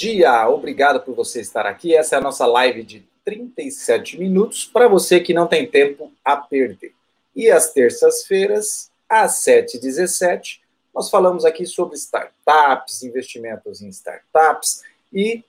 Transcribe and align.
Dia, 0.00 0.48
obrigado 0.48 1.02
por 1.02 1.14
você 1.14 1.42
estar 1.42 1.66
aqui. 1.66 1.94
Essa 1.94 2.16
é 2.16 2.18
a 2.18 2.22
nossa 2.22 2.46
live 2.46 2.82
de 2.82 3.06
37 3.22 4.18
minutos 4.18 4.64
para 4.64 4.88
você 4.88 5.20
que 5.20 5.34
não 5.34 5.46
tem 5.46 5.66
tempo 5.66 6.10
a 6.24 6.38
perder. 6.38 6.94
E 7.36 7.50
às 7.50 7.74
terças-feiras, 7.74 8.90
às 9.06 9.44
7h17, 9.44 10.60
nós 10.94 11.10
falamos 11.10 11.44
aqui 11.44 11.66
sobre 11.66 11.96
startups, 11.96 13.02
investimentos 13.02 13.82
em 13.82 13.90
startups 13.90 14.82
e 15.12 15.44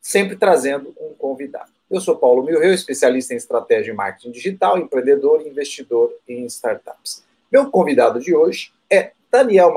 sempre 0.00 0.34
trazendo 0.34 0.94
um 0.98 1.12
convidado. 1.12 1.70
Eu 1.90 2.00
sou 2.00 2.16
Paulo 2.16 2.42
Milreu, 2.42 2.72
especialista 2.72 3.34
em 3.34 3.36
estratégia 3.36 3.92
e 3.92 3.94
marketing 3.94 4.30
digital, 4.30 4.78
empreendedor 4.78 5.42
e 5.42 5.50
investidor 5.50 6.10
em 6.26 6.46
startups. 6.46 7.22
Meu 7.52 7.70
convidado 7.70 8.18
de 8.18 8.34
hoje 8.34 8.72
é 8.88 9.12
Daniel 9.30 9.74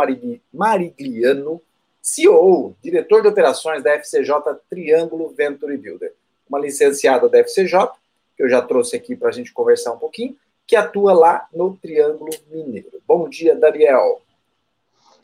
Marigliano, 0.53 1.61
CEO, 2.03 2.75
diretor 2.83 3.21
de 3.21 3.29
operações 3.29 3.81
da 3.81 3.93
FCJ 3.93 4.35
Triângulo 4.69 5.29
Venture 5.29 5.77
Builder, 5.77 6.13
uma 6.49 6.59
licenciada 6.59 7.29
da 7.29 7.39
FCJ, 7.39 7.87
que 8.35 8.43
eu 8.43 8.49
já 8.49 8.61
trouxe 8.61 8.97
aqui 8.97 9.15
para 9.15 9.29
a 9.29 9.31
gente 9.31 9.53
conversar 9.53 9.93
um 9.93 9.97
pouquinho, 9.97 10.35
que 10.67 10.75
atua 10.75 11.13
lá 11.13 11.47
no 11.53 11.77
Triângulo 11.77 12.31
Mineiro. 12.51 13.01
Bom 13.07 13.29
dia, 13.29 13.55
Daniel. 13.55 14.21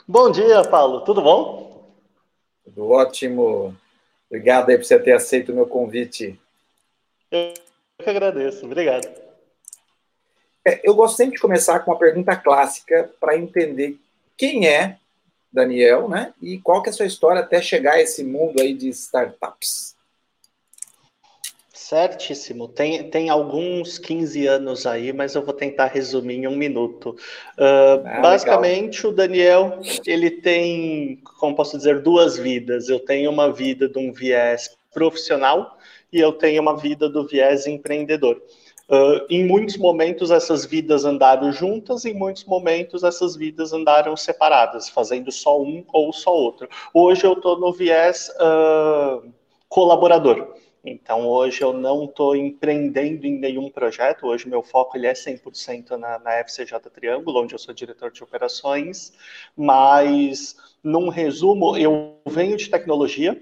Bom 0.08 0.32
dia, 0.32 0.64
Paulo. 0.64 1.02
Tudo 1.02 1.22
bom? 1.22 1.90
Tudo 2.64 2.90
ótimo. 2.90 3.76
Obrigado 4.30 4.70
aí 4.70 4.78
por 4.78 4.86
você 4.86 4.98
ter 4.98 5.12
aceito 5.12 5.52
o 5.52 5.56
meu 5.56 5.68
convite. 5.68 6.40
Eu 7.30 7.54
que 8.02 8.10
agradeço. 8.10 8.66
Obrigado. 8.66 9.08
É, 10.66 10.80
eu 10.88 10.94
gosto 10.94 11.18
sempre 11.18 11.36
de 11.36 11.42
começar 11.42 11.80
com 11.80 11.92
uma 11.92 12.00
pergunta 12.00 12.36
clássica 12.36 13.12
para 13.20 13.38
entender 13.38 14.00
quem 14.38 14.68
é 14.68 14.99
Daniel, 15.52 16.08
né? 16.08 16.34
E 16.42 16.60
qual 16.60 16.82
que 16.82 16.90
é 16.90 16.92
a 16.92 16.94
sua 16.94 17.06
história 17.06 17.42
até 17.42 17.62
chegar 17.62 17.94
a 17.94 18.02
esse 18.02 18.24
mundo 18.24 18.62
aí 18.62 18.74
de 18.74 18.90
startups? 18.90 19.96
Certíssimo. 21.74 22.68
Tem, 22.68 23.10
tem 23.10 23.30
alguns 23.32 23.98
15 23.98 24.46
anos 24.46 24.86
aí, 24.86 25.12
mas 25.12 25.34
eu 25.34 25.44
vou 25.44 25.56
tentar 25.56 25.88
resumir 25.88 26.36
em 26.36 26.48
um 26.48 26.56
minuto. 26.56 27.18
Uh, 27.58 28.06
ah, 28.06 28.20
basicamente, 28.22 28.98
legal. 28.98 29.12
o 29.12 29.16
Daniel, 29.16 29.80
ele 30.06 30.30
tem, 30.30 31.20
como 31.40 31.56
posso 31.56 31.78
dizer, 31.78 32.04
duas 32.04 32.38
vidas. 32.38 32.90
Eu 32.90 33.00
tenho 33.00 33.32
uma 33.32 33.52
vida 33.52 33.90
de 33.90 33.98
um 33.98 34.14
viés 34.14 34.78
profissional 34.94 35.80
e 36.14 36.20
eu 36.20 36.32
tenho 36.32 36.62
uma 36.62 36.78
vida 36.78 37.10
do 37.10 37.26
viés 37.26 37.66
empreendedor. 37.66 38.40
Uh, 38.90 39.24
em 39.30 39.46
muitos 39.46 39.78
momentos 39.78 40.32
essas 40.32 40.66
vidas 40.66 41.06
andaram 41.06 41.52
juntas, 41.52 42.06
em 42.06 42.14
muitos 42.14 42.44
momentos 42.44 43.04
essas 43.04 43.36
vidas 43.36 43.72
andaram 43.72 44.18
separadas, 44.18 44.90
fazendo 44.90 45.32
só 45.32 45.62
um 45.62 45.86
ou 45.94 46.12
só 46.12 46.34
outro. 46.34 46.68
Hoje 46.92 47.24
eu 47.24 47.34
estou 47.34 47.60
no 47.60 47.72
viés 47.72 48.32
uh, 48.40 49.32
colaborador. 49.68 50.56
Então 50.84 51.28
hoje 51.28 51.62
eu 51.62 51.72
não 51.72 52.06
estou 52.06 52.36
empreendendo 52.36 53.28
em 53.28 53.38
nenhum 53.38 53.70
projeto, 53.70 54.26
hoje 54.26 54.48
meu 54.48 54.64
foco 54.64 54.98
ele 54.98 55.06
é 55.06 55.14
100% 55.14 55.92
na, 55.92 56.18
na 56.18 56.32
FCJ 56.44 56.80
Triângulo, 56.92 57.44
onde 57.44 57.54
eu 57.54 57.60
sou 57.60 57.74
diretor 57.74 58.10
de 58.10 58.24
operações, 58.24 59.14
mas 59.56 60.56
num 60.84 61.10
resumo, 61.10 61.78
eu 61.78 62.16
venho 62.26 62.58
de 62.58 62.70
tecnologia, 62.70 63.40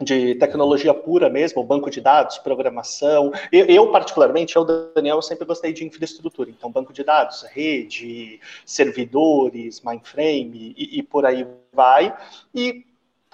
de 0.00 0.34
tecnologia 0.36 0.94
pura 0.94 1.28
mesmo, 1.28 1.62
banco 1.62 1.90
de 1.90 2.00
dados, 2.00 2.38
programação. 2.38 3.32
Eu, 3.52 3.66
eu, 3.66 3.92
particularmente, 3.92 4.56
eu, 4.56 4.64
Daniel, 4.64 5.20
sempre 5.20 5.44
gostei 5.44 5.72
de 5.72 5.84
infraestrutura. 5.84 6.50
Então, 6.50 6.70
banco 6.70 6.92
de 6.92 7.04
dados, 7.04 7.42
rede, 7.42 8.40
servidores, 8.64 9.80
mainframe 9.82 10.74
e, 10.76 10.98
e 10.98 11.02
por 11.02 11.26
aí 11.26 11.46
vai. 11.72 12.16
E 12.54 12.84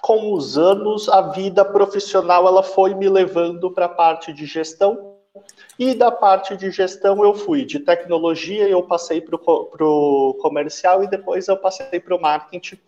com 0.01 0.33
os 0.33 0.57
anos, 0.57 1.09
a 1.09 1.21
vida 1.21 1.63
profissional 1.63 2.47
ela 2.47 2.63
foi 2.63 2.93
me 2.93 3.09
levando 3.09 3.71
para 3.71 3.85
a 3.85 3.89
parte 3.89 4.33
de 4.33 4.45
gestão. 4.45 5.15
E 5.77 5.93
da 5.93 6.11
parte 6.11 6.57
de 6.57 6.71
gestão 6.71 7.23
eu 7.23 7.33
fui 7.33 7.63
de 7.63 7.79
tecnologia, 7.79 8.67
eu 8.67 8.81
passei 8.81 9.21
para 9.21 9.35
o 9.37 10.33
comercial 10.41 11.03
e 11.03 11.07
depois 11.07 11.47
eu 11.47 11.55
passei 11.55 11.99
para 11.99 12.15
o 12.15 12.21
marketing 12.21 12.79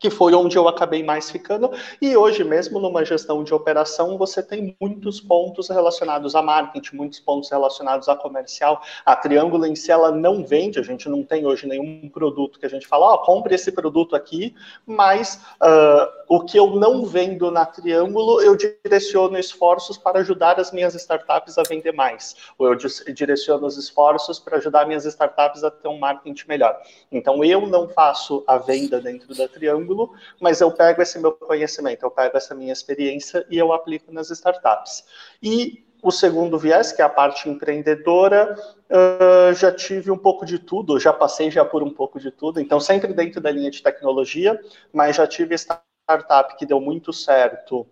que 0.00 0.10
foi 0.10 0.34
onde 0.34 0.56
eu 0.56 0.68
acabei 0.68 1.02
mais 1.02 1.30
ficando. 1.30 1.70
E 2.00 2.16
hoje 2.16 2.44
mesmo, 2.44 2.78
numa 2.78 3.04
gestão 3.04 3.42
de 3.42 3.54
operação, 3.54 4.18
você 4.18 4.42
tem 4.42 4.76
muitos 4.80 5.20
pontos 5.20 5.68
relacionados 5.68 6.34
a 6.34 6.42
marketing, 6.42 6.96
muitos 6.96 7.20
pontos 7.20 7.50
relacionados 7.50 8.08
a 8.08 8.16
comercial. 8.16 8.82
A 9.04 9.16
Triângulo 9.16 9.66
em 9.66 9.74
si, 9.74 9.90
ela 9.90 10.10
não 10.10 10.44
vende, 10.44 10.78
a 10.78 10.82
gente 10.82 11.08
não 11.08 11.22
tem 11.22 11.46
hoje 11.46 11.66
nenhum 11.66 12.08
produto 12.08 12.58
que 12.58 12.66
a 12.66 12.70
gente 12.70 12.86
fala, 12.86 13.06
ó, 13.06 13.14
oh, 13.14 13.18
compre 13.18 13.54
esse 13.54 13.72
produto 13.72 14.14
aqui, 14.14 14.54
mas 14.86 15.40
uh, 15.62 16.08
o 16.28 16.40
que 16.40 16.58
eu 16.58 16.76
não 16.76 17.04
vendo 17.04 17.50
na 17.50 17.64
Triângulo, 17.64 18.40
eu 18.40 18.56
direciono 18.56 19.38
esforços 19.38 19.96
para 19.96 20.20
ajudar 20.20 20.58
as 20.58 20.72
minhas 20.72 20.94
startups 20.94 21.58
a 21.58 21.62
vender 21.62 21.92
mais. 21.92 22.36
Ou 22.58 22.72
eu 22.72 22.76
direciono 23.14 23.66
os 23.66 23.76
esforços 23.76 24.38
para 24.38 24.56
ajudar 24.58 24.86
minhas 24.86 25.04
startups 25.04 25.64
a 25.64 25.70
ter 25.70 25.88
um 25.88 25.98
marketing 25.98 26.48
melhor. 26.48 26.80
Então, 27.10 27.44
eu 27.44 27.66
não 27.66 27.88
faço 27.88 28.42
a 28.46 28.58
venda 28.58 29.00
dentro 29.00 29.34
da 29.34 29.48
Triângulo, 29.48 29.85
ângulo, 29.86 30.12
mas 30.40 30.60
eu 30.60 30.70
pego 30.70 31.00
esse 31.00 31.18
meu 31.18 31.32
conhecimento, 31.32 32.02
eu 32.02 32.10
pego 32.10 32.36
essa 32.36 32.54
minha 32.54 32.72
experiência 32.72 33.46
e 33.48 33.56
eu 33.56 33.72
aplico 33.72 34.12
nas 34.12 34.30
startups. 34.30 35.04
E 35.40 35.86
o 36.02 36.10
segundo 36.10 36.58
viés, 36.58 36.92
que 36.92 37.00
é 37.00 37.04
a 37.04 37.08
parte 37.08 37.48
empreendedora, 37.48 38.54
uh, 38.90 39.54
já 39.54 39.72
tive 39.72 40.10
um 40.10 40.18
pouco 40.18 40.44
de 40.44 40.58
tudo, 40.58 40.98
já 40.98 41.12
passei 41.12 41.50
já 41.50 41.64
por 41.64 41.82
um 41.82 41.90
pouco 41.90 42.20
de 42.20 42.30
tudo, 42.30 42.60
então 42.60 42.78
sempre 42.78 43.12
dentro 43.12 43.40
da 43.40 43.50
linha 43.50 43.70
de 43.70 43.82
tecnologia, 43.82 44.60
mas 44.92 45.16
já 45.16 45.26
tive 45.26 45.54
startup 45.54 46.56
que 46.56 46.66
deu 46.66 46.80
muito 46.80 47.12
certo 47.12 47.86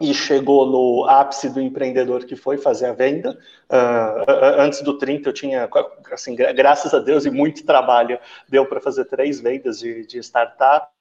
e 0.00 0.12
chegou 0.12 0.66
no 0.66 1.08
ápice 1.08 1.48
do 1.48 1.60
empreendedor 1.60 2.24
que 2.24 2.34
foi 2.34 2.58
fazer 2.58 2.86
a 2.86 2.92
venda. 2.92 3.38
Uh, 3.70 4.60
antes 4.60 4.82
do 4.82 4.98
30 4.98 5.28
eu 5.28 5.32
tinha, 5.32 5.68
assim, 6.10 6.34
graças 6.34 6.92
a 6.92 6.98
Deus 6.98 7.24
e 7.24 7.30
muito 7.30 7.64
trabalho, 7.64 8.18
deu 8.48 8.66
para 8.66 8.80
fazer 8.80 9.04
três 9.04 9.40
vendas 9.40 9.78
de, 9.78 10.04
de 10.06 10.18
startup. 10.18 10.93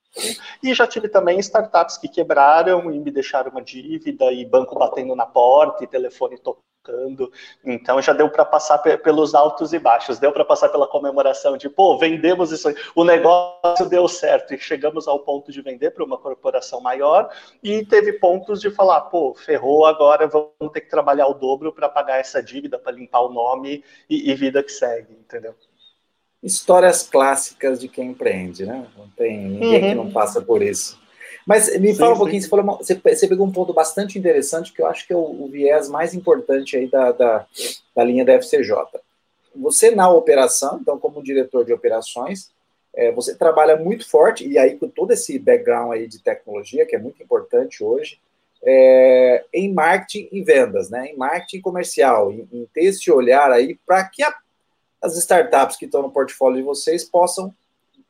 E 0.62 0.74
já 0.74 0.86
tive 0.86 1.10
também 1.10 1.40
startups 1.40 1.98
que 1.98 2.08
quebraram 2.08 2.92
e 2.92 3.00
me 3.00 3.12
deixaram 3.12 3.52
uma 3.52 3.62
dívida, 3.62 4.32
e 4.32 4.46
banco 4.46 4.78
batendo 4.78 5.16
na 5.16 5.26
porta, 5.26 5.84
e 5.84 5.88
telefone 5.88 6.38
tocando. 6.38 7.32
Então 7.64 8.02
já 8.02 8.12
deu 8.12 8.30
para 8.30 8.44
passar 8.44 8.78
pelos 8.80 9.34
altos 9.34 9.72
e 9.72 9.80
baixos, 9.80 10.20
deu 10.20 10.34
para 10.34 10.44
passar 10.44 10.68
pela 10.70 10.86
comemoração 10.86 11.56
de, 11.56 11.70
pô, 11.70 11.98
vendemos 11.98 12.52
isso 12.52 12.68
aí, 12.68 12.76
o 12.94 13.06
negócio 13.06 13.88
deu 13.88 14.06
certo 14.08 14.54
e 14.54 14.60
chegamos 14.60 15.08
ao 15.08 15.20
ponto 15.20 15.52
de 15.52 15.62
vender 15.62 15.92
para 15.92 16.04
uma 16.04 16.18
corporação 16.18 16.82
maior. 16.82 17.30
E 17.64 17.86
teve 17.86 18.14
pontos 18.14 18.60
de 18.60 18.70
falar, 18.70 19.02
pô, 19.02 19.34
ferrou, 19.34 19.86
agora 19.86 20.28
vamos 20.28 20.72
ter 20.74 20.82
que 20.82 20.90
trabalhar 20.90 21.28
o 21.28 21.34
dobro 21.34 21.72
para 21.72 21.88
pagar 21.88 22.20
essa 22.20 22.44
dívida, 22.44 22.78
para 22.78 22.92
limpar 22.92 23.22
o 23.22 23.30
nome 23.32 23.84
e, 24.10 24.30
e 24.30 24.36
vida 24.36 24.62
que 24.62 24.72
segue, 24.72 25.14
entendeu? 25.14 25.56
Histórias 26.44 27.04
clássicas 27.04 27.80
de 27.80 27.88
quem 27.88 28.10
empreende, 28.10 28.66
né? 28.66 28.86
Não 28.98 29.08
tem 29.10 29.38
ninguém 29.38 29.82
uhum. 29.82 29.90
que 29.90 29.96
não 29.96 30.12
passa 30.12 30.42
por 30.42 30.62
isso. 30.62 31.02
Mas 31.46 31.78
me 31.80 31.94
sim, 31.94 31.96
fala 31.96 32.16
um 32.16 32.18
pouquinho, 32.18 32.42
você, 32.42 32.48
falou, 32.48 32.78
você, 32.78 32.96
você, 32.96 33.28
pegou 33.28 33.46
um 33.46 33.52
ponto 33.52 33.74
bastante 33.74 34.20
interessante, 34.20 34.72
que 34.72 34.82
eu 34.82 34.88
acho 34.88 35.08
que 35.08 35.14
é 35.14 35.16
o, 35.16 35.44
o 35.44 35.48
viés 35.50 35.90
mais 35.90 36.14
importante 36.14 36.78
aí 36.78 36.88
da, 36.88 37.12
da, 37.12 37.46
da, 37.96 38.04
linha 38.04 38.24
da 38.24 38.34
FCJ. 38.34 38.76
Você 39.56 39.92
na 39.92 40.10
operação, 40.10 40.80
então 40.82 40.98
como 40.98 41.24
diretor 41.24 41.66
de 41.66 41.74
operações, 41.74 42.52
é, 42.96 43.12
você 43.12 43.36
trabalha 43.36 43.76
muito 43.76 44.10
forte, 44.10 44.48
e 44.48 44.58
aí 44.58 44.78
com 44.78 44.88
todo 44.88 45.12
esse 45.12 45.38
background 45.38 45.94
aí 45.94 46.08
de 46.08 46.20
tecnologia, 46.20 46.86
que 46.86 46.96
é 46.96 47.00
muito 47.00 47.22
importante 47.22 47.84
hoje, 47.84 48.20
é, 48.66 49.44
em 49.54 49.74
marketing 49.74 50.30
e 50.32 50.42
vendas, 50.42 50.90
né? 50.90 51.08
Em 51.08 51.18
marketing 51.18 51.62
comercial, 51.62 52.32
em, 52.32 52.48
em 52.52 52.66
ter 52.74 52.86
esse 52.86 53.12
olhar 53.12 53.52
aí 53.52 53.78
para 53.86 54.04
que 54.06 54.24
a 54.24 54.34
as 55.04 55.18
startups 55.18 55.76
que 55.76 55.86
estão 55.86 56.02
no 56.02 56.10
portfólio 56.10 56.60
de 56.60 56.64
vocês 56.64 57.04
possam 57.04 57.54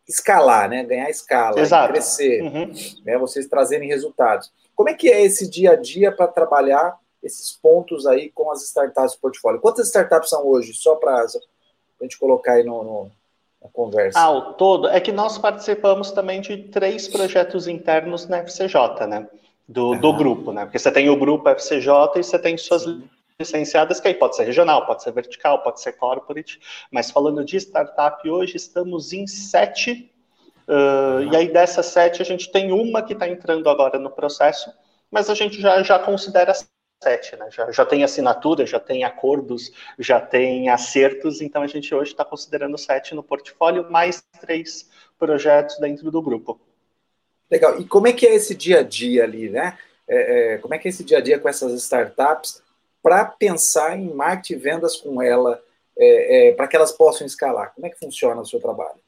escalar, 0.08 0.70
né? 0.70 0.84
Ganhar 0.84 1.10
escala, 1.10 1.56
crescer, 1.88 2.44
uhum. 2.44 2.72
né? 3.04 3.18
Vocês 3.18 3.48
trazerem 3.48 3.90
resultados. 3.90 4.52
Como 4.76 4.90
é 4.90 4.94
que 4.94 5.10
é 5.10 5.24
esse 5.24 5.50
dia 5.50 5.72
a 5.72 5.76
dia 5.76 6.12
para 6.12 6.28
trabalhar 6.28 6.96
esses 7.24 7.52
pontos 7.52 8.06
aí 8.06 8.30
com 8.30 8.52
as 8.52 8.62
startups 8.64 9.14
do 9.14 9.20
portfólio? 9.20 9.60
Quantas 9.60 9.88
startups 9.88 10.30
são 10.30 10.46
hoje? 10.46 10.74
Só 10.76 10.96
para 10.96 11.20
a 11.20 12.04
gente 12.04 12.20
colocar 12.20 12.54
aí 12.54 12.64
no, 12.64 12.84
no, 12.84 13.12
na 13.62 13.70
conversa. 13.70 14.20
Ah, 14.20 14.30
o 14.30 14.54
todo. 14.54 14.88
É 14.88 15.00
que 15.00 15.12
nós 15.12 15.40
participamos 15.40 16.12
também 16.12 16.42
de 16.42 16.58
três 16.58 17.08
projetos 17.08 17.68
internos 17.68 18.28
na 18.28 18.38
FCJ, 18.38 19.08
né? 19.08 19.28
Do, 19.68 19.96
do 19.96 20.14
grupo, 20.14 20.52
né? 20.52 20.66
Porque 20.66 20.78
você 20.78 20.92
tem 20.92 21.10
o 21.10 21.18
grupo 21.18 21.50
FCJ 21.50 21.90
e 22.18 22.24
você 22.24 22.38
tem 22.38 22.56
suas 22.56 22.86
licenciadas, 23.44 24.00
que 24.00 24.08
aí 24.08 24.14
pode 24.14 24.36
ser 24.36 24.44
regional, 24.44 24.86
pode 24.86 25.04
ser 25.04 25.12
vertical, 25.12 25.62
pode 25.62 25.82
ser 25.82 25.94
corporate, 25.94 26.60
mas 26.90 27.12
falando 27.12 27.44
de 27.44 27.58
startup, 27.58 28.28
hoje 28.30 28.56
estamos 28.56 29.14
em 29.14 29.28
sete, 29.28 30.12
uh, 30.68 31.24
e 31.32 31.36
aí 31.36 31.52
dessas 31.52 31.88
sete 31.88 32.22
a 32.22 32.26
gente 32.26 32.52
tem 32.52 32.72
uma 32.72 33.04
que 33.04 33.14
está 33.14 33.28
entrando 33.28 33.70
agora 33.70 34.00
no 34.00 34.10
processo, 34.10 34.72
mas 35.12 35.30
a 35.30 35.36
gente 35.36 35.62
já, 35.62 35.84
já 35.84 36.00
considera 36.00 36.54
sete, 37.04 37.36
né? 37.36 37.50
Já, 37.52 37.70
já 37.70 37.86
tem 37.86 38.04
assinatura, 38.04 38.66
já 38.66 38.80
tem 38.80 39.04
acordos, 39.04 39.72
já 40.00 40.22
tem 40.22 40.70
acertos, 40.70 41.42
então 41.42 41.62
a 41.62 41.68
gente 41.68 41.94
hoje 41.94 42.12
está 42.12 42.24
considerando 42.24 42.78
sete 42.78 43.14
no 43.14 43.22
portfólio, 43.22 43.92
mais 43.92 44.24
três 44.40 44.90
projetos 45.20 45.78
dentro 45.80 46.10
do 46.10 46.22
grupo. 46.22 46.60
Legal. 47.52 47.80
E 47.80 47.86
como 47.86 48.08
é 48.08 48.14
que 48.14 48.26
é 48.26 48.34
esse 48.34 48.56
dia 48.56 48.80
a 48.80 48.84
dia 48.84 49.26
ali, 49.26 49.50
né? 49.50 49.78
é, 50.08 50.54
é, 50.54 50.58
como 50.58 50.74
é 50.74 50.78
que 50.78 50.88
é 50.88 50.90
esse 50.90 51.04
dia 51.04 51.18
a 51.18 51.22
dia 51.22 51.40
com 51.40 51.50
essas 51.50 51.74
startups 51.74 52.62
para 53.04 53.26
pensar 53.26 54.00
em 54.00 54.14
marketing 54.14 54.54
e 54.54 54.58
vendas 54.58 54.96
com 54.96 55.22
ela, 55.22 55.62
é, 55.98 56.50
é, 56.50 56.54
para 56.54 56.68
que 56.68 56.76
elas 56.76 56.94
possam 56.94 57.28
escalar? 57.28 57.74
Como 57.76 57.86
é 57.86 57.90
que 57.90 58.00
funciona 58.00 58.42
o 58.42 58.46
seu 58.46 58.62
trabalho? 58.62 59.04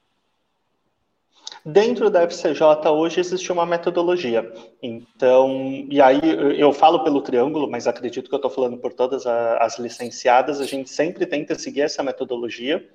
Dentro 1.63 2.11
da 2.11 2.21
FCJ 2.21 2.89
hoje 2.89 3.19
existe 3.19 3.51
uma 3.51 3.65
metodologia. 3.65 4.53
Então, 4.83 5.87
e 5.89 5.99
aí 5.99 6.19
eu 6.59 6.71
falo 6.71 7.03
pelo 7.03 7.21
triângulo, 7.21 7.67
mas 7.67 7.87
acredito 7.87 8.29
que 8.29 8.35
eu 8.35 8.37
estou 8.37 8.51
falando 8.51 8.77
por 8.77 8.93
todas 8.93 9.25
as 9.25 9.79
licenciadas, 9.79 10.61
a 10.61 10.65
gente 10.65 10.91
sempre 10.91 11.25
tenta 11.25 11.57
seguir 11.57 11.81
essa 11.81 12.03
metodologia. 12.03 12.87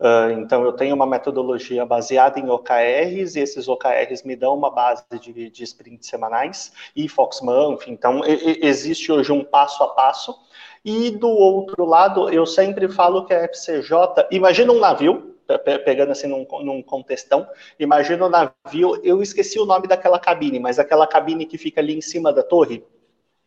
Uh, 0.00 0.32
então, 0.40 0.64
eu 0.64 0.72
tenho 0.72 0.94
uma 0.94 1.06
metodologia 1.06 1.84
baseada 1.84 2.40
em 2.40 2.48
OKRs, 2.48 3.36
e 3.36 3.40
esses 3.40 3.68
OKRs 3.68 4.24
me 4.24 4.34
dão 4.34 4.54
uma 4.54 4.70
base 4.70 5.04
de, 5.20 5.50
de 5.50 5.62
sprints 5.62 6.08
semanais 6.08 6.72
e 6.96 7.06
Foxmonth. 7.06 7.86
Então, 7.86 8.22
e, 8.24 8.60
existe 8.66 9.12
hoje 9.12 9.30
um 9.30 9.44
passo 9.44 9.84
a 9.84 9.88
passo. 9.88 10.34
E 10.82 11.10
do 11.10 11.28
outro 11.28 11.84
lado, 11.84 12.30
eu 12.30 12.46
sempre 12.46 12.88
falo 12.88 13.26
que 13.26 13.34
a 13.34 13.44
FCJ, 13.44 14.26
imagina 14.30 14.72
um 14.72 14.78
navio, 14.78 15.36
pegando 15.84 16.12
assim 16.12 16.28
num, 16.28 16.46
num 16.62 16.82
contextão, 16.82 17.46
imagina 17.78 18.24
um 18.24 18.30
navio, 18.30 18.98
eu 19.04 19.20
esqueci 19.20 19.58
o 19.58 19.66
nome 19.66 19.86
daquela 19.86 20.18
cabine, 20.18 20.58
mas 20.58 20.78
aquela 20.78 21.06
cabine 21.06 21.44
que 21.44 21.58
fica 21.58 21.82
ali 21.82 21.94
em 21.94 22.00
cima 22.00 22.32
da 22.32 22.42
torre. 22.42 22.82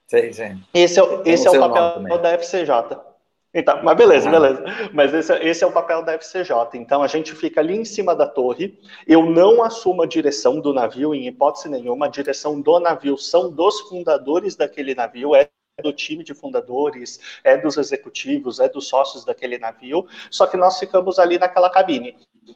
Sim, 0.06 0.32
sim. 0.32 0.64
Esse 0.72 1.00
é, 1.00 1.04
esse 1.26 1.48
é 1.48 1.50
o 1.50 1.60
papel 1.60 2.20
da 2.20 2.38
FCJ. 2.38 3.13
Então, 3.54 3.84
mas 3.84 3.96
beleza, 3.96 4.30
beleza. 4.30 4.64
Mas 4.92 5.14
esse, 5.14 5.32
esse, 5.36 5.64
é 5.64 5.68
o 5.68 5.72
papel 5.72 6.02
da 6.04 6.14
FCJ. 6.14 6.52
Então, 6.74 7.04
a 7.04 7.08
gente 7.08 7.36
fica 7.36 7.62
ali 7.62 7.76
em 7.78 7.86
cima 7.86 8.16
da 8.16 8.26
torre. 8.26 8.80
Eu 9.08 9.26
não 9.26 9.62
assumo 9.62 10.02
a 10.02 10.08
direção 10.08 10.60
do 10.60 10.74
navio, 10.74 11.14
em 11.14 11.28
hipótese 11.28 11.70
nenhuma. 11.70 12.08
A 12.08 12.10
direção 12.10 12.60
do 12.60 12.80
navio 12.80 13.16
são 13.16 13.52
dos 13.52 13.82
fundadores 13.82 14.56
daquele 14.56 14.96
navio, 14.96 15.36
é 15.36 15.48
do 15.84 15.94
time 15.94 16.24
de 16.24 16.34
fundadores, 16.34 17.20
é 17.44 17.56
dos 17.56 17.78
executivos, 17.78 18.60
é 18.60 18.68
dos 18.68 18.88
sócios 18.88 19.24
daquele 19.24 19.60
navio. 19.60 20.08
Só 20.32 20.48
que 20.48 20.58
nós 20.58 20.80
ficamos 20.80 21.20
ali 21.20 21.38
naquela 21.38 21.70
cabine. 21.70 22.16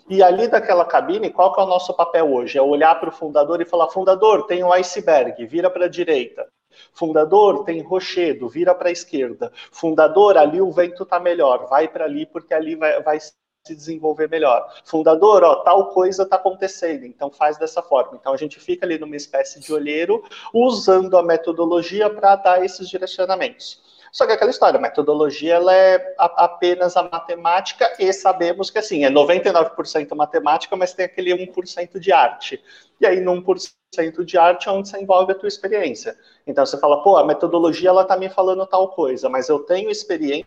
E 0.09 0.23
ali 0.23 0.47
daquela 0.47 0.83
cabine, 0.83 1.29
qual 1.29 1.53
que 1.53 1.61
é 1.61 1.63
o 1.63 1.67
nosso 1.67 1.93
papel 1.93 2.33
hoje? 2.33 2.57
É 2.57 2.61
olhar 2.61 2.99
para 2.99 3.09
o 3.09 3.11
fundador 3.11 3.61
e 3.61 3.65
falar: 3.65 3.89
fundador, 3.89 4.47
tem 4.47 4.63
um 4.63 4.73
iceberg, 4.73 5.45
vira 5.45 5.69
para 5.69 5.85
a 5.85 5.89
direita. 5.89 6.47
Fundador 6.93 7.63
tem 7.63 7.81
rochedo, 7.81 8.47
vira 8.49 8.73
para 8.73 8.89
a 8.89 8.91
esquerda. 8.91 9.51
Fundador, 9.71 10.37
ali 10.37 10.61
o 10.61 10.71
vento 10.71 11.03
está 11.03 11.19
melhor, 11.19 11.67
vai 11.67 11.87
para 11.87 12.05
ali 12.05 12.25
porque 12.25 12.53
ali 12.53 12.75
vai, 12.75 13.01
vai 13.01 13.19
se 13.19 13.33
desenvolver 13.75 14.29
melhor. 14.29 14.73
Fundador, 14.85 15.43
ó, 15.43 15.55
tal 15.57 15.91
coisa 15.91 16.23
está 16.23 16.37
acontecendo, 16.37 17.05
então 17.05 17.29
faz 17.29 17.57
dessa 17.57 17.81
forma. 17.81 18.17
Então 18.19 18.33
a 18.33 18.37
gente 18.37 18.59
fica 18.59 18.85
ali 18.85 18.97
numa 18.97 19.15
espécie 19.15 19.59
de 19.59 19.73
olheiro, 19.73 20.23
usando 20.53 21.17
a 21.17 21.23
metodologia 21.23 22.09
para 22.09 22.35
dar 22.35 22.63
esses 22.63 22.87
direcionamentos. 22.87 23.86
Só 24.11 24.25
que 24.25 24.31
aquela 24.31 24.51
história, 24.51 24.77
a 24.77 24.81
metodologia 24.81 25.55
ela 25.55 25.73
é 25.73 26.15
apenas 26.17 26.95
a 26.97 27.03
matemática 27.03 27.91
e 27.99 28.11
sabemos 28.13 28.69
que 28.69 28.79
assim, 28.79 29.05
é 29.05 29.09
99% 29.09 30.15
matemática, 30.15 30.75
mas 30.75 30.93
tem 30.93 31.05
aquele 31.05 31.31
1% 31.33 31.99
de 31.99 32.11
arte. 32.11 32.63
E 32.99 33.05
aí, 33.05 33.19
no 33.19 33.33
1% 33.33 34.23
de 34.25 34.37
arte 34.37 34.67
é 34.67 34.71
onde 34.71 34.89
você 34.89 34.99
envolve 34.99 35.31
a 35.31 35.35
tua 35.35 35.47
experiência. 35.47 36.17
Então 36.45 36.65
você 36.65 36.77
fala, 36.79 37.03
pô, 37.03 37.17
a 37.17 37.25
metodologia 37.25 37.89
ela 37.89 38.05
tá 38.05 38.17
me 38.17 38.29
falando 38.29 38.65
tal 38.65 38.89
coisa, 38.89 39.29
mas 39.29 39.49
eu 39.49 39.59
tenho 39.59 39.89
experiência 39.89 40.45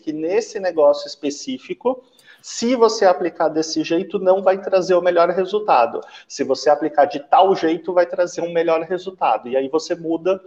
que 0.00 0.12
nesse 0.12 0.60
negócio 0.60 1.08
específico 1.08 2.04
se 2.44 2.76
você 2.76 3.06
aplicar 3.06 3.48
desse 3.48 3.82
jeito, 3.82 4.18
não 4.18 4.42
vai 4.42 4.60
trazer 4.60 4.94
o 4.94 5.00
melhor 5.00 5.30
resultado. 5.30 6.02
Se 6.28 6.44
você 6.44 6.68
aplicar 6.68 7.06
de 7.06 7.18
tal 7.20 7.56
jeito, 7.56 7.90
vai 7.94 8.04
trazer 8.04 8.42
um 8.42 8.52
melhor 8.52 8.82
resultado. 8.82 9.48
E 9.48 9.56
aí 9.56 9.66
você 9.66 9.94
muda 9.94 10.38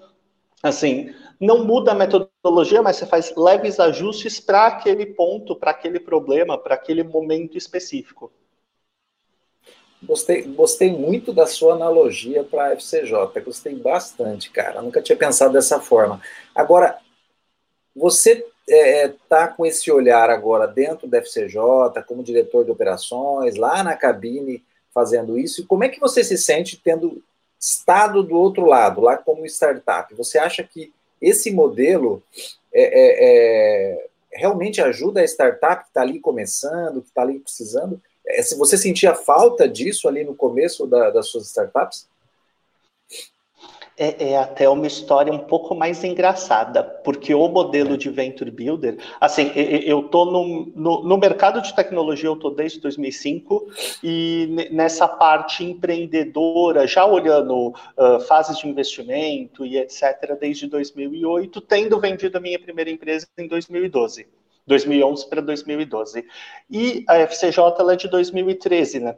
assim, 0.61 1.13
não 1.39 1.63
muda 1.63 1.91
a 1.91 1.95
metodologia, 1.95 2.81
mas 2.81 2.97
você 2.97 3.05
faz 3.05 3.33
leves 3.35 3.79
ajustes 3.79 4.39
para 4.39 4.67
aquele 4.67 5.05
ponto, 5.05 5.55
para 5.55 5.71
aquele 5.71 5.99
problema, 5.99 6.57
para 6.57 6.75
aquele 6.75 7.03
momento 7.03 7.57
específico. 7.57 8.31
Gostei, 10.01 10.43
gostei 10.43 10.91
muito 10.91 11.33
da 11.33 11.47
sua 11.47 11.73
analogia 11.73 12.43
para 12.43 12.67
a 12.67 12.71
FCJ, 12.73 13.41
gostei 13.43 13.75
bastante, 13.75 14.51
cara. 14.51 14.81
Nunca 14.81 15.01
tinha 15.01 15.17
pensado 15.17 15.53
dessa 15.53 15.79
forma. 15.79 16.21
Agora, 16.53 16.99
você 17.95 18.33
está 18.33 18.47
é, 18.69 19.05
é 19.05 19.15
tá 19.27 19.47
com 19.47 19.65
esse 19.65 19.91
olhar 19.91 20.29
agora 20.29 20.67
dentro 20.67 21.07
da 21.07 21.17
FCJ, 21.17 22.03
como 22.07 22.23
diretor 22.23 22.63
de 22.63 22.71
operações, 22.71 23.55
lá 23.55 23.83
na 23.83 23.95
cabine, 23.95 24.63
fazendo 24.93 25.37
isso, 25.37 25.61
e 25.61 25.65
como 25.65 25.83
é 25.83 25.89
que 25.89 25.99
você 25.99 26.23
se 26.23 26.37
sente 26.37 26.79
tendo 26.83 27.23
estado 27.59 28.23
do 28.23 28.35
outro 28.35 28.65
lado, 28.65 29.01
lá 29.01 29.17
como 29.17 29.45
startup. 29.45 30.13
Você 30.15 30.37
acha 30.37 30.63
que 30.63 30.93
esse 31.21 31.51
modelo 31.51 32.21
é, 32.73 32.83
é, 32.83 33.15
é, 33.19 34.07
realmente 34.31 34.81
ajuda 34.81 35.21
a 35.21 35.25
startup 35.25 35.83
que 35.83 35.89
está 35.89 36.01
ali 36.01 36.19
começando, 36.19 37.01
que 37.01 37.09
está 37.09 37.21
ali 37.21 37.39
precisando? 37.39 38.01
É, 38.25 38.41
se 38.41 38.55
você 38.57 38.77
sentia 38.77 39.15
falta 39.15 39.67
disso 39.67 40.07
ali 40.07 40.23
no 40.23 40.35
começo 40.35 40.85
da, 40.85 41.09
das 41.09 41.27
suas 41.27 41.47
startups? 41.47 42.07
É, 43.97 44.31
é, 44.31 44.37
até 44.37 44.69
uma 44.69 44.85
história 44.85 45.33
um 45.33 45.39
pouco 45.39 45.73
mais 45.73 46.03
engraçada, 46.03 46.83
porque 46.83 47.33
o 47.33 47.47
modelo 47.47 47.97
de 47.97 48.09
Venture 48.09 48.51
Builder, 48.51 48.97
assim, 49.19 49.51
eu 49.55 50.01
estou 50.01 50.31
no, 50.31 50.71
no, 50.75 51.03
no, 51.03 51.17
mercado 51.17 51.59
de 51.61 51.75
tecnologia, 51.75 52.29
eu 52.29 52.35
estou 52.35 52.53
desde 52.53 52.79
2005, 52.79 53.67
e 54.03 54.67
nessa 54.71 55.07
parte 55.07 55.63
empreendedora, 55.63 56.85
já 56.85 57.05
olhando 57.05 57.69
uh, 57.69 58.19
fases 58.27 58.59
de 58.59 58.67
investimento 58.67 59.65
e 59.65 59.77
etc., 59.77 60.37
desde 60.39 60.67
2008, 60.67 61.59
tendo 61.61 61.99
vendido 61.99 62.37
a 62.37 62.41
minha 62.41 62.59
primeira 62.59 62.91
empresa 62.91 63.27
em 63.35 63.47
2012. 63.47 64.27
2011 64.67 65.29
para 65.29 65.41
2012. 65.41 66.25
E 66.69 67.03
a 67.07 67.15
FCJ 67.19 67.73
ela 67.79 67.93
é 67.93 67.95
de 67.95 68.09
2013, 68.09 68.99
né? 68.99 69.15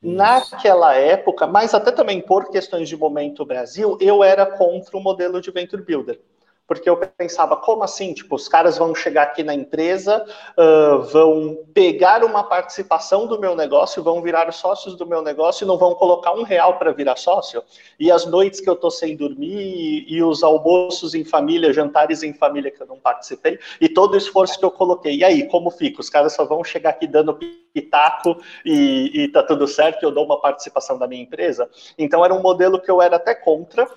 Naquela 0.00 0.94
época, 0.94 1.46
mas 1.46 1.74
até 1.74 1.90
também 1.90 2.20
por 2.20 2.50
questões 2.50 2.88
de 2.88 2.96
momento 2.96 3.44
Brasil, 3.44 3.98
eu 4.00 4.22
era 4.22 4.46
contra 4.46 4.96
o 4.96 5.00
modelo 5.00 5.40
de 5.40 5.50
Venture 5.50 5.82
Builder 5.82 6.20
porque 6.68 6.88
eu 6.88 6.98
pensava, 6.98 7.56
como 7.56 7.82
assim? 7.82 8.12
Tipo, 8.12 8.36
os 8.36 8.46
caras 8.46 8.76
vão 8.76 8.94
chegar 8.94 9.22
aqui 9.22 9.42
na 9.42 9.54
empresa, 9.54 10.22
uh, 10.56 11.02
vão 11.04 11.64
pegar 11.72 12.22
uma 12.22 12.44
participação 12.44 13.26
do 13.26 13.40
meu 13.40 13.56
negócio, 13.56 14.02
vão 14.02 14.20
virar 14.20 14.52
sócios 14.52 14.94
do 14.94 15.06
meu 15.06 15.22
negócio 15.22 15.64
e 15.64 15.66
não 15.66 15.78
vão 15.78 15.94
colocar 15.94 16.34
um 16.34 16.42
real 16.42 16.78
para 16.78 16.92
virar 16.92 17.16
sócio? 17.16 17.62
E 17.98 18.12
as 18.12 18.26
noites 18.26 18.60
que 18.60 18.68
eu 18.68 18.74
estou 18.74 18.90
sem 18.90 19.16
dormir, 19.16 20.04
e 20.06 20.22
os 20.22 20.42
almoços 20.42 21.14
em 21.14 21.24
família, 21.24 21.72
jantares 21.72 22.22
em 22.22 22.34
família 22.34 22.70
que 22.70 22.82
eu 22.82 22.86
não 22.86 23.00
participei, 23.00 23.58
e 23.80 23.88
todo 23.88 24.12
o 24.12 24.18
esforço 24.18 24.58
que 24.58 24.64
eu 24.64 24.70
coloquei. 24.70 25.16
E 25.16 25.24
aí, 25.24 25.48
como 25.48 25.70
fica? 25.70 26.02
Os 26.02 26.10
caras 26.10 26.34
só 26.34 26.44
vão 26.44 26.62
chegar 26.62 26.90
aqui 26.90 27.06
dando 27.06 27.38
pitaco 27.72 28.36
e, 28.62 29.22
e 29.22 29.28
tá 29.28 29.42
tudo 29.42 29.66
certo, 29.66 30.02
eu 30.02 30.10
dou 30.10 30.26
uma 30.26 30.38
participação 30.38 30.98
da 30.98 31.08
minha 31.08 31.22
empresa? 31.22 31.70
Então, 31.96 32.22
era 32.22 32.34
um 32.34 32.42
modelo 32.42 32.78
que 32.78 32.90
eu 32.90 33.00
era 33.00 33.16
até 33.16 33.34
contra, 33.34 33.88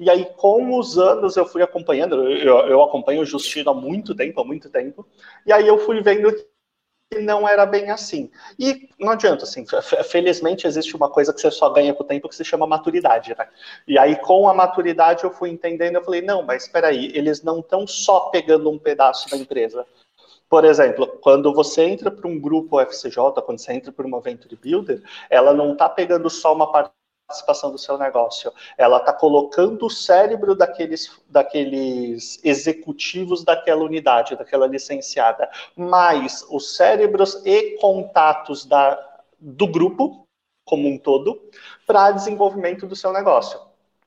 e 0.00 0.08
aí, 0.08 0.24
com 0.36 0.78
os 0.78 0.98
anos, 0.98 1.36
eu 1.36 1.44
fui 1.44 1.62
acompanhando, 1.62 2.26
eu, 2.30 2.56
eu 2.60 2.82
acompanho 2.82 3.20
o 3.20 3.26
Justino 3.26 3.70
há 3.70 3.74
muito 3.74 4.14
tempo, 4.14 4.40
há 4.40 4.44
muito 4.44 4.70
tempo, 4.70 5.06
e 5.44 5.52
aí 5.52 5.68
eu 5.68 5.76
fui 5.76 6.00
vendo 6.00 6.32
que 7.10 7.18
não 7.20 7.46
era 7.46 7.66
bem 7.66 7.90
assim. 7.90 8.30
E 8.58 8.88
não 8.98 9.10
adianta, 9.10 9.44
assim, 9.44 9.66
felizmente 10.08 10.66
existe 10.66 10.96
uma 10.96 11.10
coisa 11.10 11.34
que 11.34 11.40
você 11.40 11.50
só 11.50 11.68
ganha 11.68 11.92
com 11.92 12.02
o 12.02 12.06
tempo 12.06 12.30
que 12.30 12.34
se 12.34 12.44
chama 12.44 12.66
maturidade, 12.66 13.34
né? 13.36 13.46
E 13.86 13.98
aí, 13.98 14.16
com 14.16 14.48
a 14.48 14.54
maturidade, 14.54 15.24
eu 15.24 15.30
fui 15.30 15.50
entendendo, 15.50 15.96
eu 15.96 16.04
falei, 16.04 16.22
não, 16.22 16.42
mas 16.42 16.64
espera 16.64 16.88
aí, 16.88 17.12
eles 17.14 17.42
não 17.42 17.60
estão 17.60 17.86
só 17.86 18.30
pegando 18.30 18.70
um 18.70 18.78
pedaço 18.78 19.28
da 19.28 19.36
empresa. 19.36 19.84
Por 20.48 20.64
exemplo, 20.64 21.06
quando 21.20 21.52
você 21.52 21.82
entra 21.84 22.10
para 22.10 22.26
um 22.26 22.40
grupo 22.40 22.80
FCJ, 22.80 23.42
quando 23.44 23.58
você 23.58 23.74
entra 23.74 23.92
para 23.92 24.06
uma 24.06 24.20
Venture 24.20 24.56
Builder, 24.56 25.02
ela 25.28 25.52
não 25.52 25.74
está 25.74 25.90
pegando 25.90 26.30
só 26.30 26.54
uma 26.54 26.72
parte 26.72 26.99
participação 27.30 27.70
do 27.70 27.78
seu 27.78 27.96
negócio. 27.96 28.52
Ela 28.76 28.98
está 28.98 29.12
colocando 29.12 29.86
o 29.86 29.90
cérebro 29.90 30.54
daqueles, 30.56 31.10
daqueles 31.28 32.40
executivos 32.44 33.44
daquela 33.44 33.84
unidade, 33.84 34.36
daquela 34.36 34.66
licenciada, 34.66 35.48
mais 35.76 36.44
os 36.50 36.76
cérebros 36.76 37.40
e 37.44 37.78
contatos 37.78 38.64
da, 38.64 38.98
do 39.38 39.66
grupo 39.66 40.26
como 40.64 40.88
um 40.88 40.98
todo 40.98 41.40
para 41.86 42.10
desenvolvimento 42.10 42.86
do 42.86 42.96
seu 42.96 43.12
negócio. 43.12 43.60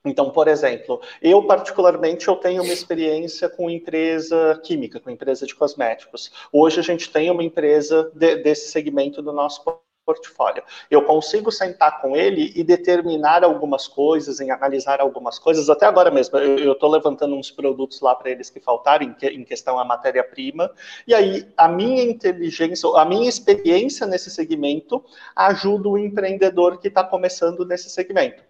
Então, 0.06 0.30
por 0.30 0.50
exemplo, 0.50 1.02
eu 1.22 1.42
particularmente 1.44 2.28
eu 2.28 2.36
tenho 2.36 2.62
uma 2.62 2.74
experiência 2.74 3.48
com 3.48 3.70
empresa 3.70 4.60
química, 4.62 5.00
com 5.00 5.10
empresa 5.10 5.48
de 5.48 5.56
cosméticos. 5.56 6.30
Hoje 6.52 6.82
a 6.82 6.84
gente 6.84 7.10
tem 7.10 7.32
uma 7.32 7.44
empresa 7.44 8.12
de, 8.14 8.36
desse 8.36 8.70
segmento 8.70 9.22
do 9.22 9.32
nosso 9.32 9.64
portfólio. 10.06 10.64
Eu 10.90 11.04
consigo 11.04 11.52
sentar 11.52 12.02
com 12.02 12.16
ele 12.16 12.52
e 12.56 12.64
determinar 12.64 13.44
algumas 13.44 13.88
coisas, 13.88 14.40
em 14.40 14.52
analisar 14.52 15.00
algumas 15.00 15.40
coisas. 15.40 15.70
Até 15.70 15.86
agora 15.86 16.12
mesmo, 16.12 16.38
eu 16.38 16.74
estou 16.74 16.90
levantando 16.90 17.36
uns 17.36 17.52
produtos 17.52 18.02
lá 18.02 18.16
para 18.16 18.30
eles 18.30 18.50
que 18.50 18.60
faltaram, 18.60 19.06
em, 19.06 19.14
que, 19.14 19.28
em 19.28 19.44
questão 19.44 19.80
a 19.80 19.86
matéria-prima. 19.86 20.72
E 21.08 21.14
aí, 21.14 21.48
a 21.58 21.68
minha 21.68 22.04
inteligência, 22.04 22.90
a 22.96 23.06
minha 23.06 23.30
experiência 23.30 24.06
nesse 24.06 24.30
segmento 24.30 25.04
ajuda 25.36 25.90
o 25.90 25.98
empreendedor 25.98 26.80
que 26.80 26.88
está 26.88 27.04
começando 27.04 27.66
nesse 27.66 27.90
segmento. 27.90 28.44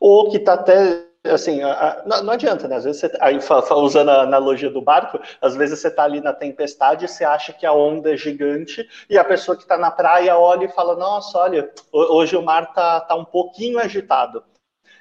Ou 0.00 0.30
que 0.30 0.36
está 0.36 0.54
até 0.54 1.13
assim, 1.32 1.60
não, 2.04 2.22
não, 2.22 2.32
adianta, 2.34 2.68
né? 2.68 2.76
Às 2.76 2.84
vezes 2.84 3.00
você, 3.00 3.16
aí, 3.20 3.38
usando 3.76 4.10
a 4.10 4.22
analogia 4.22 4.70
do 4.70 4.82
barco, 4.82 5.18
às 5.40 5.56
vezes 5.56 5.80
você 5.80 5.88
está 5.88 6.04
ali 6.04 6.20
na 6.20 6.32
tempestade 6.32 7.04
e 7.04 7.08
você 7.08 7.24
acha 7.24 7.52
que 7.52 7.64
a 7.64 7.72
onda 7.72 8.12
é 8.12 8.16
gigante 8.16 8.86
e 9.08 9.16
a 9.16 9.24
pessoa 9.24 9.56
que 9.56 9.62
está 9.62 9.78
na 9.78 9.90
praia 9.90 10.36
olha 10.36 10.66
e 10.66 10.72
fala: 10.72 10.96
Nossa, 10.96 11.38
olha, 11.38 11.70
hoje 11.92 12.36
o 12.36 12.42
mar 12.42 12.64
está 12.64 13.00
tá 13.00 13.14
um 13.14 13.24
pouquinho 13.24 13.78
agitado. 13.78 14.44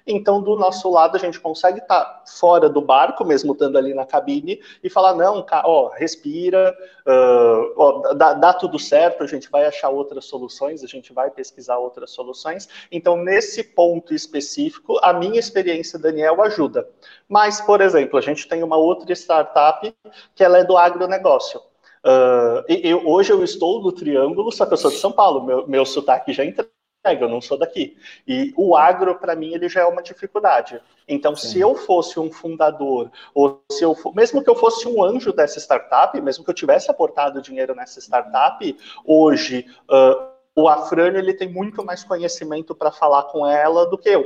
Então, 0.05 0.41
do 0.41 0.55
nosso 0.55 0.89
lado, 0.89 1.15
a 1.15 1.19
gente 1.19 1.39
consegue 1.39 1.79
estar 1.79 2.03
tá 2.03 2.23
fora 2.25 2.69
do 2.69 2.81
barco, 2.81 3.23
mesmo 3.23 3.53
estando 3.53 3.77
ali 3.77 3.93
na 3.93 4.05
cabine, 4.05 4.59
e 4.83 4.89
falar: 4.89 5.15
não, 5.15 5.45
ó, 5.63 5.89
respira, 5.89 6.75
uh, 7.07 7.73
ó, 7.77 8.13
dá, 8.13 8.33
dá, 8.33 8.53
tudo 8.53 8.77
certo, 8.77 9.23
a 9.23 9.27
gente 9.27 9.49
vai 9.49 9.65
achar 9.65 9.89
outras 9.89 10.25
soluções, 10.25 10.83
a 10.83 10.87
gente 10.87 11.13
vai 11.13 11.31
pesquisar 11.31 11.77
outras 11.77 12.11
soluções. 12.11 12.67
Então, 12.91 13.15
nesse 13.17 13.63
ponto 13.63 14.13
específico, 14.13 14.99
a 15.01 15.13
minha 15.13 15.39
experiência, 15.39 15.97
Daniel, 15.97 16.41
ajuda. 16.41 16.87
Mas, 17.27 17.61
por 17.61 17.81
exemplo, 17.81 18.17
a 18.19 18.21
gente 18.21 18.47
tem 18.47 18.61
uma 18.63 18.77
outra 18.77 19.11
startup 19.13 19.93
que 20.35 20.43
ela 20.43 20.57
é 20.57 20.63
do 20.63 20.77
agronegócio. 20.77 21.61
Uh, 22.05 22.63
eu, 22.67 23.07
hoje 23.07 23.31
eu 23.31 23.41
estou 23.43 23.81
no 23.81 23.91
Triângulo, 23.91 24.51
só 24.51 24.65
que 24.65 24.73
eu 24.73 24.77
sou 24.77 24.91
de 24.91 24.97
São 24.97 25.13
Paulo, 25.13 25.45
meu, 25.45 25.65
meu 25.65 25.85
sotaque 25.85 26.33
já 26.33 26.43
entrou 26.43 26.67
eu 27.05 27.29
não 27.29 27.41
sou 27.41 27.57
daqui. 27.57 27.97
E 28.25 28.53
o 28.55 28.75
agro, 28.75 29.15
para 29.15 29.35
mim, 29.35 29.53
ele 29.53 29.67
já 29.67 29.81
é 29.81 29.85
uma 29.85 30.01
dificuldade. 30.01 30.79
Então, 31.07 31.35
Sim. 31.35 31.49
se 31.49 31.59
eu 31.59 31.75
fosse 31.75 32.19
um 32.19 32.31
fundador, 32.31 33.11
ou 33.33 33.61
se 33.69 33.83
eu 33.83 33.95
mesmo 34.15 34.41
que 34.41 34.49
eu 34.49 34.55
fosse 34.55 34.87
um 34.87 35.03
anjo 35.03 35.33
dessa 35.33 35.59
startup, 35.59 36.19
mesmo 36.21 36.43
que 36.43 36.49
eu 36.49 36.55
tivesse 36.55 36.89
aportado 36.89 37.41
dinheiro 37.41 37.75
nessa 37.75 37.99
startup, 37.99 38.77
hoje 39.05 39.65
uh, 39.89 40.33
o 40.55 40.67
Afrânio 40.69 41.19
ele 41.19 41.33
tem 41.33 41.51
muito 41.51 41.83
mais 41.83 42.03
conhecimento 42.03 42.73
para 42.73 42.91
falar 42.91 43.23
com 43.23 43.45
ela 43.45 43.85
do 43.85 43.97
que 43.97 44.09
eu. 44.09 44.25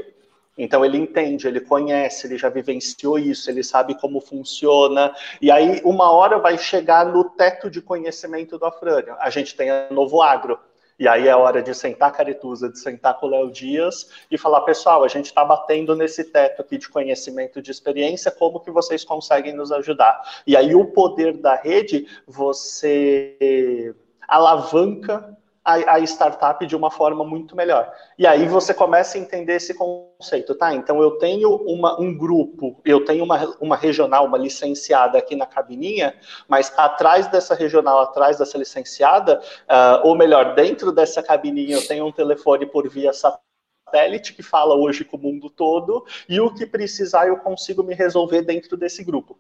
Então 0.58 0.84
ele 0.84 0.98
entende, 0.98 1.48
ele 1.48 1.62
conhece, 1.62 2.26
ele 2.26 2.38
já 2.38 2.50
vivenciou 2.50 3.20
isso, 3.20 3.50
ele 3.50 3.64
sabe 3.64 3.94
como 3.96 4.20
funciona. 4.20 5.14
E 5.40 5.52
aí, 5.52 5.82
uma 5.84 6.12
hora 6.12 6.40
vai 6.40 6.58
chegar 6.58 7.06
no 7.06 7.26
teto 7.26 7.70
de 7.70 7.80
conhecimento 7.80 8.58
do 8.58 8.66
Afrânio. 8.66 9.16
A 9.20 9.30
gente 9.30 9.56
tem 9.56 9.70
a 9.70 9.88
Novo 9.92 10.22
Agro. 10.22 10.60
E 11.00 11.08
aí 11.08 11.28
é 11.28 11.36
hora 11.36 11.62
de 11.62 11.76
sentar 11.76 12.12
Caretusa, 12.12 12.70
de 12.70 12.80
sentar 12.80 13.20
com 13.20 13.28
o 13.28 13.30
Léo 13.30 13.52
Dias 13.52 14.10
e 14.32 14.38
falar, 14.38 14.62
pessoal, 14.62 15.04
a 15.04 15.08
gente 15.08 15.26
está 15.26 15.46
batendo 15.46 15.96
nesse 15.96 16.24
teto 16.24 16.62
aqui 16.62 16.78
de 16.78 16.90
conhecimento, 16.90 17.62
de 17.62 17.70
experiência, 17.70 18.32
como 18.32 18.60
que 18.60 18.72
vocês 18.72 19.04
conseguem 19.04 19.54
nos 19.54 19.72
ajudar? 19.72 20.22
E 20.46 20.58
aí 20.58 20.74
o 20.74 20.86
poder 20.86 21.38
da 21.38 21.56
rede, 21.56 22.08
você 22.26 23.94
alavanca 24.28 25.38
a, 25.68 25.96
a, 25.96 26.00
startup 26.00 26.66
de 26.66 26.78
uma 26.78 26.90
forma 26.90 27.26
muito 27.26 27.54
melhor. 27.54 27.94
E 28.18 28.26
aí 28.26 28.48
você 28.48 28.74
começa 28.74 29.18
a 29.18 29.22
entender 29.22 29.56
esse 29.56 29.74
conceito, 29.74 30.56
tá? 30.56 30.74
Então 30.74 31.02
eu 31.02 31.18
tenho 31.18 31.54
uma, 31.58 32.00
um 32.00 32.18
grupo, 32.18 32.80
eu 32.86 33.04
tenho 33.04 33.26
uma, 33.26 33.54
uma 33.60 33.76
regional, 33.76 34.26
uma 34.26 34.38
licenciada 34.38 35.18
aqui 35.18 35.36
na 35.36 35.46
cabininha, 35.46 36.16
mas 36.48 36.72
atrás 36.78 37.28
dessa 37.28 37.54
regional, 37.54 38.00
atrás 38.00 38.38
dessa 38.38 38.58
licenciada, 38.58 39.42
uh, 39.68 40.08
ou 40.08 40.16
melhor, 40.16 40.56
dentro 40.56 40.90
dessa 40.90 41.22
cabininha 41.22 41.76
eu 41.76 41.86
tenho 41.86 42.06
um 42.08 42.14
telefone 42.14 42.66
por 42.66 42.88
via 42.88 43.12
satélite 43.12 44.34
que 44.34 44.42
fala 44.42 44.74
hoje 44.74 45.04
com 45.04 45.18
o 45.18 45.20
mundo 45.20 45.50
todo, 45.50 46.06
e 46.30 46.40
o 46.40 46.54
que 46.54 46.66
precisar 46.66 47.28
eu 47.28 47.38
consigo 47.40 47.84
me 47.84 47.94
resolver 47.94 48.42
dentro 48.42 48.78
desse 48.78 49.04
grupo. 49.04 49.38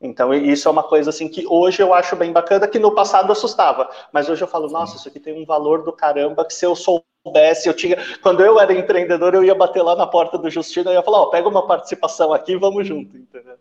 Então, 0.00 0.32
isso 0.32 0.68
é 0.68 0.70
uma 0.70 0.84
coisa 0.84 1.10
assim 1.10 1.28
que 1.28 1.44
hoje 1.46 1.82
eu 1.82 1.92
acho 1.92 2.14
bem 2.14 2.32
bacana, 2.32 2.68
que 2.68 2.78
no 2.78 2.94
passado 2.94 3.32
assustava. 3.32 3.90
Mas 4.12 4.28
hoje 4.28 4.42
eu 4.42 4.48
falo, 4.48 4.68
nossa, 4.68 4.96
isso 4.96 5.08
aqui 5.08 5.18
tem 5.18 5.34
um 5.34 5.44
valor 5.44 5.82
do 5.82 5.92
caramba, 5.92 6.44
que 6.44 6.54
se 6.54 6.64
eu 6.64 6.76
soubesse, 6.76 7.68
eu 7.68 7.74
tinha. 7.74 7.96
Quando 8.22 8.44
eu 8.44 8.60
era 8.60 8.72
empreendedor, 8.72 9.34
eu 9.34 9.42
ia 9.42 9.56
bater 9.56 9.82
lá 9.82 9.96
na 9.96 10.06
porta 10.06 10.38
do 10.38 10.48
Justino 10.48 10.90
e 10.90 10.94
ia 10.94 11.02
falar, 11.02 11.18
ó, 11.18 11.22
oh, 11.24 11.30
pega 11.30 11.48
uma 11.48 11.66
participação 11.66 12.32
aqui 12.32 12.52
e 12.52 12.56
vamos 12.56 12.86
junto, 12.86 13.16
entendeu? 13.16 13.56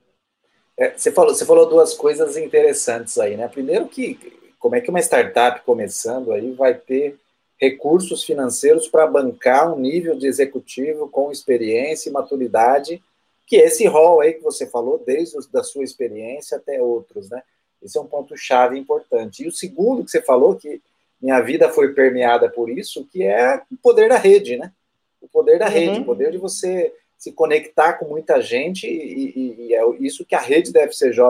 É, 0.78 0.96
você, 0.96 1.12
falou, 1.12 1.34
você 1.34 1.44
falou 1.44 1.66
duas 1.66 1.96
coisas 1.96 2.38
interessantes 2.38 3.18
aí, 3.18 3.36
né? 3.36 3.48
Primeiro 3.48 3.88
que 3.88 4.38
como 4.60 4.76
é 4.76 4.82
que 4.82 4.92
uma 4.92 5.00
startup 5.00 5.62
começando 5.62 6.32
aí 6.32 6.52
vai 6.52 6.76
ter 6.76 7.18
recursos 7.60 8.24
financeiros 8.24 8.88
para 8.88 9.08
bancar 9.08 9.74
um 9.74 9.80
nível 9.80 10.16
de 10.16 10.28
executivo 10.28 11.10
com 11.10 11.32
experiência 11.32 12.10
e 12.10 12.14
maturidade 12.14 13.02
que 13.48 13.56
esse 13.56 13.88
rol 13.88 14.20
aí 14.20 14.34
que 14.34 14.44
você 14.44 14.68
falou, 14.68 15.02
desde 15.08 15.38
a 15.56 15.64
sua 15.64 15.86
experiência 15.86 16.58
até 16.58 16.82
outros, 16.82 17.30
né? 17.30 17.42
Esse 17.82 17.98
é 17.98 18.02
um 18.02 18.06
ponto-chave 18.06 18.78
importante. 18.78 19.44
E 19.44 19.48
o 19.48 19.52
segundo 19.52 20.04
que 20.04 20.12
você 20.12 20.22
falou, 20.22 20.56
que 20.56 20.82
minha 21.22 21.40
vida 21.40 21.70
foi 21.70 21.94
permeada 21.94 22.50
por 22.50 22.70
isso, 22.70 23.08
que 23.10 23.24
é 23.24 23.62
o 23.72 23.78
poder 23.78 24.10
da 24.10 24.18
rede, 24.18 24.58
né? 24.58 24.74
O 25.22 25.30
poder 25.30 25.58
da 25.58 25.68
uhum. 25.68 25.72
rede, 25.72 26.00
o 26.02 26.06
poder 26.06 26.32
de 26.32 26.38
você 26.38 26.94
se 27.18 27.32
conectar 27.32 27.94
com 27.94 28.06
muita 28.06 28.42
gente, 28.42 28.86
e, 28.86 29.34
e, 29.36 29.68
e, 29.68 29.76
é 29.76 29.82
isso 30.00 30.26
que 30.26 30.36
a 30.36 30.42
rede 30.42 30.72
da 30.72 30.82
FCJ 30.82 31.24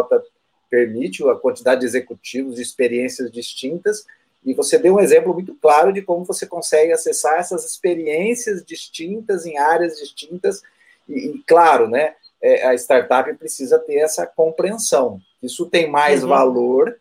permite, 0.70 1.24
a 1.30 1.36
quantidade 1.36 1.82
de 1.82 1.86
executivos, 1.86 2.56
de 2.56 2.62
experiências 2.62 3.32
distintas, 3.32 4.06
e 4.44 4.54
você 4.54 4.78
deu 4.78 4.96
um 4.96 5.00
exemplo 5.00 5.34
muito 5.34 5.54
claro 5.56 5.94
de 5.94 6.02
como 6.02 6.26
você 6.26 6.46
consegue 6.46 6.92
acessar 6.92 7.40
essas 7.40 7.64
experiências 7.64 8.66
distintas 8.66 9.46
em 9.46 9.58
áreas 9.58 9.98
distintas 9.98 10.62
e, 11.08 11.30
e 11.30 11.44
claro, 11.44 11.88
né, 11.90 12.16
é, 12.42 12.68
a 12.68 12.74
startup 12.76 13.32
precisa 13.36 13.80
ter 13.80 13.96
essa 13.96 14.26
compreensão. 14.26 15.20
Isso 15.42 15.66
tem 15.66 15.90
mais 15.90 16.24
uhum. 16.24 16.30
valor 16.30 17.00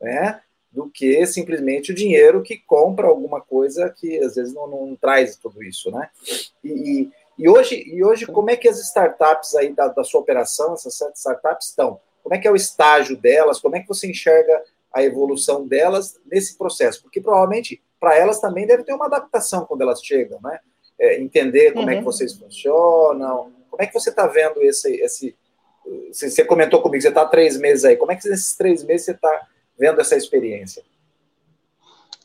né, 0.00 0.40
do 0.70 0.88
que 0.88 1.24
simplesmente 1.26 1.92
o 1.92 1.94
dinheiro 1.94 2.42
que 2.42 2.56
compra 2.56 3.06
alguma 3.06 3.40
coisa 3.40 3.88
que 3.90 4.18
às 4.18 4.34
vezes 4.34 4.54
não, 4.54 4.66
não 4.66 4.96
traz 4.96 5.36
tudo 5.36 5.62
isso. 5.62 5.90
Né? 5.90 6.08
E, 6.64 7.10
e, 7.38 7.48
hoje, 7.48 7.82
e 7.86 8.04
hoje, 8.04 8.26
como 8.26 8.50
é 8.50 8.56
que 8.56 8.68
as 8.68 8.80
startups 8.80 9.54
aí 9.54 9.72
da, 9.72 9.88
da 9.88 10.04
sua 10.04 10.20
operação, 10.20 10.74
essas 10.74 10.94
sete 10.96 11.16
startups 11.16 11.68
estão? 11.68 12.00
Como 12.22 12.34
é 12.34 12.38
que 12.38 12.48
é 12.48 12.50
o 12.50 12.56
estágio 12.56 13.16
delas? 13.16 13.60
Como 13.60 13.76
é 13.76 13.80
que 13.80 13.88
você 13.88 14.08
enxerga 14.08 14.62
a 14.92 15.02
evolução 15.02 15.66
delas 15.66 16.18
nesse 16.24 16.56
processo? 16.56 17.02
Porque 17.02 17.20
provavelmente 17.20 17.82
para 17.98 18.16
elas 18.16 18.40
também 18.40 18.66
deve 18.66 18.82
ter 18.82 18.92
uma 18.92 19.06
adaptação 19.06 19.64
quando 19.64 19.82
elas 19.82 20.02
chegam, 20.02 20.40
né? 20.42 20.58
É, 21.02 21.20
entender 21.20 21.72
como 21.72 21.84
uhum. 21.84 21.90
é 21.90 21.94
que 21.94 21.98
uhum. 21.98 22.04
vocês 22.04 22.32
funcionam. 22.32 23.52
Como 23.68 23.82
é 23.82 23.86
que 23.86 23.92
você 23.92 24.10
está 24.10 24.28
vendo 24.28 24.62
esse, 24.62 24.94
esse. 25.00 25.36
Você 26.12 26.44
comentou 26.44 26.80
comigo, 26.80 27.02
você 27.02 27.08
está 27.08 27.22
há 27.22 27.26
três 27.26 27.58
meses 27.58 27.84
aí. 27.84 27.96
Como 27.96 28.12
é 28.12 28.16
que 28.16 28.28
nesses 28.28 28.54
três 28.54 28.84
meses 28.84 29.06
você 29.06 29.10
está 29.12 29.48
vendo 29.76 30.00
essa 30.00 30.16
experiência? 30.16 30.84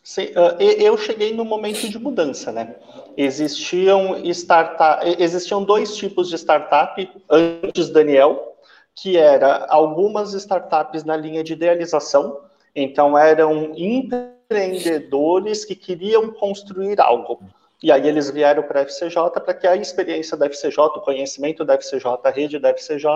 Sim, 0.04 0.28
eu 0.60 0.96
cheguei 0.96 1.34
no 1.34 1.44
momento 1.44 1.90
de 1.90 2.00
mudança, 2.00 2.52
né? 2.52 2.76
Existiam 3.18 4.16
startup, 4.28 5.04
existiam 5.22 5.64
dois 5.64 5.98
tipos 5.98 6.30
de 6.30 6.38
startup 6.38 7.10
antes 7.30 7.90
Daniel, 7.90 8.56
que 8.96 9.18
era 9.18 9.66
algumas 9.68 10.34
startups 10.34 11.04
na 11.04 11.18
linha 11.18 11.44
de 11.44 11.54
idealização, 11.54 12.40
então 12.74 13.18
eram 13.18 13.74
empreendedores 13.76 15.66
que 15.66 15.76
queriam 15.76 16.32
construir 16.32 17.02
algo. 17.02 17.42
E 17.82 17.92
aí 17.92 18.08
eles 18.08 18.30
vieram 18.32 18.64
para 18.64 18.82
a 18.82 18.84
FCJ 18.84 19.16
para 19.44 19.54
que 19.54 19.68
a 19.68 19.76
experiência 19.76 20.36
da 20.36 20.48
FCJ, 20.48 20.80
o 20.80 21.02
conhecimento 21.02 21.64
da 21.64 21.76
FCJ, 21.76 22.20
a 22.24 22.30
rede 22.30 22.58
da 22.58 22.70
FCJ, 22.70 23.08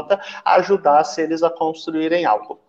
ajudasse 0.46 1.22
eles 1.22 1.42
a 1.42 1.50
construírem 1.50 2.26
algo. 2.26 2.60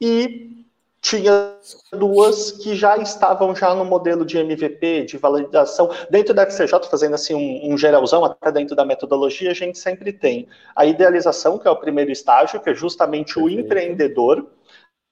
E 0.00 0.64
tinha 1.00 1.54
duas 1.92 2.50
que 2.50 2.74
já 2.74 2.96
estavam 2.96 3.54
já 3.54 3.72
no 3.74 3.84
modelo 3.84 4.24
de 4.24 4.38
MVP, 4.38 5.04
de 5.04 5.18
validação. 5.18 5.90
Dentro 6.10 6.34
da 6.34 6.42
FCJ, 6.42 6.88
fazendo 6.90 7.14
assim 7.14 7.34
um, 7.34 7.72
um, 7.72 7.78
geralzão, 7.78 8.24
até 8.24 8.50
dentro 8.50 8.74
da 8.74 8.84
metodologia, 8.84 9.50
a 9.50 9.54
gente 9.54 9.78
sempre 9.78 10.12
tem 10.12 10.48
a 10.74 10.84
idealização, 10.84 11.58
que 11.58 11.68
é 11.68 11.70
o 11.70 11.76
primeiro 11.76 12.10
estágio, 12.10 12.60
que 12.60 12.70
é 12.70 12.74
justamente 12.74 13.38
o 13.38 13.48
empreendedor, 13.48 14.46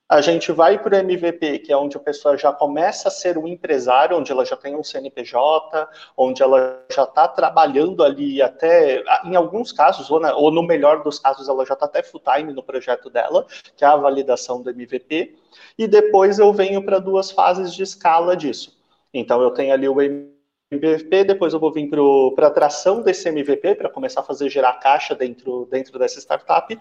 a 0.08 0.20
gente 0.20 0.52
vai 0.52 0.80
para 0.80 0.96
o 0.96 0.98
MVP, 0.98 1.60
que 1.60 1.72
é 1.72 1.76
onde 1.76 1.96
a 1.96 2.00
pessoa 2.00 2.36
já 2.36 2.52
começa 2.52 3.08
a 3.08 3.10
ser 3.10 3.38
um 3.38 3.48
empresário, 3.48 4.16
onde 4.16 4.30
ela 4.30 4.44
já 4.44 4.54
tem 4.54 4.76
um 4.76 4.84
CNPJ, 4.84 5.88
onde 6.16 6.42
ela 6.42 6.84
já 6.90 7.04
está 7.04 7.26
trabalhando 7.26 8.04
ali 8.04 8.42
até, 8.42 9.02
em 9.24 9.34
alguns 9.34 9.72
casos, 9.72 10.10
ou, 10.10 10.20
na, 10.20 10.34
ou, 10.34 10.50
no 10.50 10.62
melhor 10.62 11.02
dos 11.02 11.18
casos, 11.18 11.48
ela 11.48 11.64
já 11.64 11.72
está 11.74 11.86
até 11.86 12.02
full 12.02 12.20
time 12.20 12.52
no 12.52 12.62
projeto 12.62 13.08
dela, 13.08 13.46
que 13.76 13.84
é 13.84 13.88
a 13.88 13.96
validação 13.96 14.62
do 14.62 14.70
MVP. 14.70 15.36
E 15.78 15.86
depois 15.86 16.38
eu 16.38 16.52
venho 16.52 16.84
para 16.84 16.98
duas 16.98 17.30
fases 17.30 17.72
de 17.72 17.82
escala 17.82 18.36
disso. 18.36 18.78
Então 19.12 19.40
eu 19.40 19.52
tenho 19.52 19.72
ali 19.72 19.88
o 19.88 20.00
MVP, 20.00 21.24
depois 21.24 21.54
eu 21.54 21.60
vou 21.60 21.72
vir 21.72 21.88
para 22.34 22.48
a 22.48 22.50
tração 22.50 23.00
desse 23.00 23.28
MVP, 23.28 23.76
para 23.76 23.88
começar 23.88 24.20
a 24.20 24.24
fazer 24.24 24.50
gerar 24.50 24.74
caixa 24.74 25.14
dentro, 25.14 25.66
dentro 25.70 25.98
dessa 25.98 26.20
startup, 26.20 26.78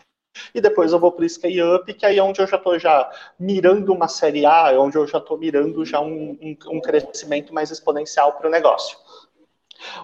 e 0.54 0.62
depois 0.62 0.92
eu 0.92 1.00
vou 1.00 1.12
para 1.12 1.25
o 1.25 1.30
Scale 1.30 1.62
Up, 1.75 1.94
que 1.94 2.06
aí 2.06 2.18
é 2.18 2.24
onde 2.24 2.42
eu 2.42 2.48
já 2.48 2.58
estou 2.58 2.78
já 2.80 3.10
mirando 3.40 3.94
uma 3.94 4.08
série 4.08 4.46
A, 4.46 4.72
é 4.72 4.78
onde 4.78 4.98
eu 4.98 5.08
já 5.08 5.18
estou 5.18 5.38
mirando 5.38 5.86
já 5.86 6.00
um, 6.00 6.38
um, 6.42 6.58
um 6.68 6.82
crescimento 6.82 7.54
mais 7.54 7.72
exponencial 7.72 8.34
para 8.34 8.48
o 8.48 8.52
negócio. 8.52 8.98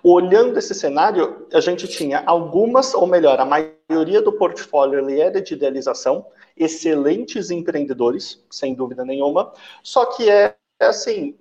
Olhando 0.03 0.57
esse 0.57 0.74
cenário, 0.74 1.48
a 1.53 1.59
gente 1.59 1.88
tinha 1.88 2.24
algumas, 2.25 2.93
ou 2.93 3.07
melhor, 3.07 3.39
a 3.39 3.45
maioria 3.45 4.21
do 4.21 4.33
portfólio 4.33 5.00
ele 5.00 5.19
era 5.19 5.41
de 5.41 5.53
idealização, 5.53 6.25
excelentes 6.57 7.50
empreendedores, 7.50 8.43
sem 8.50 8.74
dúvida 8.74 9.05
nenhuma, 9.05 9.53
só 9.81 10.05
que 10.05 10.29
é, 10.29 10.55
é 10.79 10.86
assim, 10.86 11.36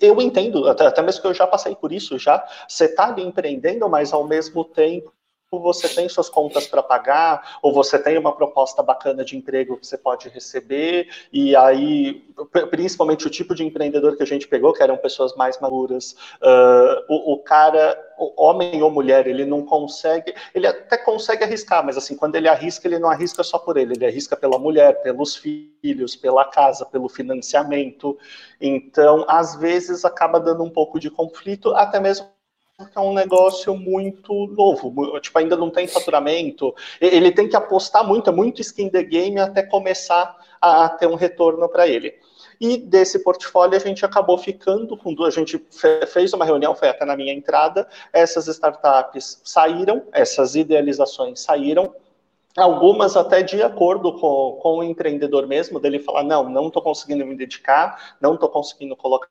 eu 0.00 0.20
entendo, 0.20 0.68
até, 0.68 1.00
mesmo 1.02 1.22
que 1.22 1.28
eu 1.28 1.34
já 1.34 1.46
passei 1.46 1.74
por 1.74 1.92
isso 1.92 2.18
já, 2.18 2.46
você 2.68 2.84
está 2.84 3.14
empreendendo, 3.18 3.88
mas 3.88 4.12
ao 4.12 4.26
mesmo 4.26 4.64
tempo 4.64 5.12
você 5.58 5.88
tem 5.88 6.08
suas 6.08 6.28
contas 6.28 6.68
para 6.68 6.82
pagar, 6.82 7.58
ou 7.60 7.72
você 7.72 7.98
tem 7.98 8.16
uma 8.16 8.32
proposta 8.32 8.82
bacana 8.82 9.24
de 9.24 9.36
emprego 9.36 9.76
que 9.76 9.86
você 9.86 9.98
pode 9.98 10.28
receber, 10.28 11.08
e 11.32 11.56
aí, 11.56 12.24
principalmente 12.70 13.26
o 13.26 13.30
tipo 13.30 13.54
de 13.54 13.64
empreendedor 13.64 14.16
que 14.16 14.22
a 14.22 14.26
gente 14.26 14.46
pegou, 14.46 14.72
que 14.72 14.82
eram 14.82 14.96
pessoas 14.96 15.34
mais 15.34 15.58
maduras, 15.58 16.12
uh, 16.40 17.04
o, 17.08 17.32
o, 17.32 17.38
cara, 17.38 17.98
o 18.16 18.32
homem 18.40 18.80
ou 18.80 18.90
mulher, 18.90 19.26
ele 19.26 19.44
não 19.44 19.64
consegue, 19.64 20.32
ele 20.54 20.68
até 20.68 20.96
consegue 20.96 21.42
arriscar, 21.42 21.84
mas 21.84 21.96
assim, 21.96 22.16
quando 22.16 22.36
ele 22.36 22.48
arrisca, 22.48 22.86
ele 22.86 23.00
não 23.00 23.10
arrisca 23.10 23.42
só 23.42 23.58
por 23.58 23.76
ele, 23.76 23.94
ele 23.94 24.06
arrisca 24.06 24.36
pela 24.36 24.58
mulher, 24.58 25.02
pelos 25.02 25.34
filhos, 25.34 26.14
pela 26.14 26.44
casa, 26.44 26.86
pelo 26.86 27.08
financiamento, 27.08 28.16
então, 28.60 29.24
às 29.26 29.56
vezes, 29.56 30.04
acaba 30.04 30.38
dando 30.38 30.62
um 30.62 30.70
pouco 30.70 31.00
de 31.00 31.10
conflito, 31.10 31.74
até 31.74 31.98
mesmo 31.98 32.28
porque 32.80 32.96
é 32.96 33.00
um 33.00 33.12
negócio 33.12 33.76
muito 33.76 34.46
novo, 34.46 35.20
tipo, 35.20 35.38
ainda 35.38 35.54
não 35.54 35.68
tem 35.68 35.86
faturamento, 35.86 36.74
ele 36.98 37.30
tem 37.30 37.46
que 37.46 37.54
apostar 37.54 38.06
muito, 38.06 38.30
é 38.30 38.32
muito 38.32 38.62
skin 38.62 38.88
the 38.88 39.02
game 39.02 39.38
até 39.38 39.62
começar 39.62 40.34
a 40.58 40.88
ter 40.88 41.06
um 41.06 41.14
retorno 41.14 41.68
para 41.68 41.86
ele. 41.86 42.14
E 42.58 42.78
desse 42.78 43.18
portfólio 43.18 43.76
a 43.76 43.80
gente 43.80 44.04
acabou 44.04 44.38
ficando 44.38 44.96
com 44.96 45.12
duas, 45.12 45.34
a 45.34 45.38
gente 45.38 45.62
fez 46.08 46.32
uma 46.32 46.44
reunião, 46.44 46.74
foi 46.74 46.88
até 46.88 47.04
na 47.04 47.16
minha 47.16 47.34
entrada, 47.34 47.86
essas 48.14 48.48
startups 48.48 49.42
saíram, 49.44 50.04
essas 50.10 50.54
idealizações 50.54 51.40
saíram, 51.40 51.94
algumas 52.56 53.14
até 53.14 53.42
de 53.42 53.62
acordo 53.62 54.18
com, 54.18 54.58
com 54.62 54.78
o 54.78 54.82
empreendedor 54.82 55.46
mesmo, 55.46 55.78
dele 55.78 55.98
falar, 55.98 56.22
não, 56.22 56.48
não 56.48 56.68
estou 56.68 56.80
conseguindo 56.80 57.26
me 57.26 57.36
dedicar, 57.36 58.16
não 58.20 58.34
estou 58.34 58.48
conseguindo 58.48 58.96
colocar 58.96 59.28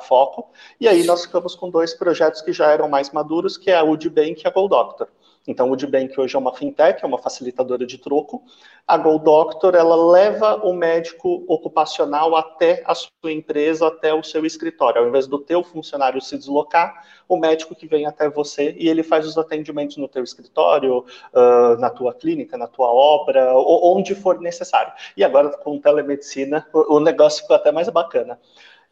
foco. 0.00 0.50
E 0.80 0.88
aí 0.88 1.04
nós 1.04 1.22
ficamos 1.26 1.54
com 1.54 1.68
dois 1.68 1.92
projetos 1.92 2.40
que 2.40 2.52
já 2.52 2.70
eram 2.70 2.88
mais 2.88 3.10
maduros, 3.10 3.58
que 3.58 3.70
é 3.70 3.76
a 3.76 3.84
Udbank 3.84 4.42
e 4.42 4.48
a 4.48 4.50
Gold 4.50 4.70
Doctor. 4.70 5.08
Então, 5.46 5.68
o 5.68 5.72
Udbank 5.72 6.18
hoje 6.20 6.36
é 6.36 6.38
uma 6.38 6.54
fintech, 6.54 7.02
é 7.02 7.06
uma 7.06 7.18
facilitadora 7.18 7.84
de 7.84 7.98
troco. 7.98 8.44
A 8.86 8.96
Gold 8.96 9.24
Doctor, 9.24 9.74
ela 9.74 9.96
leva 9.96 10.64
o 10.64 10.72
médico 10.72 11.44
ocupacional 11.48 12.36
até 12.36 12.80
a 12.86 12.94
sua 12.94 13.32
empresa, 13.32 13.88
até 13.88 14.14
o 14.14 14.22
seu 14.22 14.46
escritório. 14.46 15.02
Ao 15.02 15.08
invés 15.08 15.26
do 15.26 15.40
teu 15.40 15.64
funcionário 15.64 16.20
se 16.20 16.38
deslocar, 16.38 17.04
o 17.28 17.36
médico 17.36 17.74
que 17.74 17.88
vem 17.88 18.06
até 18.06 18.30
você 18.30 18.76
e 18.78 18.88
ele 18.88 19.02
faz 19.02 19.26
os 19.26 19.36
atendimentos 19.36 19.96
no 19.96 20.06
teu 20.06 20.22
escritório, 20.22 20.98
uh, 21.34 21.76
na 21.80 21.90
tua 21.90 22.14
clínica, 22.14 22.56
na 22.56 22.68
tua 22.68 22.86
obra, 22.86 23.52
onde 23.56 24.14
for 24.14 24.40
necessário. 24.40 24.92
E 25.16 25.24
agora, 25.24 25.50
com 25.58 25.80
telemedicina, 25.80 26.68
o, 26.72 27.00
negócio 27.00 27.42
ficou 27.42 27.56
até 27.56 27.72
mais 27.72 27.88
bacana. 27.88 28.38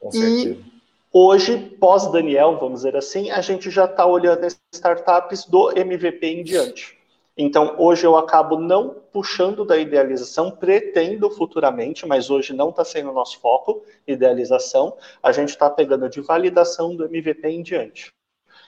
Com 0.00 0.10
certeza. 0.10 0.58
E 0.58 0.79
Hoje, 1.12 1.58
pós-Daniel, 1.80 2.56
vamos 2.58 2.82
dizer 2.82 2.96
assim, 2.96 3.32
a 3.32 3.40
gente 3.40 3.68
já 3.68 3.84
está 3.84 4.06
olhando 4.06 4.44
as 4.44 4.60
startups 4.72 5.44
do 5.44 5.76
MVP 5.76 6.24
em 6.24 6.44
diante. 6.44 6.96
Então, 7.36 7.74
hoje 7.78 8.06
eu 8.06 8.16
acabo 8.16 8.60
não 8.60 8.94
puxando 9.12 9.64
da 9.64 9.76
idealização, 9.76 10.52
pretendo 10.52 11.28
futuramente, 11.28 12.06
mas 12.06 12.30
hoje 12.30 12.52
não 12.52 12.70
está 12.70 12.84
sendo 12.84 13.10
o 13.10 13.14
nosso 13.14 13.40
foco, 13.40 13.82
idealização. 14.06 14.96
A 15.20 15.32
gente 15.32 15.48
está 15.48 15.68
pegando 15.68 16.08
de 16.08 16.20
validação 16.20 16.94
do 16.94 17.04
MVP 17.04 17.48
em 17.48 17.62
diante. 17.62 18.12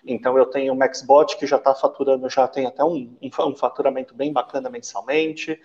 Então, 0.04 0.36
eu 0.36 0.46
tenho 0.46 0.72
o 0.72 0.76
MaxBot, 0.76 1.36
que 1.36 1.46
já 1.46 1.58
está 1.58 1.72
faturando, 1.76 2.28
já 2.28 2.48
tem 2.48 2.66
até 2.66 2.82
um, 2.82 3.16
um, 3.22 3.54
faturamento 3.54 4.14
bem 4.14 4.32
bacana 4.32 4.68
mensalmente. 4.68 5.60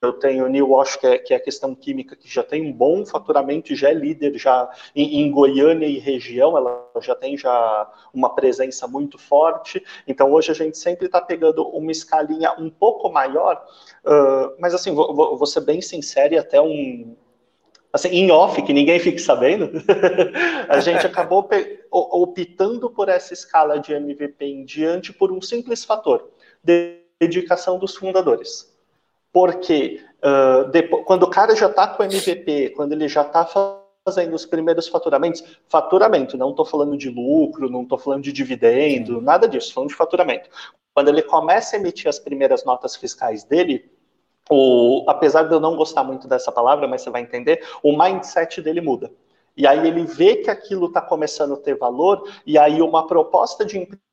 Eu 0.00 0.12
tenho 0.12 0.46
New 0.46 0.70
Wash, 0.70 0.94
que 0.94 1.06
é, 1.08 1.18
que 1.18 1.34
é 1.34 1.36
a 1.38 1.40
questão 1.40 1.74
química, 1.74 2.14
que 2.14 2.28
já 2.32 2.44
tem 2.44 2.62
um 2.64 2.72
bom 2.72 3.04
faturamento 3.04 3.74
já 3.74 3.90
é 3.90 3.94
líder 3.94 4.38
já 4.38 4.70
em, 4.94 5.22
em, 5.22 5.30
Goiânia 5.30 5.86
e 5.86 5.98
região, 5.98 6.56
ela 6.56 6.88
já 7.00 7.16
tem 7.16 7.36
já 7.36 7.90
uma 8.14 8.32
presença 8.32 8.86
muito 8.86 9.18
forte. 9.18 9.82
Então, 10.06 10.30
hoje 10.30 10.52
a 10.52 10.54
gente 10.54 10.78
sempre 10.78 11.06
está 11.06 11.20
pegando 11.20 11.66
uma 11.68 11.90
escalinha 11.90 12.52
um 12.52 12.70
pouco 12.70 13.10
maior, 13.10 13.60
uh, 14.04 14.54
mas 14.60 14.72
assim, 14.72 14.94
vou, 14.94 15.36
vou, 15.36 15.46
ser 15.46 15.62
bem 15.62 15.80
sincero 15.80 16.32
e 16.32 16.38
até 16.38 16.60
um, 16.60 17.16
assim, 17.92 18.10
em 18.10 18.30
off, 18.30 18.62
que 18.62 18.72
ninguém 18.72 19.00
fique 19.00 19.18
sabendo, 19.18 19.72
a 20.68 20.78
gente 20.78 21.04
acabou 21.06 21.48
optando 21.90 22.88
por 22.88 23.08
essa 23.08 23.34
escala 23.34 23.80
de 23.80 23.92
MVP 23.92 24.44
em 24.44 24.64
diante 24.64 25.12
por 25.12 25.32
um 25.32 25.42
simples 25.42 25.84
fator, 25.84 26.30
dedicação 27.20 27.80
dos 27.80 27.96
fundadores. 27.96 28.77
Porque 29.32 30.00
uh, 30.22 30.70
depois, 30.70 31.04
quando 31.04 31.24
o 31.24 31.30
cara 31.30 31.54
já 31.54 31.66
está 31.66 31.86
com 31.88 32.02
MVP, 32.02 32.70
quando 32.70 32.92
ele 32.92 33.08
já 33.08 33.22
está 33.22 33.44
fazendo 34.04 34.34
os 34.34 34.46
primeiros 34.46 34.88
faturamentos, 34.88 35.42
faturamento, 35.68 36.36
não 36.36 36.50
estou 36.50 36.64
falando 36.64 36.96
de 36.96 37.10
lucro, 37.10 37.70
não 37.70 37.82
estou 37.82 37.98
falando 37.98 38.22
de 38.22 38.32
dividendo, 38.32 39.20
nada 39.20 39.46
disso, 39.46 39.72
falando 39.74 39.90
de 39.90 39.96
faturamento. 39.96 40.48
Quando 40.94 41.08
ele 41.08 41.22
começa 41.22 41.76
a 41.76 41.78
emitir 41.78 42.08
as 42.08 42.18
primeiras 42.18 42.64
notas 42.64 42.96
fiscais 42.96 43.44
dele, 43.44 43.90
o, 44.50 45.04
apesar 45.06 45.44
de 45.44 45.52
eu 45.52 45.60
não 45.60 45.76
gostar 45.76 46.02
muito 46.02 46.26
dessa 46.26 46.50
palavra, 46.50 46.88
mas 46.88 47.02
você 47.02 47.10
vai 47.10 47.20
entender, 47.22 47.62
o 47.82 47.96
mindset 47.96 48.62
dele 48.62 48.80
muda. 48.80 49.12
E 49.56 49.66
aí 49.66 49.86
ele 49.86 50.04
vê 50.04 50.36
que 50.36 50.50
aquilo 50.50 50.86
está 50.86 51.00
começando 51.00 51.54
a 51.54 51.56
ter 51.56 51.76
valor, 51.76 52.28
e 52.46 52.56
aí 52.56 52.80
uma 52.80 53.06
proposta 53.06 53.64
de 53.64 53.78
emprego 53.78 54.07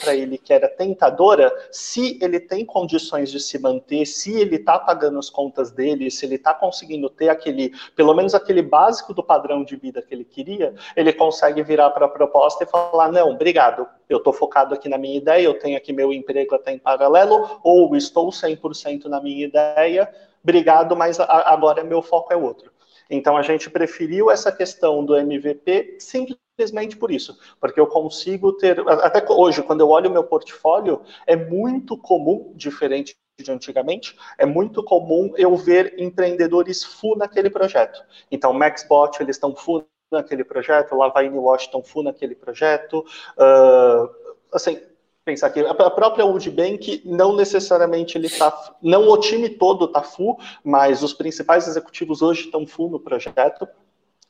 para 0.00 0.14
ele 0.14 0.38
que 0.38 0.52
era 0.52 0.68
tentadora, 0.68 1.52
se 1.72 2.16
ele 2.22 2.38
tem 2.38 2.64
condições 2.64 3.30
de 3.30 3.40
se 3.40 3.58
manter, 3.58 4.06
se 4.06 4.38
ele 4.38 4.56
está 4.56 4.78
pagando 4.78 5.18
as 5.18 5.28
contas 5.28 5.72
dele, 5.72 6.10
se 6.10 6.24
ele 6.24 6.36
está 6.36 6.54
conseguindo 6.54 7.10
ter 7.10 7.28
aquele, 7.28 7.72
pelo 7.96 8.14
menos 8.14 8.34
aquele 8.34 8.62
básico 8.62 9.12
do 9.12 9.22
padrão 9.22 9.64
de 9.64 9.74
vida 9.74 10.00
que 10.00 10.14
ele 10.14 10.24
queria, 10.24 10.74
ele 10.94 11.12
consegue 11.12 11.62
virar 11.62 11.90
para 11.90 12.06
a 12.06 12.08
proposta 12.08 12.62
e 12.62 12.66
falar: 12.68 13.10
não, 13.10 13.30
obrigado, 13.30 13.86
eu 14.08 14.18
estou 14.18 14.32
focado 14.32 14.74
aqui 14.74 14.88
na 14.88 14.96
minha 14.96 15.16
ideia, 15.16 15.42
eu 15.42 15.58
tenho 15.58 15.76
aqui 15.76 15.92
meu 15.92 16.12
emprego 16.12 16.54
até 16.54 16.72
em 16.72 16.78
paralelo, 16.78 17.60
ou 17.64 17.96
estou 17.96 18.28
100% 18.28 19.06
na 19.06 19.20
minha 19.20 19.44
ideia, 19.44 20.08
obrigado, 20.42 20.94
mas 20.94 21.18
agora 21.18 21.82
meu 21.82 22.00
foco 22.00 22.32
é 22.32 22.36
outro. 22.36 22.77
Então 23.10 23.36
a 23.36 23.42
gente 23.42 23.70
preferiu 23.70 24.30
essa 24.30 24.52
questão 24.52 25.04
do 25.04 25.16
MVP 25.16 25.98
simplesmente 26.00 26.96
por 26.96 27.10
isso, 27.10 27.38
porque 27.60 27.78
eu 27.78 27.86
consigo 27.86 28.52
ter, 28.52 28.80
até 28.88 29.24
hoje, 29.32 29.62
quando 29.62 29.80
eu 29.80 29.88
olho 29.88 30.10
o 30.10 30.12
meu 30.12 30.24
portfólio, 30.24 31.02
é 31.26 31.36
muito 31.36 31.96
comum, 31.96 32.52
diferente 32.56 33.16
de 33.38 33.50
antigamente, 33.52 34.16
é 34.36 34.44
muito 34.44 34.82
comum 34.82 35.32
eu 35.36 35.56
ver 35.56 35.94
empreendedores 35.98 36.82
full 36.82 37.16
naquele 37.16 37.48
projeto. 37.48 38.04
Então, 38.30 38.52
MaxBot, 38.52 39.22
eles 39.22 39.36
estão 39.36 39.54
full 39.54 39.86
naquele 40.10 40.42
projeto, 40.42 40.96
Lavaine 40.96 41.38
Washington 41.38 41.82
full 41.82 42.02
naquele 42.02 42.34
projeto, 42.34 43.04
uh, 43.36 44.10
assim, 44.52 44.80
pensar 45.28 45.50
que 45.50 45.60
a 45.60 45.90
própria 45.90 46.24
Woodbank 46.24 47.02
não 47.04 47.36
necessariamente 47.36 48.16
ele 48.16 48.28
está, 48.28 48.74
não 48.80 49.06
o 49.10 49.18
time 49.18 49.50
todo 49.50 49.84
está 49.84 50.02
full, 50.02 50.38
mas 50.64 51.02
os 51.02 51.12
principais 51.12 51.68
executivos 51.68 52.22
hoje 52.22 52.46
estão 52.46 52.66
full 52.66 52.88
no 52.88 52.98
projeto. 52.98 53.68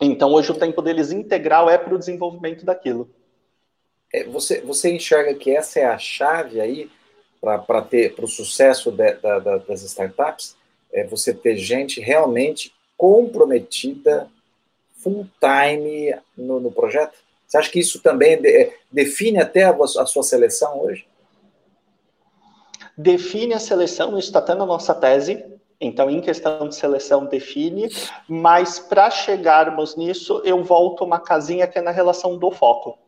Então, 0.01 0.33
hoje, 0.33 0.51
o 0.51 0.59
tempo 0.59 0.83
deles 0.83 1.13
integral 1.13 1.71
é 1.71 1.79
para 1.79 1.95
o 1.95 1.99
desenvolvimento 1.99 2.65
daquilo. 2.65 3.09
É, 4.13 4.25
você, 4.25 4.61
você 4.61 4.93
enxerga 4.93 5.33
que 5.35 5.55
essa 5.55 5.79
é 5.79 5.85
a 5.85 5.99
chave 5.99 6.61
aí 6.61 6.91
para 7.41 7.83
ter 7.83 8.17
para 8.17 8.25
o 8.25 8.29
sucesso 8.29 8.91
de, 8.91 9.13
da, 9.13 9.39
da, 9.39 9.59
das 9.59 9.83
startups? 9.83 10.57
É 10.93 11.05
você 11.05 11.33
ter 11.33 11.57
gente 11.57 12.01
realmente 12.01 12.75
comprometida 12.97 14.29
full 14.97 15.29
time 15.39 16.17
no, 16.37 16.59
no 16.59 16.73
projeto? 16.73 17.28
Você 17.49 17.57
acha 17.57 17.71
que 17.71 17.81
isso 17.81 18.03
também 18.03 18.35
é, 18.45 18.77
define 18.93 19.41
até 19.41 19.65
a, 19.65 19.71
a 19.71 20.07
sua 20.07 20.23
seleção 20.23 20.83
hoje? 20.83 21.09
Define 22.97 23.55
a 23.55 23.59
seleção, 23.59 24.19
isso 24.19 24.29
está 24.29 24.39
até 24.39 24.55
na 24.55 24.67
nossa 24.67 24.95
tese, 24.95 25.45
então, 25.81 26.11
em 26.11 26.21
questão 26.21 26.69
de 26.69 26.75
seleção, 26.75 27.27
define, 27.27 27.89
mas 28.29 28.81
para 28.81 29.09
chegarmos 29.11 29.95
nisso, 29.97 30.43
eu 30.45 30.63
volto 30.65 31.05
uma 31.05 31.21
casinha 31.21 31.69
que 31.69 31.79
é 31.79 31.83
na 31.83 31.93
relação 31.93 32.37
do 32.37 32.51
foco. 32.51 32.99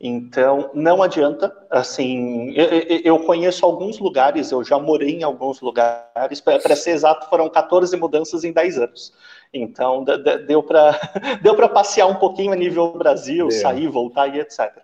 Então, 0.00 0.70
não 0.74 1.02
adianta, 1.02 1.52
assim, 1.70 2.52
eu, 2.52 2.68
eu 3.04 3.20
conheço 3.24 3.64
alguns 3.64 3.98
lugares, 3.98 4.52
eu 4.52 4.62
já 4.62 4.78
morei 4.78 5.18
em 5.18 5.22
alguns 5.22 5.60
lugares, 5.60 6.40
para 6.40 6.76
ser 6.76 6.90
exato, 6.90 7.28
foram 7.28 7.48
14 7.48 7.96
mudanças 7.96 8.44
em 8.44 8.52
10 8.52 8.78
anos. 8.78 9.12
Então, 9.54 10.04
deu 10.46 10.62
para 10.62 10.98
deu 11.40 11.68
passear 11.68 12.06
um 12.06 12.16
pouquinho 12.16 12.52
a 12.52 12.56
nível 12.56 12.92
Brasil, 12.92 13.50
sair, 13.50 13.86
voltar 13.86 14.26
e 14.26 14.40
etc. 14.40 14.76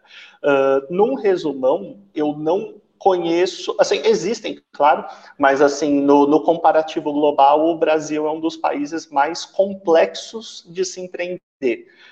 Uh, 0.42 0.86
num 0.88 1.14
resumão, 1.14 1.98
eu 2.14 2.32
não 2.32 2.80
conheço, 2.96 3.74
assim, 3.78 4.02
existem, 4.04 4.60
claro, 4.72 5.06
mas 5.38 5.62
assim, 5.62 6.02
no, 6.02 6.26
no, 6.26 6.42
comparativo 6.42 7.10
global, 7.12 7.66
o 7.66 7.78
Brasil 7.78 8.26
é 8.26 8.30
um 8.30 8.38
dos 8.38 8.58
países 8.58 9.08
mais 9.10 9.44
complexos 9.44 10.66
de 10.68 10.84
se 10.84 11.00
empreender 11.00 11.40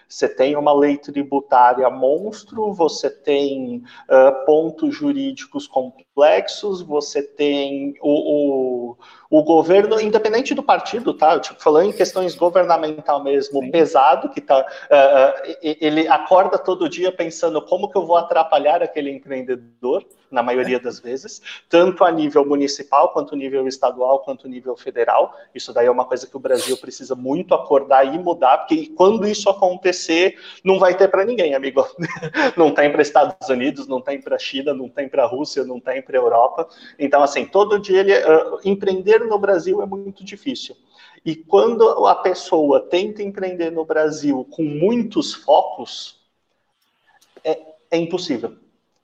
Você 0.07 0.29
tem 0.29 0.57
uma 0.57 0.75
lei 0.75 0.99
tributária 0.99 1.89
monstro, 1.89 2.73
você 2.73 3.09
tem 3.09 3.83
uh, 4.09 4.45
pontos 4.45 4.95
jurídicos 4.95 5.67
complexos, 5.67 6.83
você 6.83 7.23
tem 7.23 7.95
o, 8.03 8.91
o, 8.91 8.97
o, 9.31 9.43
governo, 9.43 9.99
independente 10.01 10.55
do 10.55 10.63
partido, 10.63 11.15
tá? 11.15 11.41
Tipo, 11.41 11.63
falando 11.63 11.89
em 11.89 11.93
questões 11.93 12.35
governamental 12.35 13.23
mesmo, 13.25 13.61
Sim. 13.61 13.71
pesado, 13.71 14.29
que 14.29 14.41
tá, 14.41 14.61
uh, 14.61 15.57
ele 15.63 16.07
acorda 16.09 16.59
todo 16.59 16.89
dia 16.89 17.11
pensando 17.11 17.61
como 17.63 17.91
que 17.91 17.97
eu 17.97 18.07
vou 18.07 18.17
atrapalhar 18.17 18.83
aquele 18.83 19.11
empreendedor, 19.11 20.05
na 20.31 20.43
maioria 20.43 20.79
das 20.79 21.01
vezes, 21.01 21.41
tanto 21.69 22.05
a 22.05 22.11
nível 22.11 22.45
municipal, 22.45 23.11
quanto 23.13 23.37
nível 23.37 23.67
estadual, 23.67 24.21
quanto 24.21 24.49
nível 24.49 24.77
federal. 24.77 25.35
Isso 25.55 25.73
daí 25.73 25.87
é 25.87 25.91
uma 25.91 26.05
coisa 26.05 26.27
que 26.27 26.37
o 26.37 26.41
Brasil 26.41 26.77
precisa 26.77 27.15
muito 27.15 27.55
acordar 27.55 28.05
e 28.05 28.19
mudar, 28.19 28.59
porque 28.59 28.89
quando 28.89 29.27
isso 29.27 29.38
acontecer, 29.47 30.39
não 30.65 30.79
vai 30.79 30.97
ter 30.97 31.09
para 31.09 31.25
ninguém, 31.25 31.55
amigo. 31.55 31.87
Não 32.57 32.73
tem 32.73 32.91
para 32.91 33.03
Estados 33.03 33.49
Unidos, 33.49 33.87
não 33.87 34.01
tem 34.01 34.21
para 34.21 34.39
China, 34.39 34.73
não 34.73 34.89
tem 34.89 35.09
para 35.09 35.27
Rússia, 35.27 35.65
não 35.65 35.79
tem 35.79 36.01
para 36.01 36.17
Europa. 36.17 36.69
Então, 36.99 37.23
assim, 37.23 37.45
todo 37.45 37.79
dia 37.79 38.01
ele, 38.01 38.15
uh, 38.15 38.59
empreender 38.65 39.21
no 39.21 39.39
Brasil 39.39 39.83
é 39.83 39.87
muito 39.87 40.25
difícil. 40.25 40.77
E 41.25 41.37
quando 41.37 42.07
a 42.07 42.15
pessoa 42.17 42.81
tenta 42.81 43.23
empreender 43.23 43.71
no 43.71 43.85
Brasil 43.85 44.47
com 44.51 44.63
muitos 44.63 45.35
focos, 45.35 46.21
é, 47.45 47.61
é 47.91 47.99
impossível 47.99 48.57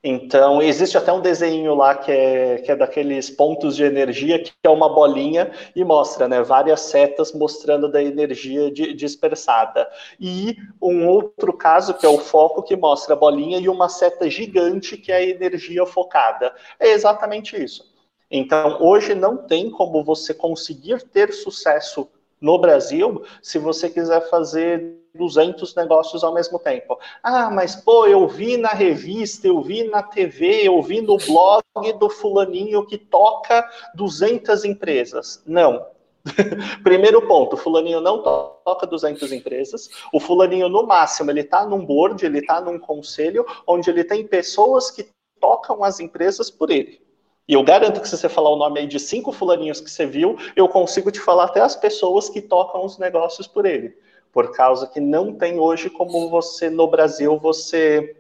então, 0.07 0.61
existe 0.61 0.99
até 0.99 1.11
um 1.11 1.23
desenho 1.23 1.75
lá 1.75 1.95
que 1.95 2.13
é, 2.13 2.59
que 2.59 2.71
é 2.71 2.77
daqueles 2.77 3.31
pontos 3.31 3.75
de 3.75 3.85
energia, 3.85 4.39
que 4.39 4.53
é 4.63 4.69
uma 4.69 4.95
bolinha 4.95 5.51
e 5.75 5.83
mostra 5.83 6.29
né, 6.29 6.43
várias 6.43 6.83
setas 6.83 7.33
mostrando 7.33 7.91
da 7.91 8.03
energia 8.03 8.71
de, 8.71 8.93
dispersada. 8.93 9.89
E 10.21 10.57
um 10.83 11.09
outro 11.09 11.55
caso, 11.55 11.95
que 11.95 12.05
é 12.05 12.09
o 12.09 12.19
foco, 12.19 12.63
que 12.63 12.77
mostra 12.77 13.15
a 13.15 13.19
bolinha 13.19 13.59
e 13.59 13.67
uma 13.67 13.89
seta 13.89 14.29
gigante, 14.29 14.99
que 14.99 15.11
é 15.11 15.17
a 15.17 15.25
energia 15.25 15.87
focada. 15.87 16.55
É 16.79 16.91
exatamente 16.91 17.57
isso. 17.57 17.91
Então, 18.31 18.83
hoje 18.83 19.15
não 19.15 19.39
tem 19.39 19.71
como 19.71 20.05
você 20.05 20.35
conseguir 20.35 21.03
ter 21.05 21.33
sucesso 21.33 22.11
no 22.45 22.59
Brasil 22.59 23.25
se 23.41 23.59
você 23.59 23.89
quiser 23.89 24.29
fazer 24.29 25.01
200 25.15 25.75
negócios 25.75 26.23
ao 26.23 26.35
mesmo 26.35 26.59
tempo. 26.59 26.99
Ah, 27.23 27.51
mas 27.51 27.75
pô, 27.75 28.07
eu 28.07 28.29
vi 28.29 28.59
na 28.59 28.69
revista, 28.69 29.47
eu 29.47 29.63
vi 29.63 29.85
na 29.85 30.03
TV, 30.03 30.61
eu 30.63 30.83
vi 30.83 31.01
no 31.01 31.17
blog 31.17 31.63
do 31.99 32.11
fulaninho 32.11 32.85
que 32.85 32.99
toca 32.99 33.67
200 33.95 34.63
empresas. 34.67 35.43
Não. 35.47 35.87
Primeiro 36.85 37.27
ponto, 37.27 37.55
o 37.55 37.57
fulaninho 37.57 38.01
não 38.01 38.23
toca 38.23 38.87
200 38.87 39.33
empresas. 39.33 39.89
O 40.13 40.21
fulaninho, 40.21 40.69
no 40.69 40.87
máximo, 40.87 41.31
ele 41.31 41.41
está 41.41 41.65
num 41.65 41.85
board, 41.85 42.27
ele 42.27 42.41
está 42.41 42.61
num 42.61 42.79
conselho, 42.79 43.47
onde 43.67 43.89
ele 43.89 44.05
tem 44.05 44.27
pessoas 44.27 44.91
que 44.91 45.07
tocam 45.41 45.83
as 45.83 45.99
empresas 45.99 46.51
por 46.51 46.71
ele. 46.71 47.01
E 47.47 47.55
eu 47.55 47.63
garanto 47.63 48.01
que 48.01 48.09
se 48.09 48.17
você 48.17 48.29
falar 48.29 48.51
o 48.51 48.57
nome 48.57 48.81
aí 48.81 48.87
de 48.87 48.99
cinco 48.99 49.33
fulaninhos 49.33 49.81
que 49.81 49.91
você 49.91 50.07
viu, 50.07 50.37
eu 50.57 50.69
consigo 50.69 51.11
te 51.11 51.21
falar 51.21 51.45
até 51.45 51.61
as 51.61 51.77
pessoas 51.77 52.29
que 52.29 52.41
tocam 52.41 52.85
os 52.85 52.99
negócios 52.99 53.47
por 53.47 53.67
ele 53.67 53.95
por 54.35 54.51
causa 54.51 54.89
que 54.89 54.99
não 54.99 55.33
tem 55.33 55.61
hoje 55.61 55.89
como 55.89 56.29
você, 56.29 56.69
no 56.69 56.89
Brasil, 56.89 57.39
você 57.39 58.17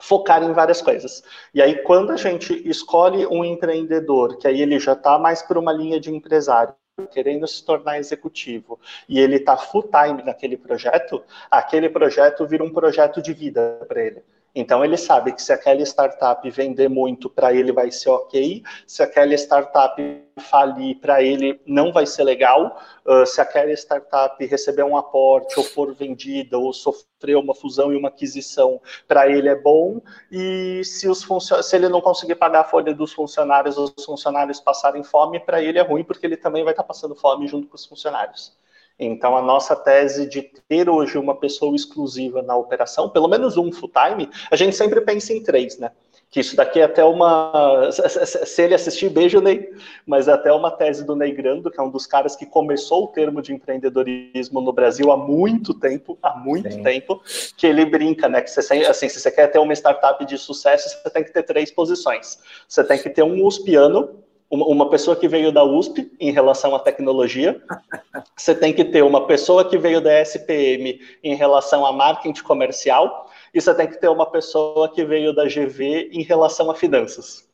focar 0.00 0.42
em 0.42 0.54
várias 0.54 0.80
coisas. 0.80 1.22
E 1.52 1.60
aí, 1.60 1.82
quando 1.82 2.12
a 2.12 2.16
gente 2.16 2.66
escolhe 2.66 3.26
um 3.26 3.44
empreendedor, 3.44 4.38
que 4.38 4.48
aí 4.48 4.62
ele 4.62 4.80
já 4.80 4.94
está 4.94 5.18
mais 5.18 5.42
por 5.42 5.58
uma 5.58 5.70
linha 5.70 6.00
de 6.00 6.10
empresário, 6.10 6.74
querendo 7.10 7.46
se 7.46 7.62
tornar 7.62 7.98
executivo, 7.98 8.80
e 9.06 9.20
ele 9.20 9.36
está 9.36 9.54
full 9.54 9.82
time 9.82 10.22
naquele 10.22 10.56
projeto, 10.56 11.22
aquele 11.50 11.90
projeto 11.90 12.46
vira 12.46 12.64
um 12.64 12.72
projeto 12.72 13.20
de 13.20 13.34
vida 13.34 13.84
para 13.86 14.02
ele. 14.02 14.22
Então 14.54 14.84
ele 14.84 14.96
sabe 14.96 15.32
que 15.32 15.42
se 15.42 15.52
aquela 15.52 15.80
startup 15.82 16.48
vender 16.50 16.88
muito, 16.88 17.30
para 17.30 17.52
ele 17.54 17.72
vai 17.72 17.90
ser 17.90 18.10
ok. 18.10 18.62
Se 18.86 19.02
aquela 19.02 19.34
startup 19.34 20.02
falir, 20.40 20.98
para 20.98 21.22
ele 21.22 21.60
não 21.66 21.92
vai 21.92 22.06
ser 22.06 22.24
legal. 22.24 22.80
Uh, 23.06 23.24
se 23.26 23.40
aquela 23.40 23.72
startup 23.72 24.44
receber 24.44 24.82
um 24.82 24.96
aporte 24.96 25.58
ou 25.58 25.64
for 25.64 25.94
vendida 25.94 26.58
ou 26.58 26.72
sofrer 26.72 27.36
uma 27.36 27.54
fusão 27.54 27.92
e 27.92 27.96
uma 27.96 28.08
aquisição, 28.08 28.80
para 29.06 29.28
ele 29.28 29.48
é 29.48 29.54
bom. 29.54 30.00
E 30.30 30.82
se, 30.84 31.08
os 31.08 31.26
se 31.62 31.76
ele 31.76 31.88
não 31.88 32.00
conseguir 32.00 32.34
pagar 32.34 32.60
a 32.60 32.64
folha 32.64 32.94
dos 32.94 33.12
funcionários, 33.12 33.78
os 33.78 34.04
funcionários 34.04 34.60
passarem 34.60 35.04
fome, 35.04 35.38
para 35.38 35.62
ele 35.62 35.78
é 35.78 35.82
ruim, 35.82 36.02
porque 36.04 36.26
ele 36.26 36.36
também 36.36 36.64
vai 36.64 36.72
estar 36.72 36.82
tá 36.82 36.88
passando 36.88 37.14
fome 37.14 37.46
junto 37.46 37.68
com 37.68 37.76
os 37.76 37.86
funcionários. 37.86 38.58
Então, 39.00 39.34
a 39.34 39.40
nossa 39.40 39.74
tese 39.74 40.28
de 40.28 40.42
ter 40.68 40.90
hoje 40.90 41.16
uma 41.16 41.34
pessoa 41.34 41.74
exclusiva 41.74 42.42
na 42.42 42.54
operação, 42.54 43.08
pelo 43.08 43.26
menos 43.28 43.56
um 43.56 43.72
full-time, 43.72 44.28
a 44.50 44.56
gente 44.56 44.76
sempre 44.76 45.00
pensa 45.00 45.32
em 45.32 45.42
três, 45.42 45.78
né? 45.78 45.90
Que 46.30 46.38
isso 46.38 46.54
daqui 46.54 46.78
é 46.78 46.84
até 46.84 47.02
uma. 47.02 47.90
Se 47.90 48.62
ele 48.62 48.72
assistir, 48.72 49.08
beijo, 49.08 49.40
Ney. 49.40 49.72
Mas 50.06 50.28
é 50.28 50.32
até 50.32 50.52
uma 50.52 50.70
tese 50.70 51.04
do 51.04 51.16
Ney 51.16 51.32
Grando, 51.32 51.72
que 51.72 51.80
é 51.80 51.82
um 51.82 51.90
dos 51.90 52.06
caras 52.06 52.36
que 52.36 52.46
começou 52.46 53.04
o 53.04 53.08
termo 53.08 53.42
de 53.42 53.52
empreendedorismo 53.52 54.60
no 54.60 54.72
Brasil 54.72 55.10
há 55.10 55.16
muito 55.16 55.74
tempo 55.74 56.16
há 56.22 56.36
muito 56.38 56.72
Sim. 56.72 56.84
tempo 56.84 57.20
que 57.56 57.66
ele 57.66 57.84
brinca, 57.84 58.28
né? 58.28 58.40
Que 58.42 58.48
você, 58.48 58.60
assim, 58.60 59.08
se 59.08 59.18
você 59.18 59.30
quer 59.30 59.48
ter 59.48 59.58
uma 59.58 59.72
startup 59.72 60.24
de 60.24 60.38
sucesso, 60.38 60.88
você 60.88 61.10
tem 61.10 61.24
que 61.24 61.32
ter 61.32 61.42
três 61.42 61.72
posições. 61.72 62.38
Você 62.68 62.84
tem 62.84 62.98
que 62.98 63.10
ter 63.10 63.24
um 63.24 63.44
uspiano, 63.44 64.22
uma 64.50 64.90
pessoa 64.90 65.16
que 65.16 65.28
veio 65.28 65.52
da 65.52 65.62
USP 65.62 66.10
em 66.18 66.32
relação 66.32 66.74
à 66.74 66.80
tecnologia, 66.80 67.62
você 68.36 68.52
tem 68.52 68.72
que 68.72 68.84
ter 68.84 69.02
uma 69.02 69.26
pessoa 69.26 69.68
que 69.68 69.78
veio 69.78 70.00
da 70.00 70.20
SPM 70.20 71.00
em 71.22 71.34
relação 71.36 71.86
a 71.86 71.92
marketing 71.92 72.42
comercial, 72.42 73.30
e 73.54 73.60
você 73.60 73.72
tem 73.74 73.86
que 73.86 74.00
ter 74.00 74.08
uma 74.08 74.26
pessoa 74.26 74.88
que 74.88 75.04
veio 75.04 75.32
da 75.32 75.44
GV 75.44 76.10
em 76.12 76.22
relação 76.22 76.70
a 76.70 76.74
finanças. 76.74 77.48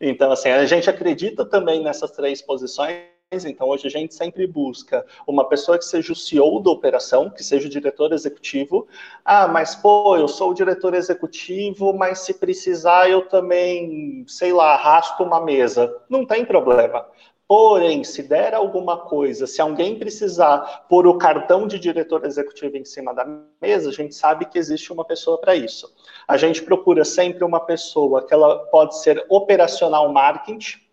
Então, 0.00 0.30
assim, 0.32 0.50
a 0.50 0.64
gente 0.66 0.90
acredita 0.90 1.44
também 1.44 1.82
nessas 1.82 2.10
três 2.10 2.42
posições, 2.42 2.96
então, 3.32 3.68
hoje 3.68 3.88
a 3.88 3.90
gente 3.90 4.14
sempre 4.14 4.46
busca 4.46 5.04
uma 5.26 5.48
pessoa 5.48 5.76
que 5.76 5.84
seja 5.84 6.12
o 6.12 6.16
CEO 6.16 6.62
da 6.62 6.70
operação, 6.70 7.28
que 7.28 7.42
seja 7.42 7.66
o 7.66 7.70
diretor 7.70 8.12
executivo. 8.12 8.86
Ah, 9.24 9.48
mas 9.48 9.74
pô, 9.74 10.16
eu 10.16 10.28
sou 10.28 10.52
o 10.52 10.54
diretor 10.54 10.94
executivo, 10.94 11.92
mas 11.92 12.20
se 12.20 12.34
precisar 12.34 13.10
eu 13.10 13.28
também, 13.28 14.24
sei 14.28 14.52
lá, 14.52 14.74
arrasto 14.74 15.24
uma 15.24 15.40
mesa. 15.40 15.92
Não 16.08 16.24
tem 16.24 16.44
problema. 16.44 17.04
Porém, 17.48 18.02
se 18.04 18.22
der 18.22 18.54
alguma 18.54 18.96
coisa, 18.96 19.46
se 19.46 19.60
alguém 19.60 19.98
precisar 19.98 20.86
pôr 20.88 21.06
o 21.06 21.18
cartão 21.18 21.66
de 21.66 21.78
diretor 21.78 22.24
executivo 22.24 22.76
em 22.76 22.84
cima 22.84 23.12
da 23.12 23.24
mesa, 23.60 23.90
a 23.90 23.92
gente 23.92 24.14
sabe 24.14 24.46
que 24.46 24.58
existe 24.58 24.92
uma 24.92 25.04
pessoa 25.04 25.38
para 25.38 25.54
isso. 25.54 25.92
A 26.26 26.36
gente 26.36 26.62
procura 26.62 27.04
sempre 27.04 27.44
uma 27.44 27.60
pessoa 27.60 28.24
que 28.24 28.34
ela 28.34 28.66
pode 28.66 29.00
ser 29.00 29.24
operacional 29.28 30.12
marketing, 30.12 30.85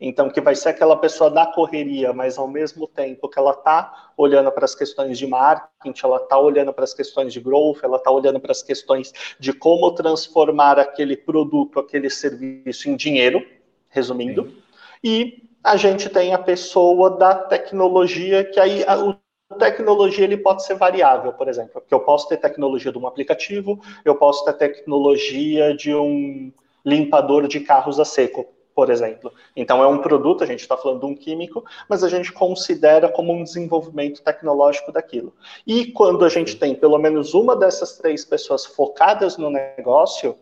então, 0.00 0.30
que 0.30 0.40
vai 0.40 0.54
ser 0.54 0.68
aquela 0.68 0.96
pessoa 0.96 1.28
da 1.28 1.44
correria, 1.44 2.12
mas 2.12 2.38
ao 2.38 2.46
mesmo 2.46 2.86
tempo 2.86 3.28
que 3.28 3.36
ela 3.36 3.50
está 3.50 4.10
olhando 4.16 4.50
para 4.52 4.64
as 4.64 4.74
questões 4.74 5.18
de 5.18 5.26
marketing, 5.26 5.92
ela 6.04 6.18
está 6.18 6.38
olhando 6.38 6.72
para 6.72 6.84
as 6.84 6.94
questões 6.94 7.32
de 7.32 7.40
growth, 7.40 7.78
ela 7.82 7.96
está 7.96 8.08
olhando 8.08 8.38
para 8.38 8.52
as 8.52 8.62
questões 8.62 9.12
de 9.40 9.52
como 9.52 9.90
transformar 9.92 10.78
aquele 10.78 11.16
produto, 11.16 11.80
aquele 11.80 12.08
serviço 12.08 12.88
em 12.88 12.94
dinheiro, 12.94 13.44
resumindo. 13.88 14.44
Sim. 14.44 14.62
E 15.02 15.42
a 15.64 15.76
gente 15.76 16.08
tem 16.08 16.32
a 16.32 16.38
pessoa 16.38 17.10
da 17.10 17.34
tecnologia, 17.34 18.44
que 18.44 18.60
aí 18.60 18.84
a, 18.86 19.04
o 19.04 19.16
tecnologia 19.58 20.24
ele 20.24 20.36
pode 20.36 20.64
ser 20.64 20.74
variável, 20.74 21.32
por 21.32 21.48
exemplo, 21.48 21.80
porque 21.80 21.94
eu 21.94 22.00
posso 22.00 22.28
ter 22.28 22.36
tecnologia 22.36 22.92
de 22.92 22.98
um 22.98 23.06
aplicativo, 23.06 23.80
eu 24.04 24.14
posso 24.14 24.44
ter 24.44 24.52
tecnologia 24.52 25.74
de 25.74 25.92
um 25.92 26.52
limpador 26.84 27.48
de 27.48 27.58
carros 27.60 27.98
a 27.98 28.04
seco 28.04 28.46
por 28.78 28.90
exemplo. 28.90 29.32
Então, 29.56 29.82
é 29.82 29.88
um 29.88 29.98
produto, 29.98 30.44
a 30.44 30.46
gente 30.46 30.60
está 30.60 30.76
falando 30.76 31.00
de 31.00 31.06
um 31.06 31.12
químico, 31.16 31.64
mas 31.88 32.04
a 32.04 32.08
gente 32.08 32.32
considera 32.32 33.08
como 33.08 33.32
um 33.32 33.42
desenvolvimento 33.42 34.22
tecnológico 34.22 34.92
daquilo. 34.92 35.34
E 35.66 35.86
quando 35.86 36.24
a 36.24 36.28
gente 36.28 36.54
tem 36.54 36.76
pelo 36.76 36.96
menos 36.96 37.34
uma 37.34 37.56
dessas 37.56 37.98
três 37.98 38.24
pessoas 38.24 38.64
focadas 38.64 39.36
no 39.36 39.50
negócio, 39.50 40.36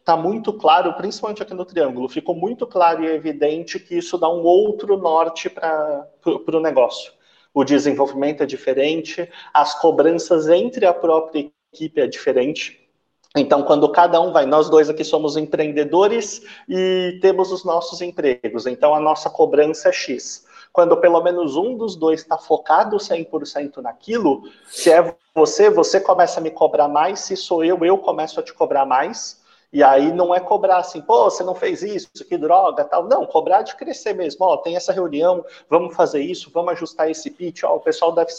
está 0.00 0.14
uh, 0.14 0.22
muito 0.22 0.54
claro, 0.54 0.94
principalmente 0.94 1.42
aqui 1.42 1.52
no 1.52 1.66
Triângulo, 1.66 2.08
ficou 2.08 2.34
muito 2.34 2.66
claro 2.66 3.04
e 3.04 3.08
evidente 3.08 3.78
que 3.78 3.98
isso 3.98 4.16
dá 4.16 4.30
um 4.30 4.42
outro 4.42 4.96
norte 4.96 5.50
para 5.50 6.08
o 6.22 6.60
negócio. 6.60 7.12
O 7.52 7.62
desenvolvimento 7.62 8.42
é 8.42 8.46
diferente, 8.46 9.30
as 9.52 9.78
cobranças 9.78 10.48
entre 10.48 10.86
a 10.86 10.94
própria 10.94 11.52
equipe 11.74 12.00
é 12.00 12.06
diferente. 12.06 12.87
Então, 13.36 13.62
quando 13.62 13.90
cada 13.90 14.20
um 14.20 14.32
vai, 14.32 14.46
nós 14.46 14.70
dois 14.70 14.88
aqui 14.88 15.04
somos 15.04 15.36
empreendedores 15.36 16.42
e 16.68 17.18
temos 17.20 17.52
os 17.52 17.64
nossos 17.64 18.00
empregos, 18.00 18.66
então 18.66 18.94
a 18.94 19.00
nossa 19.00 19.28
cobrança 19.28 19.90
é 19.90 19.92
X. 19.92 20.46
Quando 20.72 20.96
pelo 20.96 21.22
menos 21.22 21.56
um 21.56 21.76
dos 21.76 21.94
dois 21.94 22.20
está 22.20 22.38
focado 22.38 22.96
100% 22.96 23.78
naquilo, 23.78 24.42
se 24.66 24.90
é 24.90 25.14
você, 25.34 25.70
você 25.70 26.00
começa 26.00 26.40
a 26.40 26.42
me 26.42 26.50
cobrar 26.50 26.88
mais, 26.88 27.20
se 27.20 27.36
sou 27.36 27.64
eu, 27.64 27.84
eu 27.84 27.98
começo 27.98 28.40
a 28.40 28.42
te 28.42 28.52
cobrar 28.54 28.86
mais. 28.86 29.38
E 29.70 29.82
aí 29.82 30.12
não 30.12 30.34
é 30.34 30.40
cobrar 30.40 30.78
assim, 30.78 31.00
pô, 31.00 31.24
você 31.24 31.44
não 31.44 31.54
fez 31.54 31.82
isso, 31.82 32.08
que 32.26 32.38
droga, 32.38 32.84
tal. 32.84 33.04
Não, 33.04 33.26
cobrar 33.26 33.60
de 33.60 33.76
crescer 33.76 34.14
mesmo. 34.14 34.46
Ó, 34.46 34.56
tem 34.56 34.76
essa 34.76 34.92
reunião, 34.92 35.44
vamos 35.68 35.94
fazer 35.94 36.22
isso, 36.22 36.50
vamos 36.50 36.72
ajustar 36.72 37.10
esse 37.10 37.30
pitch. 37.30 37.64
Ó, 37.64 37.76
o 37.76 37.80
pessoal 37.80 38.12
deve 38.12 38.32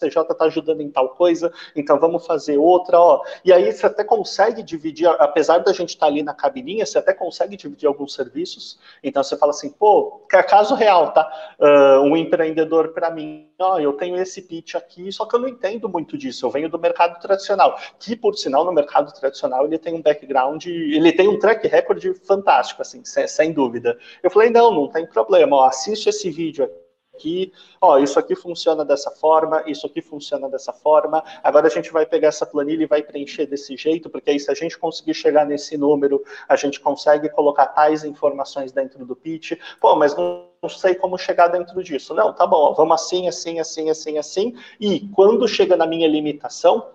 CJ 0.00 0.22
está 0.22 0.44
ajudando 0.46 0.80
em 0.80 0.90
tal 0.90 1.10
coisa, 1.10 1.52
então 1.74 1.98
vamos 1.98 2.26
fazer 2.26 2.58
outra, 2.58 2.98
ó. 2.98 3.22
E 3.44 3.52
aí 3.52 3.72
você 3.72 3.86
até 3.86 4.02
consegue 4.02 4.62
dividir, 4.62 5.08
apesar 5.18 5.58
da 5.58 5.72
gente 5.72 5.90
estar 5.90 6.06
tá 6.06 6.12
ali 6.12 6.22
na 6.22 6.34
cabininha, 6.34 6.84
você 6.84 6.98
até 6.98 7.14
consegue 7.14 7.56
dividir 7.56 7.86
alguns 7.86 8.14
serviços. 8.14 8.78
Então 9.02 9.22
você 9.22 9.36
fala 9.36 9.50
assim, 9.50 9.70
pô, 9.70 10.24
caso 10.28 10.74
real, 10.74 11.12
tá? 11.12 11.30
Uh, 11.60 12.00
um 12.00 12.16
empreendedor 12.16 12.88
para 12.88 13.10
mim, 13.10 13.48
ó, 13.58 13.78
eu 13.78 13.92
tenho 13.92 14.16
esse 14.16 14.42
pitch 14.42 14.74
aqui, 14.74 15.12
só 15.12 15.26
que 15.26 15.36
eu 15.36 15.40
não 15.40 15.48
entendo 15.48 15.88
muito 15.88 16.18
disso. 16.18 16.44
Eu 16.44 16.50
venho 16.50 16.68
do 16.68 16.78
mercado 16.78 17.20
tradicional, 17.20 17.78
que 17.98 18.16
por 18.16 18.36
sinal 18.36 18.64
no 18.64 18.72
mercado 18.72 19.12
tradicional 19.12 19.64
ele 19.64 19.78
tem 19.78 19.94
um 19.94 20.02
background, 20.02 20.66
ele 20.66 21.12
tem 21.12 21.28
um 21.28 21.38
track 21.38 21.66
record 21.68 22.02
fantástico, 22.26 22.82
assim, 22.82 23.04
sem, 23.04 23.28
sem 23.28 23.52
dúvida. 23.52 23.96
Eu 24.22 24.30
falei, 24.30 24.50
não, 24.50 24.72
não 24.72 24.88
tem 24.88 25.06
problema, 25.06 25.56
ó, 25.56 25.64
assiste 25.66 26.08
esse 26.08 26.30
vídeo 26.30 26.64
aqui 26.64 26.83
aqui, 27.14 27.52
ó, 27.80 27.98
isso 27.98 28.18
aqui 28.18 28.34
funciona 28.34 28.84
dessa 28.84 29.10
forma, 29.10 29.62
isso 29.66 29.86
aqui 29.86 30.02
funciona 30.02 30.48
dessa 30.48 30.72
forma. 30.72 31.22
Agora 31.42 31.66
a 31.68 31.70
gente 31.70 31.92
vai 31.92 32.04
pegar 32.04 32.28
essa 32.28 32.44
planilha 32.44 32.82
e 32.82 32.86
vai 32.86 33.02
preencher 33.02 33.46
desse 33.46 33.76
jeito, 33.76 34.10
porque 34.10 34.30
aí 34.30 34.40
se 34.40 34.50
a 34.50 34.54
gente 34.54 34.76
conseguir 34.76 35.14
chegar 35.14 35.46
nesse 35.46 35.76
número, 35.76 36.22
a 36.48 36.56
gente 36.56 36.80
consegue 36.80 37.28
colocar 37.28 37.66
tais 37.66 38.04
informações 38.04 38.72
dentro 38.72 39.04
do 39.06 39.14
pitch. 39.14 39.52
Pô, 39.80 39.94
mas 39.96 40.14
não, 40.16 40.48
não 40.60 40.68
sei 40.68 40.94
como 40.94 41.16
chegar 41.16 41.48
dentro 41.48 41.82
disso. 41.82 42.12
Não, 42.14 42.32
tá 42.32 42.46
bom, 42.46 42.70
ó, 42.70 42.72
vamos 42.72 42.94
assim, 42.94 43.28
assim, 43.28 43.60
assim, 43.60 43.88
assim, 43.88 44.18
assim. 44.18 44.56
E 44.80 45.08
quando 45.08 45.46
chega 45.46 45.76
na 45.76 45.86
minha 45.86 46.08
limitação, 46.08 46.90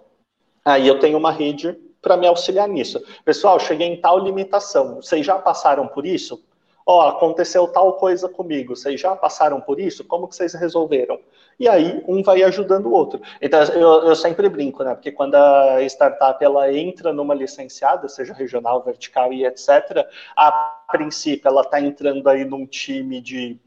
aí 0.63 0.88
eu 0.88 0.99
tenho 0.99 1.17
uma 1.17 1.32
rede 1.32 1.77
para 2.01 2.15
me 2.15 2.27
auxiliar 2.27 2.67
nisso. 2.67 3.01
Pessoal, 3.25 3.60
cheguei 3.60 3.88
em 3.88 3.99
tal 3.99 4.19
limitação. 4.19 4.95
Vocês 4.95 5.25
já 5.25 5.38
passaram 5.38 5.88
por 5.88 6.05
isso? 6.05 6.41
Ó, 6.89 7.06
oh, 7.06 7.10
aconteceu 7.10 7.67
tal 7.67 7.93
coisa 7.93 8.28
comigo, 8.28 8.75
vocês 8.75 8.99
já 8.99 9.15
passaram 9.15 9.62
por 9.62 9.80
isso? 9.80 10.04
Como 10.04 10.28
que 10.28 10.36
vocês 10.36 10.56
resolveram? 10.56 11.19
E 11.60 11.69
aí, 11.69 12.04
um 12.08 12.23
vai 12.23 12.41
ajudando 12.41 12.88
o 12.88 12.91
outro. 12.91 13.21
Então, 13.39 13.62
eu, 13.65 14.08
eu 14.08 14.15
sempre 14.15 14.49
brinco, 14.49 14.84
né? 14.84 14.95
Porque 14.95 15.12
quando 15.12 15.36
a 15.36 15.84
startup 15.84 16.43
ela 16.43 16.73
entra 16.73 17.13
numa 17.13 17.36
licenciada, 17.36 18.10
seja 18.10 18.34
regional, 18.34 18.82
vertical 18.82 19.32
e 19.32 19.45
etc., 19.45 20.04
a 20.36 20.52
princípio 20.91 21.47
ela 21.47 21.62
está 21.62 21.80
entrando 21.80 22.28
aí 22.28 22.43
num 22.43 22.65
time 22.65 23.21
de 23.21 23.60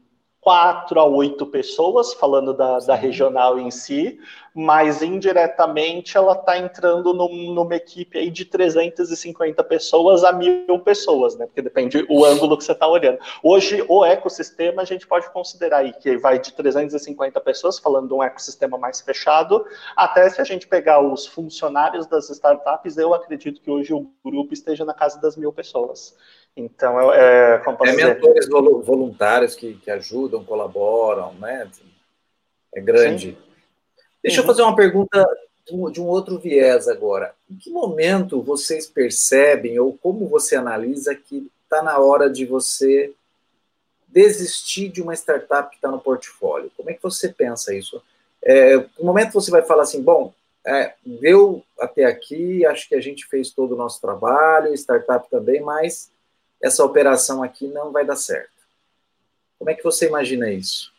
quatro 0.43 0.99
a 0.99 1.05
oito 1.05 1.45
pessoas, 1.45 2.13
falando 2.13 2.53
da, 2.53 2.77
da 2.79 2.95
regional 2.95 3.57
em 3.57 3.71
si, 3.71 4.19
mas 4.53 5.01
indiretamente 5.01 6.17
ela 6.17 6.33
está 6.33 6.57
entrando 6.57 7.13
num, 7.13 7.53
numa 7.53 7.75
equipe 7.75 8.19
aí 8.19 8.29
de 8.29 8.43
350 8.45 9.63
pessoas 9.63 10.23
a 10.23 10.33
mil 10.33 10.79
pessoas, 10.79 11.35
né? 11.37 11.45
Porque 11.45 11.61
depende 11.61 12.05
o 12.09 12.25
ângulo 12.25 12.57
que 12.57 12.63
você 12.63 12.73
está 12.73 12.85
olhando. 12.85 13.17
Hoje, 13.41 13.83
o 13.87 14.03
ecossistema 14.03 14.81
a 14.81 14.85
gente 14.85 15.07
pode 15.07 15.31
considerar 15.31 15.77
aí 15.77 15.93
que 15.93 16.17
vai 16.17 16.37
de 16.37 16.53
350 16.53 17.39
pessoas, 17.39 17.79
falando 17.79 18.09
de 18.09 18.13
um 18.13 18.21
ecossistema 18.21 18.77
mais 18.77 18.99
fechado, 18.99 19.65
até 19.95 20.29
se 20.29 20.41
a 20.41 20.43
gente 20.43 20.67
pegar 20.67 20.99
os 20.99 21.25
funcionários 21.25 22.05
das 22.05 22.29
startups, 22.29 22.97
eu 22.97 23.13
acredito 23.13 23.61
que 23.61 23.71
hoje 23.71 23.93
o 23.93 24.11
grupo 24.23 24.53
esteja 24.53 24.83
na 24.83 24.93
casa 24.93 25.19
das 25.21 25.37
mil 25.37 25.53
pessoas. 25.53 26.15
Então, 26.55 27.11
é, 27.11 27.57
como 27.59 27.77
posso 27.77 27.91
é 27.91 27.95
dizer? 27.95 28.13
mentores 28.15 28.47
voluntários 28.47 29.55
que, 29.55 29.73
que 29.75 29.89
ajudam, 29.89 30.43
colaboram, 30.43 31.33
né? 31.33 31.69
É 32.73 32.79
grande. 32.79 33.31
Sim. 33.31 33.37
Deixa 34.21 34.39
uhum. 34.39 34.43
eu 34.43 34.47
fazer 34.47 34.61
uma 34.61 34.75
pergunta 34.75 35.27
de 35.91 36.01
um 36.01 36.05
outro 36.05 36.37
viés 36.37 36.87
agora. 36.87 37.33
Em 37.49 37.55
que 37.55 37.69
momento 37.69 38.41
vocês 38.41 38.85
percebem 38.85 39.79
ou 39.79 39.97
como 39.97 40.27
você 40.27 40.55
analisa 40.55 41.15
que 41.15 41.49
está 41.63 41.81
na 41.81 41.97
hora 41.97 42.29
de 42.29 42.45
você 42.45 43.13
desistir 44.07 44.89
de 44.89 45.01
uma 45.01 45.15
startup 45.15 45.69
que 45.69 45.77
está 45.77 45.89
no 45.89 45.99
portfólio? 45.99 46.71
Como 46.77 46.89
é 46.89 46.93
que 46.93 47.01
você 47.01 47.29
pensa 47.29 47.73
isso? 47.73 48.01
É, 48.43 48.77
no 48.77 49.05
momento 49.05 49.33
você 49.33 49.49
vai 49.49 49.63
falar 49.63 49.83
assim, 49.83 50.01
bom, 50.01 50.33
é, 50.65 50.93
deu 51.05 51.63
até 51.79 52.05
aqui, 52.05 52.65
acho 52.65 52.87
que 52.87 52.95
a 52.95 53.01
gente 53.01 53.25
fez 53.25 53.49
todo 53.51 53.73
o 53.73 53.77
nosso 53.77 53.99
trabalho, 53.99 54.73
startup 54.73 55.29
também, 55.29 55.61
mas 55.61 56.11
essa 56.63 56.83
operação 56.83 57.43
aqui 57.43 57.67
não 57.67 57.91
vai 57.91 58.05
dar 58.05 58.15
certo. 58.15 58.49
Como 59.59 59.69
é 59.69 59.75
que 59.75 59.83
você 59.83 60.07
imagina 60.07 60.49
isso? 60.49 60.93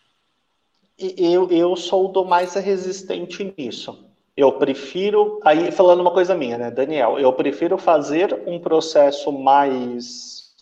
Eu, 0.98 1.50
eu 1.50 1.74
sou 1.74 2.08
do 2.08 2.24
mais 2.24 2.54
resistente 2.54 3.52
nisso. 3.56 4.04
Eu 4.36 4.52
prefiro, 4.52 5.40
aí 5.42 5.72
falando 5.72 6.00
uma 6.00 6.12
coisa 6.12 6.34
minha, 6.34 6.58
né, 6.58 6.70
Daniel, 6.70 7.18
eu 7.18 7.32
prefiro 7.32 7.78
fazer 7.78 8.42
um 8.46 8.58
processo 8.58 9.32
mais 9.32 10.52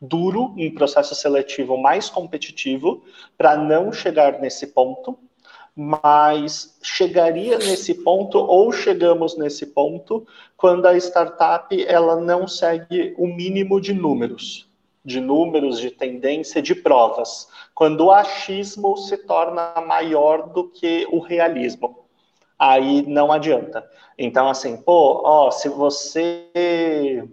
duro, 0.00 0.54
um 0.56 0.74
processo 0.74 1.14
seletivo 1.14 1.76
mais 1.76 2.08
competitivo, 2.08 3.04
para 3.36 3.56
não 3.56 3.92
chegar 3.92 4.40
nesse 4.40 4.68
ponto, 4.68 5.18
mas 5.74 6.78
chegaria 6.82 7.58
nesse 7.58 7.94
ponto 7.94 8.38
ou 8.38 8.72
chegamos 8.72 9.36
nesse 9.36 9.66
ponto 9.66 10.26
quando 10.56 10.86
a 10.86 10.96
startup 10.96 11.84
ela 11.86 12.16
não 12.16 12.46
segue 12.46 13.14
o 13.16 13.26
mínimo 13.26 13.80
de 13.80 13.92
números, 13.92 14.68
de 15.04 15.20
números, 15.20 15.78
de 15.78 15.90
tendência, 15.90 16.60
de 16.60 16.74
provas, 16.74 17.48
quando 17.74 18.06
o 18.06 18.12
achismo 18.12 18.96
se 18.96 19.16
torna 19.16 19.74
maior 19.86 20.48
do 20.50 20.68
que 20.68 21.06
o 21.10 21.18
realismo. 21.18 22.04
Aí 22.58 23.02
não 23.06 23.32
adianta. 23.32 23.88
Então, 24.18 24.50
assim, 24.50 24.76
pô, 24.76 25.22
ó, 25.24 25.50
se 25.50 25.68
você 25.70 27.26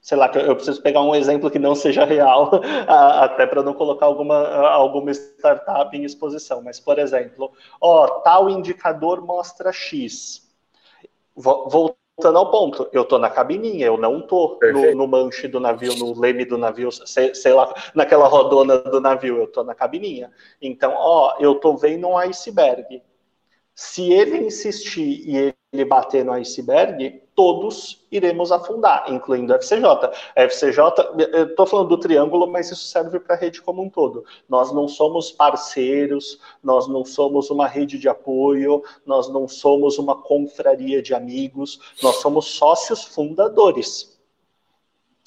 sei 0.00 0.16
lá, 0.16 0.30
eu 0.34 0.56
preciso 0.56 0.82
pegar 0.82 1.02
um 1.02 1.14
exemplo 1.14 1.50
que 1.50 1.58
não 1.58 1.74
seja 1.74 2.04
real, 2.04 2.50
até 2.88 3.46
para 3.46 3.62
não 3.62 3.74
colocar 3.74 4.06
alguma, 4.06 4.46
alguma 4.68 5.10
startup 5.10 5.94
em 5.96 6.04
exposição, 6.04 6.62
mas, 6.62 6.80
por 6.80 6.98
exemplo, 6.98 7.52
ó, 7.80 8.06
tal 8.20 8.48
indicador 8.48 9.20
mostra 9.20 9.72
X. 9.72 10.48
Voltando 11.36 12.38
ao 12.38 12.50
ponto, 12.50 12.88
eu 12.92 13.02
estou 13.02 13.18
na 13.18 13.30
cabininha, 13.30 13.86
eu 13.86 13.96
não 13.96 14.20
estou 14.20 14.58
no, 14.62 14.94
no, 14.94 15.06
manche 15.06 15.48
do 15.48 15.60
navio, 15.60 15.94
no 15.96 16.18
leme 16.18 16.44
do 16.44 16.58
navio, 16.58 16.90
sei, 16.90 17.34
sei 17.34 17.52
lá, 17.52 17.72
naquela 17.94 18.26
rodona 18.26 18.78
do 18.78 19.00
navio, 19.00 19.36
eu 19.38 19.44
estou 19.44 19.64
na 19.64 19.74
cabininha. 19.74 20.30
Então, 20.60 20.94
ó, 20.96 21.36
eu 21.38 21.52
estou 21.52 21.76
vendo 21.76 22.08
um 22.08 22.16
iceberg. 22.18 23.02
Se 23.74 24.12
ele 24.12 24.38
insistir 24.38 25.22
e 25.26 25.54
ele 25.72 25.84
bater 25.84 26.24
no 26.24 26.32
iceberg, 26.32 27.22
todos 27.40 28.04
iremos 28.12 28.52
afundar, 28.52 29.06
incluindo 29.08 29.54
a 29.54 29.56
FCJ. 29.56 29.86
A 30.36 30.42
FCJ, 30.42 30.78
estou 31.48 31.64
falando 31.64 31.88
do 31.88 31.96
triângulo, 31.96 32.46
mas 32.46 32.70
isso 32.70 32.84
serve 32.84 33.18
para 33.18 33.34
a 33.34 33.38
rede 33.38 33.62
como 33.62 33.82
um 33.82 33.88
todo. 33.88 34.26
Nós 34.46 34.70
não 34.74 34.86
somos 34.86 35.32
parceiros, 35.32 36.38
nós 36.62 36.86
não 36.86 37.02
somos 37.02 37.48
uma 37.48 37.66
rede 37.66 37.98
de 37.98 38.10
apoio, 38.10 38.82
nós 39.06 39.30
não 39.30 39.48
somos 39.48 39.96
uma 39.96 40.20
confraria 40.20 41.00
de 41.00 41.14
amigos, 41.14 41.80
nós 42.02 42.16
somos 42.16 42.44
sócios 42.44 43.04
fundadores. 43.04 44.19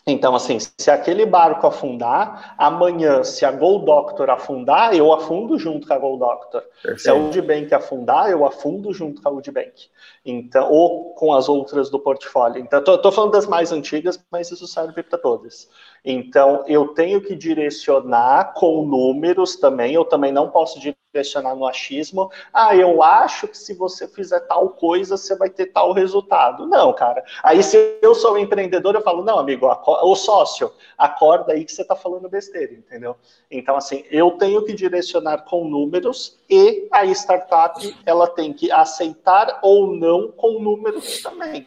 Então, 0.05 0.35
assim, 0.35 0.57
se 0.59 0.91
aquele 0.91 1.25
barco 1.25 1.65
afundar, 1.65 2.55
amanhã, 2.57 3.23
se 3.23 3.45
a 3.45 3.51
Gold 3.51 3.85
Doctor 3.85 4.29
afundar, 4.29 4.93
eu 4.93 5.13
afundo 5.13 5.57
junto 5.57 5.87
com 5.87 5.93
a 5.93 5.97
Gold 5.97 6.19
Doctor. 6.19 6.61
Perfeito. 6.61 7.01
Se 7.01 7.09
a 7.09 7.15
Udbank 7.15 7.73
afundar, 7.73 8.29
eu 8.29 8.45
afundo 8.45 8.93
junto 8.93 9.21
com 9.21 9.29
a 9.29 9.31
Udbank. 9.31 9.89
Então, 10.25 10.69
ou 10.69 11.13
com 11.13 11.33
as 11.33 11.47
outras 11.47 11.89
do 11.89 11.99
portfólio. 11.99 12.61
Então, 12.61 12.79
estou 12.79 13.11
falando 13.13 13.31
das 13.31 13.47
mais 13.47 13.71
antigas, 13.71 14.21
mas 14.29 14.51
isso 14.51 14.67
serve 14.67 15.03
para 15.03 15.17
todas. 15.17 15.69
Então, 16.05 16.63
eu 16.67 16.89
tenho 16.89 17.21
que 17.21 17.35
direcionar 17.35 18.53
com 18.53 18.85
números 18.85 19.55
também, 19.55 19.93
eu 19.93 20.03
também 20.03 20.33
não 20.33 20.49
posso 20.49 20.77
direcionar 20.79 21.55
no 21.55 21.65
achismo. 21.65 22.29
Ah, 22.51 22.75
eu 22.75 23.01
acho 23.01 23.47
que 23.47 23.57
se 23.57 23.73
você 23.73 24.05
fizer 24.07 24.41
tal 24.41 24.69
coisa, 24.69 25.15
você 25.15 25.35
vai 25.37 25.49
ter 25.49 25.67
tal 25.67 25.93
resultado. 25.93 26.65
Não, 26.65 26.91
cara. 26.91 27.23
Aí, 27.41 27.63
se 27.63 27.97
eu 28.01 28.13
sou 28.13 28.33
um 28.33 28.37
empreendedor, 28.37 28.95
eu 28.95 29.01
falo, 29.01 29.23
não, 29.23 29.39
amigo, 29.39 29.65
o 29.85 30.15
sócio, 30.15 30.71
acorda 30.97 31.53
aí 31.53 31.63
que 31.63 31.71
você 31.71 31.83
está 31.83 31.95
falando 31.95 32.27
besteira, 32.27 32.73
entendeu? 32.73 33.15
Então, 33.49 33.77
assim, 33.77 34.03
eu 34.11 34.31
tenho 34.31 34.65
que 34.65 34.73
direcionar 34.73 35.45
com 35.45 35.63
números 35.65 36.37
e 36.49 36.87
a 36.91 37.05
startup, 37.05 37.95
ela 38.05 38.27
tem 38.27 38.51
que 38.51 38.69
aceitar 38.71 39.59
ou 39.61 39.87
não 39.95 40.31
com 40.31 40.59
números 40.59 41.21
também. 41.21 41.65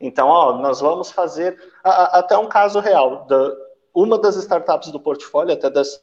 Então, 0.00 0.28
ó, 0.28 0.58
nós 0.58 0.80
vamos 0.80 1.10
fazer 1.10 1.58
a, 1.82 2.18
até 2.18 2.36
um 2.38 2.46
caso 2.46 2.80
real. 2.80 3.26
Da, 3.28 3.67
uma 3.94 4.18
das 4.18 4.36
startups 4.36 4.90
do 4.90 5.00
portfólio, 5.00 5.54
até 5.54 5.70
dessa, 5.70 6.00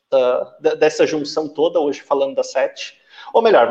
dessa 0.78 1.06
junção 1.06 1.48
toda, 1.48 1.80
hoje 1.80 2.02
falando 2.02 2.36
das 2.36 2.52
sete, 2.52 2.98
ou 3.34 3.42
melhor, 3.42 3.70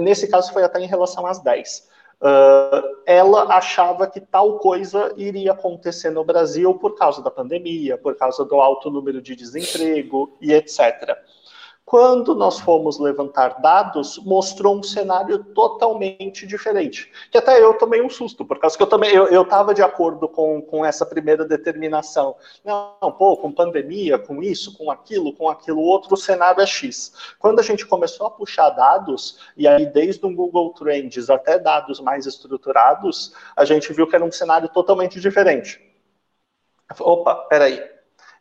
nesse 0.00 0.28
caso 0.28 0.52
foi 0.52 0.62
até 0.64 0.80
em 0.80 0.86
relação 0.86 1.26
às 1.26 1.38
dez. 1.38 1.88
Uh, 2.18 2.96
ela 3.04 3.42
achava 3.54 4.06
que 4.06 4.20
tal 4.20 4.58
coisa 4.58 5.12
iria 5.18 5.52
acontecer 5.52 6.08
no 6.08 6.24
Brasil 6.24 6.74
por 6.74 6.96
causa 6.96 7.22
da 7.22 7.30
pandemia, 7.30 7.98
por 7.98 8.16
causa 8.16 8.42
do 8.42 8.54
alto 8.56 8.90
número 8.90 9.20
de 9.20 9.36
desemprego 9.36 10.34
e 10.40 10.54
etc. 10.54 11.14
Quando 11.86 12.34
nós 12.34 12.58
fomos 12.58 12.98
levantar 12.98 13.60
dados, 13.60 14.18
mostrou 14.18 14.76
um 14.76 14.82
cenário 14.82 15.44
totalmente 15.54 16.44
diferente. 16.44 17.12
Que 17.30 17.38
até 17.38 17.62
eu 17.62 17.78
tomei 17.78 18.02
um 18.02 18.10
susto, 18.10 18.44
por 18.44 18.58
causa 18.58 18.76
que 18.76 18.82
eu 18.82 18.88
também 18.88 19.14
eu 19.14 19.42
estava 19.42 19.72
de 19.72 19.82
acordo 19.82 20.28
com, 20.28 20.60
com 20.60 20.84
essa 20.84 21.06
primeira 21.06 21.44
determinação. 21.44 22.34
Não, 22.64 23.12
pô, 23.12 23.36
com 23.36 23.52
pandemia, 23.52 24.18
com 24.18 24.42
isso, 24.42 24.76
com 24.76 24.90
aquilo, 24.90 25.32
com 25.32 25.48
aquilo 25.48 25.80
outro, 25.80 26.14
o 26.14 26.16
cenário 26.16 26.60
é 26.60 26.66
X. 26.66 27.12
Quando 27.38 27.60
a 27.60 27.62
gente 27.62 27.86
começou 27.86 28.26
a 28.26 28.30
puxar 28.32 28.70
dados, 28.70 29.38
e 29.56 29.68
aí 29.68 29.86
desde 29.86 30.26
um 30.26 30.34
Google 30.34 30.74
Trends 30.74 31.30
até 31.30 31.56
dados 31.56 32.00
mais 32.00 32.26
estruturados, 32.26 33.32
a 33.56 33.64
gente 33.64 33.92
viu 33.92 34.08
que 34.08 34.16
era 34.16 34.24
um 34.24 34.32
cenário 34.32 34.68
totalmente 34.70 35.20
diferente. 35.20 35.80
Opa, 36.98 37.46
peraí. 37.48 37.80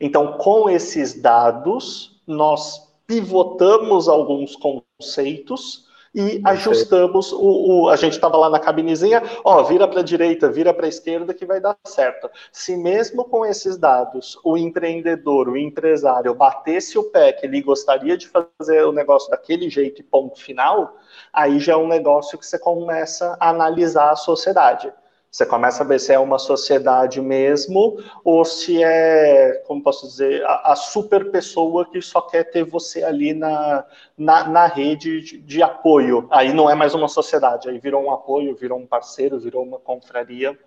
Então, 0.01 0.39
com 0.39 0.67
esses 0.67 1.21
dados, 1.21 2.19
nós 2.25 2.94
pivotamos 3.07 4.07
alguns 4.07 4.55
conceitos 4.55 5.85
e 6.15 6.39
ajustamos 6.45 7.33
o, 7.33 7.39
o, 7.83 7.89
a 7.89 7.97
gente 7.97 8.13
estava 8.13 8.37
lá 8.37 8.49
na 8.49 8.57
cabinezinha, 8.57 9.21
ó, 9.43 9.61
vira 9.63 9.85
para 9.85 9.99
a 9.99 10.03
direita, 10.03 10.49
vira 10.49 10.73
para 10.73 10.85
a 10.85 10.89
esquerda 10.89 11.33
que 11.33 11.45
vai 11.45 11.59
dar 11.59 11.77
certo. 11.85 12.29
Se 12.53 12.77
mesmo 12.77 13.25
com 13.25 13.45
esses 13.45 13.77
dados 13.77 14.39
o 14.41 14.55
empreendedor, 14.55 15.49
o 15.49 15.57
empresário 15.57 16.33
batesse 16.33 16.97
o 16.97 17.03
pé 17.03 17.33
que 17.33 17.45
ele 17.45 17.61
gostaria 17.61 18.15
de 18.15 18.29
fazer 18.29 18.85
o 18.85 18.93
negócio 18.93 19.29
daquele 19.29 19.69
jeito 19.69 19.99
e 19.99 20.05
ponto 20.05 20.39
final, 20.39 20.95
aí 21.33 21.59
já 21.59 21.73
é 21.73 21.77
um 21.77 21.87
negócio 21.87 22.39
que 22.39 22.45
você 22.45 22.57
começa 22.57 23.35
a 23.37 23.49
analisar 23.49 24.11
a 24.11 24.15
sociedade. 24.15 24.93
Você 25.35 25.45
começa 25.45 25.83
a 25.83 25.85
ver 25.85 25.99
se 25.99 26.13
é 26.13 26.17
uma 26.17 26.39
sociedade 26.39 27.19
mesmo 27.19 28.01
ou 28.23 28.45
se 28.45 28.81
é, 28.81 29.61
como 29.67 29.83
posso 29.83 30.07
dizer, 30.07 30.41
a, 30.45 30.71
a 30.71 30.75
super 30.77 31.29
pessoa 31.29 31.83
que 31.83 32.01
só 32.01 32.21
quer 32.21 32.45
ter 32.45 32.63
você 32.63 33.03
ali 33.03 33.33
na, 33.33 33.83
na, 34.17 34.47
na 34.47 34.65
rede 34.65 35.19
de, 35.19 35.37
de, 35.39 35.61
apoio. 35.61 36.25
Aí 36.31 36.53
não 36.53 36.69
é 36.69 36.73
mais 36.73 36.95
uma 36.95 37.09
sociedade, 37.09 37.67
aí 37.67 37.77
virou 37.79 38.01
um 38.01 38.11
apoio, 38.11 38.55
virou 38.55 38.79
um 38.79 38.87
parceiro, 38.87 39.37
virou 39.37 39.61
uma 39.61 39.77
confraria. 39.77 40.57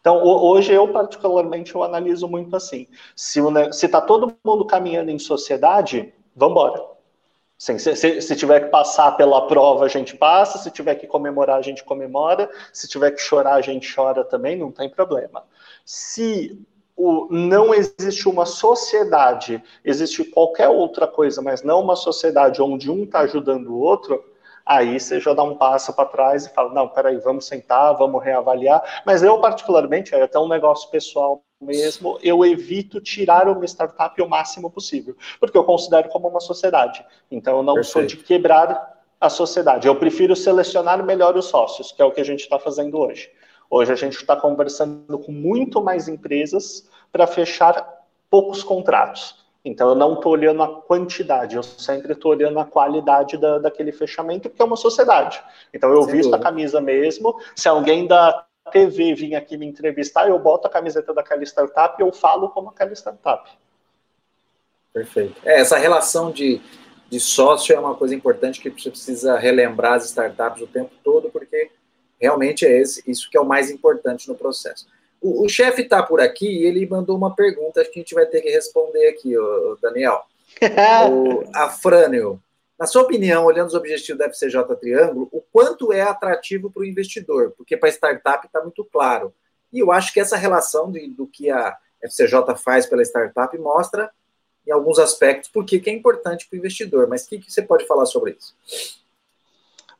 Então, 0.00 0.22
hoje 0.22 0.72
eu 0.72 0.86
particularmente 0.92 1.74
eu 1.74 1.82
analiso 1.82 2.28
muito 2.28 2.54
assim. 2.54 2.86
Se 3.16 3.40
está 3.82 4.00
todo 4.00 4.32
mundo 4.44 4.64
caminhando 4.64 5.10
em 5.10 5.18
sociedade, 5.18 6.14
vamos 6.36 6.52
embora. 6.52 6.91
Sim, 7.62 7.78
se, 7.78 7.94
se, 7.94 8.20
se, 8.20 8.34
tiver 8.34 8.64
que 8.64 8.70
passar 8.70 9.12
pela 9.12 9.46
prova, 9.46 9.84
a 9.84 9.88
gente 9.88 10.16
passa. 10.16 10.58
Se 10.58 10.68
tiver 10.68 10.96
que 10.96 11.06
comemorar, 11.06 11.58
a 11.58 11.62
gente 11.62 11.84
comemora. 11.84 12.50
Se 12.72 12.88
tiver 12.88 13.12
que 13.12 13.20
chorar, 13.20 13.54
a 13.54 13.60
gente 13.60 13.94
chora 13.94 14.24
também, 14.24 14.56
não 14.56 14.72
tem 14.72 14.90
problema. 14.90 15.44
Se 15.84 16.60
o, 16.96 17.28
não 17.30 17.72
existe 17.72 18.28
uma 18.28 18.46
sociedade, 18.46 19.62
existe 19.84 20.24
qualquer 20.24 20.70
outra 20.70 21.06
coisa, 21.06 21.40
mas 21.40 21.62
não 21.62 21.80
uma 21.80 21.94
sociedade 21.94 22.60
onde 22.60 22.90
um 22.90 23.04
está 23.04 23.20
ajudando 23.20 23.68
o 23.68 23.78
outro, 23.78 24.20
aí 24.66 24.98
você 24.98 25.20
já 25.20 25.32
dá 25.32 25.44
um 25.44 25.54
passo 25.56 25.94
para 25.94 26.08
trás 26.08 26.46
e 26.46 26.52
fala: 26.52 26.74
não, 26.74 26.88
peraí, 26.88 27.16
vamos 27.18 27.46
sentar, 27.46 27.96
vamos 27.96 28.24
reavaliar. 28.24 29.02
Mas 29.06 29.22
eu, 29.22 29.40
particularmente, 29.40 30.16
é 30.16 30.22
até 30.22 30.36
um 30.36 30.48
negócio 30.48 30.90
pessoal 30.90 31.44
mesmo, 31.62 32.18
eu 32.22 32.44
evito 32.44 33.00
tirar 33.00 33.48
uma 33.48 33.64
startup 33.64 34.20
o 34.20 34.28
máximo 34.28 34.70
possível, 34.70 35.16
porque 35.38 35.56
eu 35.56 35.64
considero 35.64 36.08
como 36.08 36.28
uma 36.28 36.40
sociedade. 36.40 37.04
Então, 37.30 37.58
eu 37.58 37.62
não 37.62 37.74
Perfeito. 37.74 37.92
sou 37.92 38.06
de 38.06 38.16
quebrar 38.16 39.00
a 39.20 39.30
sociedade. 39.30 39.86
Eu 39.86 39.96
prefiro 39.96 40.34
selecionar 40.34 41.04
melhor 41.04 41.36
os 41.36 41.46
sócios, 41.46 41.92
que 41.92 42.02
é 42.02 42.04
o 42.04 42.10
que 42.10 42.20
a 42.20 42.24
gente 42.24 42.40
está 42.40 42.58
fazendo 42.58 42.98
hoje. 42.98 43.30
Hoje 43.70 43.92
a 43.92 43.96
gente 43.96 44.16
está 44.16 44.36
conversando 44.36 45.18
com 45.18 45.32
muito 45.32 45.80
mais 45.82 46.08
empresas 46.08 46.88
para 47.10 47.26
fechar 47.26 48.02
poucos 48.28 48.62
contratos. 48.62 49.42
Então, 49.64 49.90
eu 49.90 49.94
não 49.94 50.14
estou 50.14 50.32
olhando 50.32 50.62
a 50.62 50.80
quantidade, 50.82 51.54
eu 51.54 51.62
sempre 51.62 52.14
estou 52.14 52.32
olhando 52.32 52.58
a 52.58 52.64
qualidade 52.64 53.36
da, 53.36 53.58
daquele 53.58 53.92
fechamento, 53.92 54.48
porque 54.48 54.60
é 54.60 54.64
uma 54.64 54.76
sociedade. 54.76 55.40
Então, 55.72 55.90
eu 55.90 56.02
Sem 56.02 56.12
visto 56.14 56.30
dúvida. 56.30 56.48
a 56.48 56.50
camisa 56.50 56.80
mesmo. 56.80 57.38
Se 57.54 57.68
alguém 57.68 58.06
da 58.06 58.44
TV 58.70 59.14
vir 59.14 59.34
aqui 59.34 59.56
me 59.56 59.66
entrevistar, 59.66 60.28
eu 60.28 60.38
boto 60.38 60.66
a 60.66 60.70
camiseta 60.70 61.12
daquela 61.12 61.42
startup 61.42 61.96
e 61.98 62.04
eu 62.04 62.12
falo 62.12 62.48
como 62.50 62.70
aquela 62.70 62.92
startup. 62.92 63.50
Perfeito. 64.92 65.40
É, 65.44 65.60
essa 65.60 65.76
relação 65.78 66.30
de, 66.30 66.60
de 67.08 67.18
sócio 67.18 67.74
é 67.74 67.78
uma 67.78 67.94
coisa 67.94 68.14
importante 68.14 68.60
que 68.60 68.70
você 68.70 68.90
precisa 68.90 69.38
relembrar 69.38 69.94
as 69.94 70.04
startups 70.06 70.62
o 70.62 70.66
tempo 70.66 70.92
todo, 71.02 71.30
porque 71.30 71.70
realmente 72.20 72.64
é 72.64 72.80
esse, 72.80 73.02
isso 73.10 73.28
que 73.30 73.36
é 73.36 73.40
o 73.40 73.46
mais 73.46 73.70
importante 73.70 74.28
no 74.28 74.34
processo. 74.34 74.86
O, 75.20 75.44
o 75.44 75.48
chefe 75.48 75.82
está 75.82 76.02
por 76.02 76.20
aqui 76.20 76.46
e 76.46 76.64
ele 76.64 76.86
mandou 76.86 77.16
uma 77.16 77.34
pergunta, 77.34 77.80
acho 77.80 77.90
que 77.90 77.98
a 77.98 78.02
gente 78.02 78.14
vai 78.14 78.26
ter 78.26 78.42
que 78.42 78.50
responder 78.50 79.08
aqui, 79.08 79.36
o 79.38 79.78
Daniel. 79.80 80.22
o 81.10 81.44
Afrânio, 81.54 82.40
na 82.78 82.86
sua 82.86 83.02
opinião, 83.02 83.44
olhando 83.44 83.68
os 83.68 83.74
objetivos 83.74 84.18
da 84.18 84.26
FCJ 84.26 84.64
Triângulo, 84.80 85.28
o 85.30 85.40
quanto 85.40 85.92
é 85.92 86.02
atrativo 86.02 86.70
para 86.70 86.82
o 86.82 86.84
investidor? 86.84 87.52
Porque 87.56 87.76
para 87.76 87.88
startup 87.90 88.44
está 88.46 88.60
muito 88.60 88.84
claro. 88.84 89.32
E 89.72 89.78
eu 89.78 89.92
acho 89.92 90.12
que 90.12 90.20
essa 90.20 90.36
relação 90.36 90.90
de, 90.90 91.08
do 91.08 91.26
que 91.26 91.50
a 91.50 91.76
FCJ 92.02 92.56
faz 92.56 92.86
pela 92.86 93.02
startup 93.02 93.56
mostra, 93.58 94.10
em 94.66 94.70
alguns 94.70 94.98
aspectos, 94.98 95.50
por 95.50 95.64
que 95.64 95.82
é 95.86 95.92
importante 95.92 96.46
para 96.48 96.56
o 96.56 96.58
investidor. 96.58 97.08
Mas 97.08 97.24
o 97.24 97.28
que, 97.28 97.38
que 97.38 97.52
você 97.52 97.62
pode 97.62 97.86
falar 97.86 98.06
sobre 98.06 98.36
isso? 98.38 98.54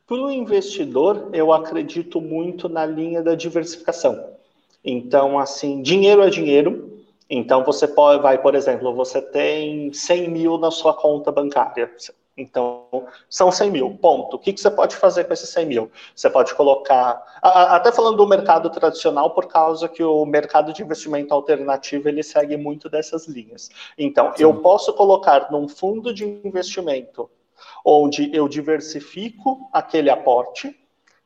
Para 0.06 0.16
o 0.16 0.30
investidor, 0.30 1.30
eu 1.32 1.52
acredito 1.52 2.20
muito 2.20 2.68
na 2.68 2.84
linha 2.84 3.22
da 3.22 3.34
diversificação. 3.34 4.36
Então, 4.84 5.38
assim, 5.38 5.80
dinheiro 5.82 6.22
é 6.22 6.30
dinheiro. 6.30 7.00
Então, 7.30 7.64
você 7.64 7.88
pode, 7.88 8.22
vai, 8.22 8.40
por 8.40 8.54
exemplo, 8.54 8.94
você 8.94 9.22
tem 9.22 9.92
100 9.92 10.30
mil 10.30 10.58
na 10.58 10.70
sua 10.70 10.94
conta 10.94 11.32
bancária. 11.32 11.90
Então, 12.36 13.06
são 13.28 13.52
100 13.52 13.70
mil, 13.70 13.98
ponto. 14.00 14.36
O 14.36 14.38
que, 14.38 14.52
que 14.52 14.60
você 14.60 14.70
pode 14.70 14.96
fazer 14.96 15.24
com 15.24 15.34
esses 15.34 15.50
100 15.50 15.66
mil? 15.66 15.90
Você 16.14 16.30
pode 16.30 16.54
colocar, 16.54 17.22
até 17.42 17.92
falando 17.92 18.16
do 18.16 18.26
mercado 18.26 18.70
tradicional, 18.70 19.34
por 19.34 19.46
causa 19.46 19.88
que 19.88 20.02
o 20.02 20.24
mercado 20.24 20.72
de 20.72 20.82
investimento 20.82 21.34
alternativo, 21.34 22.08
ele 22.08 22.22
segue 22.22 22.56
muito 22.56 22.88
dessas 22.88 23.28
linhas. 23.28 23.68
Então, 23.98 24.32
Sim. 24.34 24.44
eu 24.44 24.54
posso 24.62 24.94
colocar 24.94 25.50
num 25.52 25.68
fundo 25.68 26.12
de 26.12 26.24
investimento, 26.24 27.30
onde 27.84 28.34
eu 28.34 28.48
diversifico 28.48 29.68
aquele 29.72 30.08
aporte, 30.08 30.74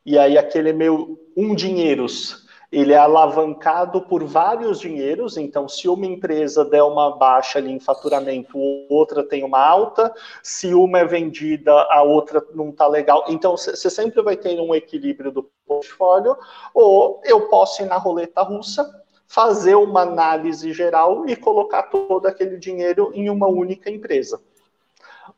e 0.05 0.19
aí 0.19 0.37
aquele 0.37 0.73
meu 0.73 1.19
um 1.37 1.55
dinheiros 1.55 2.46
ele 2.77 2.93
é 2.93 2.99
alavancado 2.99 4.03
por 4.03 4.23
vários 4.23 4.79
dinheiros, 4.79 5.39
então 5.39 5.67
se 5.67 5.89
uma 5.89 6.05
empresa 6.05 6.63
der 6.63 6.83
uma 6.83 7.17
baixa 7.17 7.59
ali 7.59 7.73
em 7.73 7.81
faturamento, 7.81 8.59
outra 8.91 9.27
tem 9.27 9.43
uma 9.43 9.67
alta, 9.67 10.13
se 10.43 10.75
uma 10.75 10.99
é 10.99 11.05
vendida, 11.07 11.73
a 11.73 12.03
outra 12.03 12.47
não 12.55 12.69
está 12.69 12.87
legal. 12.87 13.25
Então 13.29 13.57
você 13.57 13.89
sempre 13.89 14.21
vai 14.21 14.37
ter 14.37 14.61
um 14.61 14.75
equilíbrio 14.75 15.33
do 15.33 15.51
portfólio, 15.67 16.37
ou 16.75 17.23
eu 17.25 17.49
posso 17.49 17.81
ir 17.81 17.87
na 17.87 17.97
roleta 17.97 18.43
russa, 18.43 18.87
fazer 19.27 19.75
uma 19.75 20.03
análise 20.03 20.71
geral 20.75 21.27
e 21.27 21.35
colocar 21.35 21.85
todo 21.85 22.27
aquele 22.27 22.59
dinheiro 22.59 23.11
em 23.15 23.31
uma 23.31 23.49
única 23.49 23.89
empresa 23.89 24.39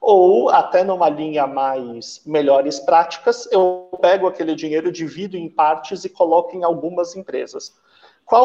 ou 0.01 0.49
até 0.49 0.85
numa 0.85 1.09
linha 1.09 1.47
mais 1.47 2.23
melhores 2.25 2.79
práticas, 2.79 3.49
eu 3.51 3.91
pego 4.01 4.27
aquele 4.27 4.55
dinheiro, 4.55 4.93
divido 4.93 5.37
em 5.37 5.49
partes 5.49 6.05
e 6.05 6.09
coloco 6.09 6.57
em 6.57 6.65
algumas 6.65 7.17
empresas. 7.17 7.75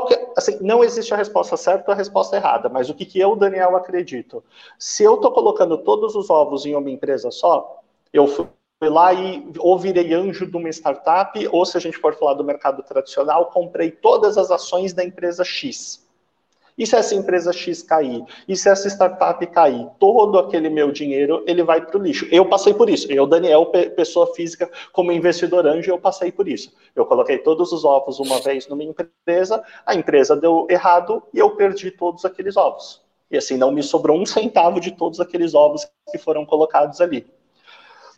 Que, 0.08 0.28
assim, 0.38 0.58
não 0.62 0.84
existe 0.84 1.14
a 1.14 1.18
resposta 1.18 1.58
certa 1.58 1.92
ou 1.92 1.94
a 1.94 1.98
resposta 1.98 2.38
errada, 2.38 2.70
mas 2.70 2.90
o 2.90 2.94
que, 2.94 3.06
que 3.06 3.20
eu, 3.20 3.36
Daniel, 3.36 3.76
acredito? 3.76 4.42
Se 4.80 5.04
eu 5.04 5.16
estou 5.16 5.32
colocando 5.32 5.78
todos 5.78 6.16
os 6.16 6.30
ovos 6.30 6.66
em 6.66 6.74
uma 6.74 6.90
empresa 6.90 7.30
só, 7.30 7.82
eu 8.14 8.26
fui 8.26 8.48
lá 8.82 9.14
e 9.14 9.46
ou 9.60 9.78
virei 9.78 10.14
anjo 10.14 10.48
de 10.48 10.56
uma 10.56 10.70
startup, 10.70 11.48
ou 11.52 11.66
se 11.66 11.78
a 11.78 11.82
gente 11.82 11.98
for 11.98 12.16
falar 12.16 12.36
do 12.36 12.46
mercado 12.46 12.82
tradicional, 12.82 13.48
comprei 13.48 13.92
todas 13.92 14.38
as 14.38 14.52
ações 14.52 14.94
da 14.94 15.04
empresa 15.04 15.44
X. 15.44 16.03
E 16.78 16.88
se 16.88 16.96
essa 16.96 17.14
empresa 17.14 17.54
X 17.54 17.84
cair? 17.84 18.24
E 18.48 18.56
se 18.56 18.68
essa 18.68 18.88
startup 18.88 19.46
cair? 19.48 19.88
Todo 20.00 20.40
aquele 20.40 20.70
meu 20.70 20.92
dinheiro, 20.92 21.44
ele 21.46 21.64
vai 21.64 21.86
para 21.86 21.98
o 21.98 22.02
lixo. 22.02 22.28
Eu 22.32 22.48
passei 22.48 22.74
por 22.74 22.90
isso. 22.90 23.12
Eu, 23.12 23.28
Daniel, 23.28 23.68
pessoa 23.96 24.34
física, 24.34 24.70
como 24.92 25.12
investidor 25.12 25.68
anjo, 25.68 25.92
eu 25.92 26.00
passei 26.00 26.32
por 26.32 26.48
isso. 26.48 26.74
Eu 26.96 27.06
coloquei 27.06 27.38
todos 27.38 27.72
os 27.72 27.86
ovos 27.86 28.20
uma 28.20 28.40
vez 28.40 28.68
numa 28.68 28.84
empresa, 28.84 29.64
a 29.86 29.94
empresa 29.94 30.36
deu 30.36 30.66
errado 30.70 31.22
e 31.34 31.40
eu 31.40 31.52
perdi 31.52 31.92
todos 31.92 32.26
aqueles 32.26 32.58
ovos. 32.58 33.02
E 33.30 33.38
assim, 33.38 33.58
não 33.58 33.72
me 33.72 33.82
sobrou 33.82 34.20
um 34.20 34.26
centavo 34.26 34.80
de 34.80 34.92
todos 34.92 35.20
aqueles 35.20 35.56
ovos 35.56 35.88
que 36.12 36.18
foram 36.18 36.46
colocados 36.46 37.02
ali. 37.02 37.26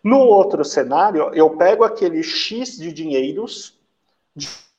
No 0.04 0.20
outro 0.20 0.64
cenário, 0.64 1.32
eu 1.34 1.50
pego 1.58 1.84
aquele 1.84 2.22
X 2.22 2.78
de 2.78 2.94
dinheiros, 2.94 3.80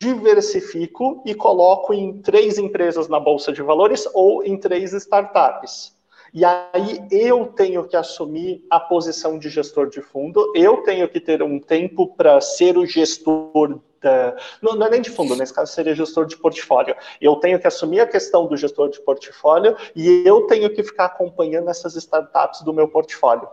diversifico 0.00 1.22
e 1.24 1.34
coloco 1.34 1.94
em 1.94 2.20
três 2.20 2.58
empresas 2.58 3.08
na 3.08 3.18
bolsa 3.18 3.52
de 3.52 3.62
valores 3.62 4.08
ou 4.12 4.44
em 4.44 4.58
três 4.58 4.92
startups. 4.92 5.94
E 6.34 6.44
aí 6.44 7.06
eu 7.10 7.46
tenho 7.46 7.86
que 7.88 7.96
assumir 7.96 8.64
a 8.68 8.78
posição 8.78 9.38
de 9.38 9.48
gestor 9.48 9.88
de 9.88 10.02
fundo, 10.02 10.52
eu 10.54 10.82
tenho 10.82 11.08
que 11.08 11.18
ter 11.18 11.42
um 11.42 11.58
tempo 11.58 12.14
para 12.14 12.40
ser 12.40 12.76
o 12.76 12.84
gestor 12.84 13.80
da, 14.02 14.36
não, 14.62 14.76
não, 14.76 14.86
é 14.86 14.90
nem 14.90 15.00
de 15.00 15.10
fundo, 15.10 15.34
nesse 15.34 15.52
caso 15.52 15.72
seria 15.72 15.94
gestor 15.94 16.26
de 16.26 16.36
portfólio. 16.36 16.94
Eu 17.20 17.36
tenho 17.36 17.58
que 17.58 17.66
assumir 17.66 18.00
a 18.00 18.06
questão 18.06 18.46
do 18.46 18.56
gestor 18.56 18.90
de 18.90 19.00
portfólio 19.00 19.76
e 19.94 20.22
eu 20.26 20.46
tenho 20.46 20.70
que 20.70 20.82
ficar 20.82 21.06
acompanhando 21.06 21.70
essas 21.70 21.96
startups 21.96 22.62
do 22.62 22.72
meu 22.72 22.86
portfólio. 22.86 23.48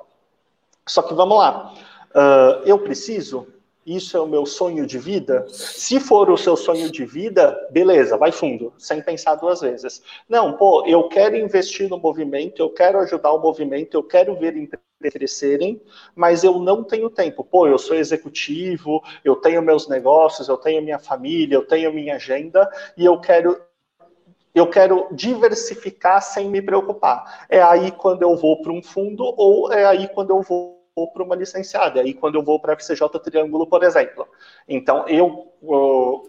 Só 0.86 1.02
que 1.02 1.14
vamos 1.14 1.38
lá. 1.38 1.74
Uh, 2.12 2.68
eu 2.68 2.78
preciso? 2.80 3.48
Isso 3.86 4.16
é 4.16 4.22
o 4.22 4.28
meu 4.28 4.46
sonho 4.46 4.86
de 4.86 4.98
vida? 4.98 5.46
Se 5.50 6.00
for 6.00 6.30
o 6.30 6.38
seu 6.38 6.56
sonho 6.56 6.90
de 6.90 7.06
vida, 7.06 7.68
beleza, 7.70 8.16
vai 8.16 8.32
fundo, 8.32 8.74
sem 8.78 9.02
pensar 9.02 9.36
duas 9.36 9.60
vezes. 9.60 10.02
Não, 10.28 10.54
pô, 10.54 10.86
eu 10.86 11.10
quero 11.10 11.36
investir 11.36 11.90
no 11.90 11.98
movimento, 11.98 12.62
eu 12.62 12.70
quero 12.70 13.00
ajudar 13.00 13.34
o 13.34 13.42
movimento, 13.42 13.96
eu 13.96 14.04
quero 14.04 14.36
ver 14.36 14.56
empresas 14.56 14.84
crescerem, 15.12 15.82
mas 16.16 16.46
eu 16.46 16.60
não 16.60 16.82
tenho 16.84 17.10
tempo. 17.10 17.44
Pô, 17.44 17.68
eu 17.68 17.78
sou 17.78 17.96
executivo, 17.96 19.04
eu 19.24 19.36
tenho 19.36 19.62
meus 19.62 19.88
negócios, 19.88 20.48
eu 20.48 20.58
tenho 20.58 20.82
minha 20.82 21.00
família, 21.00 21.56
eu 21.56 21.68
tenho 21.68 21.94
minha 21.94 22.16
agenda 22.16 22.70
e 22.98 23.04
eu 23.04 23.20
quero 23.20 23.60
eu 24.56 24.70
quero 24.70 25.08
diversificar 25.12 26.22
sem 26.22 26.48
me 26.48 26.62
preocupar. 26.62 27.48
É 27.50 27.62
aí 27.62 27.92
quando 27.92 28.22
eu 28.22 28.38
vou 28.38 28.62
para 28.62 28.72
um 28.72 28.84
fundo 28.84 29.24
ou 29.36 29.74
é 29.74 29.84
aí 29.84 30.08
quando 30.08 30.30
eu 30.30 30.44
vou 30.44 30.83
para 30.96 31.24
uma 31.24 31.36
licenciada. 31.36 32.02
Aí 32.02 32.14
quando 32.14 32.36
eu 32.36 32.44
vou 32.44 32.60
para 32.60 32.74
a 32.74 32.76
FCJ 32.76 33.08
Triângulo, 33.24 33.68
por 33.68 33.84
exemplo. 33.84 34.28
Então, 34.68 35.08
eu, 35.08 35.52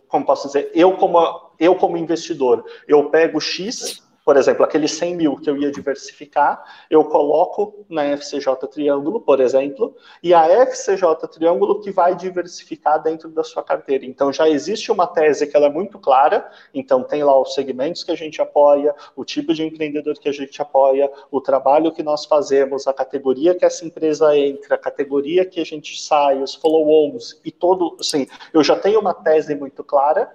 como 0.08 0.24
posso 0.24 0.46
dizer, 0.46 0.70
eu 0.74 0.96
como, 0.96 1.18
eu 1.58 1.74
como 1.74 1.96
investidor, 1.96 2.64
eu 2.88 3.10
pego 3.10 3.40
X 3.40 4.02
por 4.24 4.38
exemplo, 4.38 4.64
aqueles 4.64 4.92
100 4.92 5.16
mil 5.16 5.36
que 5.36 5.50
eu 5.50 5.56
ia 5.56 5.70
diversificar, 5.70 6.64
eu 6.88 7.04
coloco 7.04 7.84
na 7.90 8.04
FCJ 8.16 8.56
Triângulo, 8.70 9.20
por 9.20 9.38
exemplo, 9.38 9.94
e 10.22 10.32
a 10.32 10.48
FCJ 10.66 11.28
Triângulo 11.30 11.80
que 11.80 11.90
vai 11.90 12.14
diversificar 12.14 13.02
dentro 13.02 13.28
da 13.28 13.44
sua 13.44 13.62
carteira. 13.62 14.06
Então, 14.06 14.32
já 14.32 14.48
existe 14.48 14.90
uma 14.90 15.06
tese 15.06 15.46
que 15.46 15.54
ela 15.54 15.66
é 15.66 15.70
muito 15.70 15.98
clara, 15.98 16.50
então 16.72 17.02
tem 17.02 17.22
lá 17.22 17.38
os 17.38 17.52
segmentos 17.52 18.02
que 18.02 18.12
a 18.12 18.16
gente 18.16 18.40
apoia, 18.40 18.94
o 19.14 19.24
tipo 19.24 19.52
de 19.52 19.62
empreendedor 19.62 20.18
que 20.18 20.28
a 20.28 20.32
gente 20.32 20.60
apoia, 20.62 21.10
o 21.30 21.40
trabalho 21.40 21.92
que 21.92 22.02
nós 22.02 22.24
fazemos, 22.24 22.86
a 22.86 22.94
categoria 22.94 23.54
que 23.54 23.64
essa 23.64 23.84
empresa 23.84 24.36
entra, 24.36 24.76
a 24.76 24.78
categoria 24.78 25.44
que 25.44 25.60
a 25.60 25.64
gente 25.64 26.00
sai, 26.00 26.42
os 26.42 26.54
follow-ons 26.54 27.40
e 27.44 27.52
todo, 27.52 27.96
assim, 28.00 28.26
eu 28.54 28.64
já 28.64 28.74
tenho 28.74 29.00
uma 29.00 29.12
tese 29.12 29.54
muito 29.54 29.84
clara, 29.84 30.34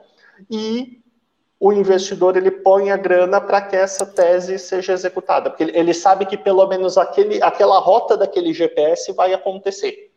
e 0.50 1.02
o 1.60 1.74
investidor 1.74 2.38
ele 2.38 2.50
põe 2.50 2.90
a 2.90 2.96
grana 2.96 3.42
para 3.42 3.62
que 3.62 3.76
essa 3.76 4.06
tese 4.06 4.58
seja 4.58 4.94
executada, 4.94 5.50
porque 5.50 5.64
ele 5.64 5.94
sabe 5.94 6.26
que 6.26 6.38
pelo 6.38 6.66
menos 6.68 6.98
aquele, 6.98 7.44
aquela 7.44 7.78
rota 7.80 8.16
daquele 8.16 8.54
GPS 8.54 9.12
vai 9.12 9.34
acontecer. 9.34 10.10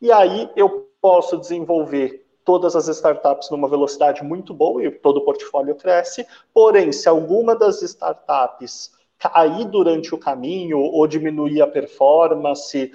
E 0.00 0.10
aí 0.10 0.50
eu 0.56 0.88
posso 1.00 1.36
desenvolver 1.36 2.24
todas 2.44 2.74
as 2.74 2.88
startups 2.88 3.50
numa 3.50 3.68
velocidade 3.68 4.24
muito 4.24 4.54
boa 4.54 4.82
e 4.82 4.90
todo 4.90 5.18
o 5.18 5.24
portfólio 5.24 5.74
cresce, 5.74 6.26
porém, 6.54 6.92
se 6.92 7.08
alguma 7.08 7.54
das 7.54 7.82
startups 7.82 8.95
cair 9.18 9.64
durante 9.66 10.14
o 10.14 10.18
caminho 10.18 10.78
ou 10.78 11.06
diminuir 11.06 11.62
a 11.62 11.66
performance, 11.66 12.92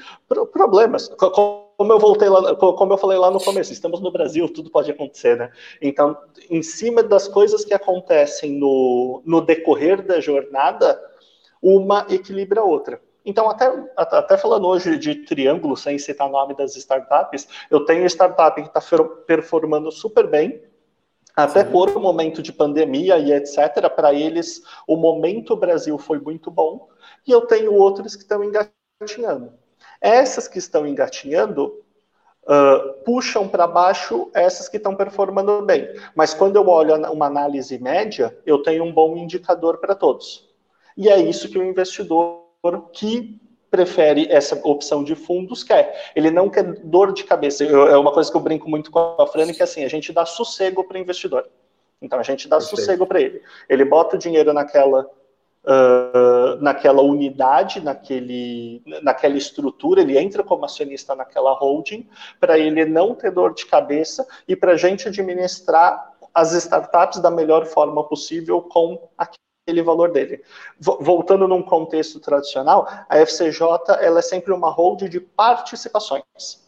problemas, 0.52 1.08
como 1.18 1.94
eu 1.94 2.00
voltei 2.00 2.30
lá, 2.30 2.56
como 2.56 2.94
eu 2.94 2.98
falei 2.98 3.18
lá 3.18 3.32
no 3.32 3.40
começo, 3.40 3.74
estamos 3.74 4.00
no 4.00 4.12
Brasil, 4.12 4.48
tudo 4.48 4.70
pode 4.70 4.92
acontecer, 4.92 5.36
né? 5.38 5.52
Então, 5.82 6.16
em 6.50 6.62
cima 6.62 7.02
das 7.02 7.28
coisas 7.28 7.66
que 7.66 7.74
acontecem 7.74 8.52
no, 8.52 9.22
no 9.26 9.42
decorrer 9.42 10.06
da 10.06 10.20
jornada, 10.20 11.02
uma 11.62 12.06
equilibra 12.10 12.62
a 12.62 12.66
outra. 12.66 13.02
Então, 13.24 13.50
até, 13.50 13.72
até 13.96 14.38
falando 14.38 14.68
hoje 14.68 14.98
de 14.98 15.16
triângulo, 15.26 15.78
sem 15.78 15.98
citar 16.00 16.28
o 16.28 16.32
nome 16.32 16.56
das 16.56 16.76
startups, 16.76 17.48
eu 17.70 17.86
tenho 17.86 18.06
startup 18.06 18.60
que 18.60 18.68
está 18.68 18.82
performando 19.28 19.92
super 19.92 20.28
bem, 20.28 20.62
até 21.36 21.64
Sim. 21.64 21.72
por 21.72 21.90
um 21.90 22.00
momento 22.00 22.42
de 22.42 22.52
pandemia 22.52 23.18
e 23.18 23.32
etc. 23.32 23.90
Para 23.96 24.14
eles, 24.14 24.62
o 24.88 24.96
momento 24.96 25.56
Brasil 25.56 25.98
foi 25.98 26.20
muito 26.20 26.52
bom, 26.52 26.88
e 27.28 27.32
eu 27.32 27.42
tenho 27.42 27.74
outros 27.74 28.16
que 28.16 28.24
estão 28.24 28.44
engatinhando. 28.44 29.54
Essas 30.00 30.48
que 30.48 30.58
estão 30.58 30.86
engatinhando 30.86 31.82
uh, 32.44 33.04
puxam 33.04 33.48
para 33.48 33.68
baixo 33.68 34.30
essas 34.34 34.68
que 34.68 34.78
estão 34.78 34.96
performando 34.96 35.62
bem. 35.64 35.88
Mas 36.16 36.34
quando 36.34 36.56
eu 36.56 36.68
olho 36.68 36.96
uma 37.12 37.28
análise 37.28 37.78
média, 37.80 38.38
eu 38.46 38.62
tenho 38.62 38.84
um 38.84 38.94
bom 38.94 39.16
indicador 39.18 39.78
para 39.78 39.96
todos. 39.96 40.50
E 40.96 41.10
é 41.10 41.20
isso 41.20 41.50
que 41.50 41.58
o 41.58 41.64
investidor 41.64 42.42
que 42.92 43.41
prefere 43.72 44.28
essa 44.30 44.60
opção 44.68 45.02
de 45.04 45.16
fundos 45.16 45.64
quer. 45.64 46.12
Ele 46.14 46.30
não 46.30 46.50
quer 46.50 46.64
dor 46.84 47.14
de 47.14 47.24
cabeça. 47.24 47.64
Eu, 47.64 47.88
é 47.88 47.98
uma 47.98 48.12
coisa 48.12 48.30
que 48.30 48.36
eu 48.36 48.42
brinco 48.42 48.70
muito 48.70 48.92
com 48.92 49.16
a 49.18 49.26
Fran, 49.26 49.52
que 49.54 49.62
é 49.62 49.64
assim, 49.64 49.86
a 49.86 49.90
gente 49.90 50.12
dá 50.12 50.26
sossego 50.26 50.84
para 50.84 50.98
o 50.98 51.00
investidor. 51.00 51.48
Então 52.02 52.20
a 52.20 52.24
gente 52.24 52.50
dá 52.50 52.58
Perfeito. 52.58 52.80
sossego 52.82 53.08
para 53.08 53.22
ele. 53.22 53.42
Ele 53.70 53.86
bota 53.86 54.18
o 54.18 54.20
dinheiro 54.20 54.52
naquela 54.52 55.10
uh, 55.64 56.62
naquela 56.62 57.02
unidade, 57.02 57.80
naquele, 57.80 58.84
naquela 59.02 59.38
estrutura, 59.38 60.02
ele 60.02 60.18
entra 60.18 60.44
como 60.44 60.66
acionista 60.66 61.16
naquela 61.16 61.54
holding, 61.54 62.10
para 62.40 62.58
ele 62.58 62.86
não 62.86 63.16
ter 63.16 63.32
dor 63.32 63.54
de 63.54 63.66
cabeça 63.66 64.28
e 64.48 64.56
para 64.56 64.74
a 64.74 64.78
gente 64.78 65.08
administrar 65.08 66.12
as 66.34 66.54
startups 66.54 67.20
da 67.20 67.30
melhor 67.30 67.66
forma 67.66 68.04
possível 68.04 68.62
com 68.62 69.10
aquele 69.72 69.82
valor 69.82 70.12
dele. 70.12 70.44
Voltando 70.80 71.48
num 71.48 71.64
contexto 71.64 72.20
tradicional, 72.20 72.88
a 73.10 73.18
FCJ 73.18 73.62
ela 74.02 74.20
é 74.20 74.22
sempre 74.22 74.54
uma 74.54 74.70
holding 74.70 75.10
de 75.10 75.20
participações. 75.20 76.62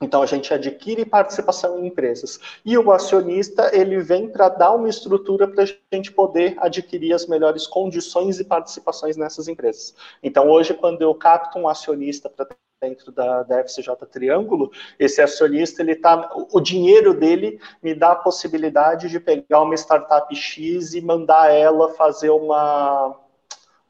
Então 0.00 0.22
a 0.22 0.26
gente 0.26 0.54
adquire 0.54 1.04
participação 1.04 1.78
em 1.78 1.88
empresas. 1.88 2.38
E 2.64 2.78
o 2.78 2.92
acionista, 2.92 3.70
ele 3.74 4.00
vem 4.00 4.28
para 4.28 4.48
dar 4.48 4.72
uma 4.72 4.88
estrutura 4.88 5.48
para 5.48 5.64
a 5.64 5.66
gente 5.92 6.12
poder 6.12 6.56
adquirir 6.58 7.12
as 7.12 7.26
melhores 7.26 7.66
condições 7.66 8.38
e 8.38 8.44
participações 8.44 9.16
nessas 9.16 9.48
empresas. 9.48 9.94
Então 10.22 10.48
hoje, 10.48 10.72
quando 10.72 11.02
eu 11.02 11.14
capto 11.14 11.58
um 11.58 11.68
acionista 11.68 12.30
para 12.30 12.46
dentro 12.80 13.10
da, 13.10 13.42
da 13.42 13.60
FCJ 13.60 13.94
Triângulo, 14.10 14.70
esse 14.98 15.20
acionista, 15.20 15.82
ele 15.82 15.96
tá, 15.96 16.30
o 16.52 16.60
dinheiro 16.60 17.12
dele 17.12 17.60
me 17.82 17.94
dá 17.94 18.12
a 18.12 18.16
possibilidade 18.16 19.08
de 19.08 19.18
pegar 19.18 19.62
uma 19.62 19.74
startup 19.74 20.34
X 20.34 20.94
e 20.94 21.00
mandar 21.00 21.52
ela 21.52 21.92
fazer 21.94 22.30
uma, 22.30 23.16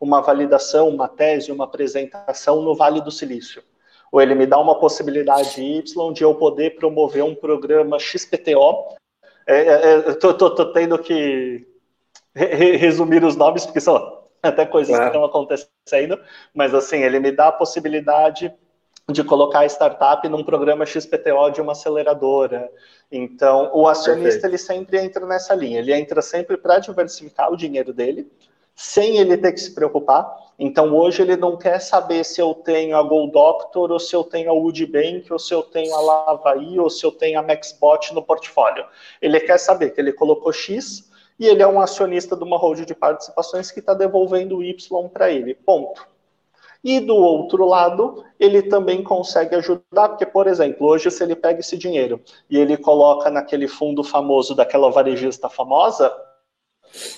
uma 0.01 0.23
validação, 0.23 0.89
uma 0.89 1.09
tese, 1.09 1.53
uma 1.53 1.65
apresentação 1.65 2.63
no 2.63 2.75
Vale 2.75 3.01
do 3.01 3.11
Silício 3.11 3.63
ou 4.11 4.23
ele 4.23 4.35
me 4.35 4.47
dá 4.47 4.59
uma 4.59 4.79
possibilidade 4.79 5.61
Y 5.61 6.13
de 6.15 6.25
eu 6.25 6.35
poder 6.35 6.77
promover 6.77 7.23
um 7.23 7.35
programa 7.35 7.99
XPTO. 7.99 8.97
É, 9.47 9.57
é, 9.57 9.95
é 9.99 10.15
tô, 10.15 10.73
tendo 10.73 10.99
que 10.99 11.67
re 12.35 12.77
resumir 12.77 13.23
os 13.23 13.37
nomes, 13.37 13.67
porque 13.67 13.83
são 13.83 14.27
até 14.43 14.65
coisas 14.65 14.95
é. 14.95 14.99
que 14.99 15.07
estão 15.09 15.25
acontecendo, 15.25 16.19
mas 16.55 16.75
assim, 16.75 17.03
ele 17.03 17.21
me 17.21 17.31
dá 17.31 17.49
a 17.49 17.53
possibilidade 17.53 18.51
de 19.11 19.25
colocar 19.25 19.61
a 19.61 19.67
startup 19.67 20.29
num 20.29 20.45
programa 20.45 20.85
XPTO 20.85 21.51
de 21.51 21.63
uma 21.63 21.73
aceleradora. 21.73 22.71
Então, 23.11 23.71
o 23.73 23.89
acionista 23.89 24.43
Perfeito. 24.43 24.47
ele 24.47 24.59
sempre 24.59 24.99
entra 24.99 25.27
nessa 25.27 25.55
linha, 25.55 25.79
ele 25.79 25.95
entra 25.95 26.21
sempre 26.21 26.59
para 26.59 26.79
diversificar 26.79 27.51
o 27.51 27.57
dinheiro 27.57 27.93
dele, 27.93 28.31
sem 28.75 29.17
ele 29.17 29.39
ter 29.39 29.53
que 29.53 29.61
se 29.61 29.75
preocupar. 29.75 30.31
Então, 30.59 30.95
hoje 30.95 31.23
ele 31.23 31.37
não 31.37 31.57
quer 31.57 31.81
saber 31.81 32.23
se 32.23 32.41
eu 32.41 32.53
tenho 32.53 32.97
a 32.99 33.03
Gold 33.03 33.33
Doctor, 33.33 33.91
ou 33.91 33.99
se 33.99 34.15
eu 34.15 34.23
tenho 34.23 34.51
a 34.51 34.53
Woodbank, 34.53 35.33
ou 35.33 35.39
se 35.39 35.55
eu 35.55 35.63
tenho 35.63 35.95
a 35.95 36.01
Lavaí, 36.01 36.79
ou 36.79 36.91
se 36.91 37.07
eu 37.07 37.11
tenho 37.11 37.39
a 37.39 37.43
Maxbot 37.43 38.13
no 38.13 38.23
portfólio. 38.23 38.85
Ele 39.23 39.41
quer 39.41 39.59
saber 39.59 39.91
que 39.91 40.01
ele 40.01 40.13
colocou 40.13 40.53
X 40.53 41.11
e 41.39 41.47
ele 41.47 41.63
é 41.63 41.67
um 41.67 41.81
acionista 41.81 42.37
de 42.37 42.45
uma 42.45 42.59
holding 42.59 42.85
de 42.85 42.95
participações 42.95 43.71
que 43.71 43.81
está 43.81 43.95
devolvendo 43.95 44.63
Y 44.63 45.09
para 45.09 45.31
ele. 45.31 45.55
Ponto. 45.55 46.07
E 46.83 47.01
do 47.01 47.17
outro 47.17 47.67
lado, 47.67 48.25
ele 48.39 48.63
também 48.63 49.03
consegue 49.03 49.55
ajudar, 49.57 50.11
porque, 50.11 50.25
por 50.25 50.47
exemplo, 50.47 50.87
hoje, 50.87 51.11
se 51.11 51.23
ele 51.23 51.35
pega 51.35 51.61
esse 51.61 51.77
dinheiro 51.77 52.21
e 52.49 52.57
ele 52.57 52.77
coloca 52.77 53.31
naquele 53.31 53.67
fundo 53.67 54.05
famoso 54.05 54.55
daquela 54.55 54.91
varejista 54.91 55.49
famosa, 55.49 56.13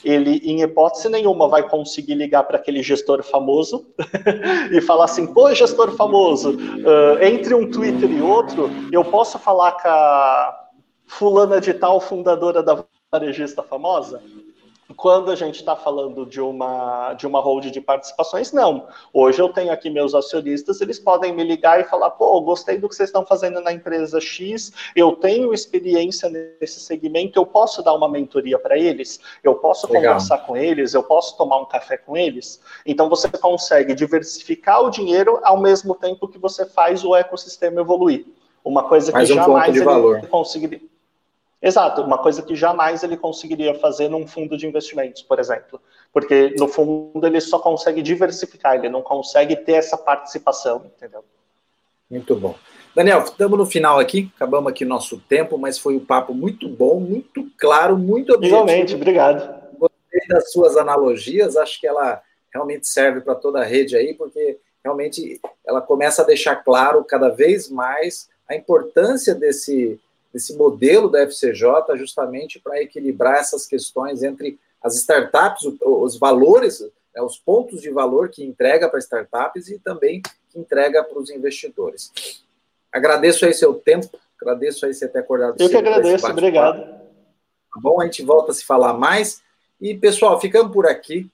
ele, 0.04 0.38
em 0.44 0.62
hipótese 0.62 1.08
nenhuma, 1.08 1.46
vai 1.46 1.68
conseguir 1.68 2.14
ligar 2.14 2.42
para 2.44 2.56
aquele 2.56 2.82
gestor 2.82 3.22
famoso 3.22 3.86
e 4.72 4.80
falar 4.80 5.04
assim: 5.04 5.26
pô, 5.32 5.54
gestor 5.54 5.92
famoso, 5.92 6.56
uh, 6.56 7.22
entre 7.22 7.54
um 7.54 7.70
Twitter 7.70 8.10
e 8.10 8.20
outro, 8.20 8.70
eu 8.90 9.04
posso 9.04 9.38
falar 9.38 9.72
com 9.72 9.88
a 9.88 10.68
fulana 11.06 11.60
de 11.60 11.74
tal, 11.74 12.00
fundadora 12.00 12.62
da 12.62 12.84
varejista 13.12 13.62
famosa? 13.62 14.22
Quando 14.96 15.30
a 15.30 15.36
gente 15.36 15.56
está 15.56 15.76
falando 15.76 16.26
de 16.26 16.40
uma, 16.40 17.14
de 17.14 17.26
uma 17.26 17.40
hold 17.40 17.66
de 17.66 17.80
participações, 17.80 18.52
não. 18.52 18.88
Hoje 19.12 19.40
eu 19.40 19.48
tenho 19.48 19.72
aqui 19.72 19.88
meus 19.88 20.14
acionistas, 20.14 20.80
eles 20.80 20.98
podem 20.98 21.32
me 21.32 21.44
ligar 21.44 21.80
e 21.80 21.84
falar: 21.84 22.10
pô, 22.10 22.40
gostei 22.40 22.78
do 22.78 22.88
que 22.88 22.94
vocês 22.94 23.08
estão 23.08 23.24
fazendo 23.24 23.60
na 23.60 23.72
empresa 23.72 24.20
X, 24.20 24.72
eu 24.96 25.12
tenho 25.12 25.54
experiência 25.54 26.28
nesse 26.28 26.80
segmento, 26.80 27.38
eu 27.38 27.46
posso 27.46 27.82
dar 27.82 27.94
uma 27.94 28.08
mentoria 28.08 28.58
para 28.58 28.76
eles, 28.76 29.20
eu 29.44 29.54
posso 29.54 29.86
Legal. 29.86 30.14
conversar 30.14 30.38
com 30.38 30.56
eles, 30.56 30.94
eu 30.94 31.02
posso 31.02 31.36
tomar 31.36 31.58
um 31.58 31.66
café 31.66 31.96
com 31.96 32.16
eles. 32.16 32.60
Então 32.84 33.08
você 33.08 33.28
consegue 33.28 33.94
diversificar 33.94 34.82
o 34.82 34.90
dinheiro 34.90 35.40
ao 35.42 35.60
mesmo 35.60 35.94
tempo 35.94 36.26
que 36.26 36.38
você 36.38 36.66
faz 36.66 37.04
o 37.04 37.14
ecossistema 37.14 37.80
evoluir. 37.80 38.26
Uma 38.64 38.84
coisa 38.84 39.12
Mais 39.12 39.28
que 39.28 39.32
um 39.32 39.36
jamais 39.36 39.76
ele 39.76 40.26
conseguiria. 40.26 40.80
Exato, 41.62 42.00
uma 42.02 42.16
coisa 42.16 42.42
que 42.42 42.54
jamais 42.54 43.02
ele 43.02 43.16
conseguiria 43.16 43.74
fazer 43.74 44.08
num 44.08 44.26
fundo 44.26 44.56
de 44.56 44.66
investimentos, 44.66 45.22
por 45.22 45.38
exemplo. 45.38 45.80
Porque 46.12 46.54
no 46.58 46.66
fundo 46.66 47.26
ele 47.26 47.40
só 47.40 47.58
consegue 47.58 48.00
diversificar, 48.00 48.76
ele 48.76 48.88
não 48.88 49.02
consegue 49.02 49.56
ter 49.56 49.74
essa 49.74 49.96
participação, 49.96 50.86
entendeu? 50.86 51.22
Muito 52.10 52.34
bom. 52.34 52.54
Daniel, 52.94 53.20
estamos 53.20 53.56
no 53.56 53.66
final 53.66 54.00
aqui, 54.00 54.32
acabamos 54.34 54.72
aqui 54.72 54.84
nosso 54.84 55.18
tempo, 55.28 55.56
mas 55.56 55.78
foi 55.78 55.96
um 55.96 56.04
papo 56.04 56.34
muito 56.34 56.68
bom, 56.68 56.98
muito 56.98 57.46
claro, 57.56 57.96
muito 57.96 58.32
objetivo. 58.32 58.62
Igualmente, 58.62 58.94
obrigado. 58.94 59.60
Gostei 59.78 60.26
das 60.28 60.50
suas 60.50 60.76
analogias, 60.76 61.56
acho 61.56 61.78
que 61.78 61.86
ela 61.86 62.20
realmente 62.52 62.88
serve 62.88 63.20
para 63.20 63.36
toda 63.36 63.60
a 63.60 63.64
rede 63.64 63.96
aí, 63.96 64.14
porque 64.14 64.58
realmente 64.82 65.40
ela 65.64 65.80
começa 65.80 66.22
a 66.22 66.24
deixar 66.24 66.56
claro 66.56 67.04
cada 67.04 67.28
vez 67.28 67.70
mais 67.70 68.28
a 68.48 68.56
importância 68.56 69.34
desse, 69.34 70.00
desse 70.32 70.56
modelo 70.56 71.08
da 71.08 71.22
FCJ 71.22 71.96
justamente 71.96 72.60
para 72.60 72.80
equilibrar 72.80 73.38
essas 73.38 73.66
questões 73.66 74.22
entre 74.22 74.58
as 74.82 74.96
startups, 74.96 75.64
os 75.80 76.18
valores, 76.18 76.80
né, 77.14 77.20
os 77.22 77.38
pontos 77.38 77.80
de 77.80 77.90
valor 77.90 78.30
que 78.30 78.44
entrega 78.44 78.88
para 78.88 78.98
startups 78.98 79.68
e 79.68 79.78
também 79.78 80.22
que 80.50 80.58
entrega 80.58 81.04
para 81.04 81.18
os 81.18 81.30
investidores. 81.30 82.42
Agradeço 82.92 83.44
aí 83.44 83.52
seu 83.52 83.74
tempo, 83.74 84.18
agradeço 84.40 84.86
aí 84.86 84.94
você 84.94 85.06
ter 85.06 85.18
acordado. 85.18 85.60
Eu 85.60 85.68
que 85.68 85.76
agradeço, 85.76 86.26
obrigado. 86.26 86.80
Tá 86.80 87.80
bom? 87.80 88.00
A 88.00 88.04
gente 88.04 88.22
volta 88.22 88.50
a 88.50 88.54
se 88.54 88.64
falar 88.64 88.94
mais. 88.94 89.42
E, 89.80 89.94
pessoal, 89.94 90.40
ficamos 90.40 90.72
por 90.72 90.86
aqui 90.86 91.30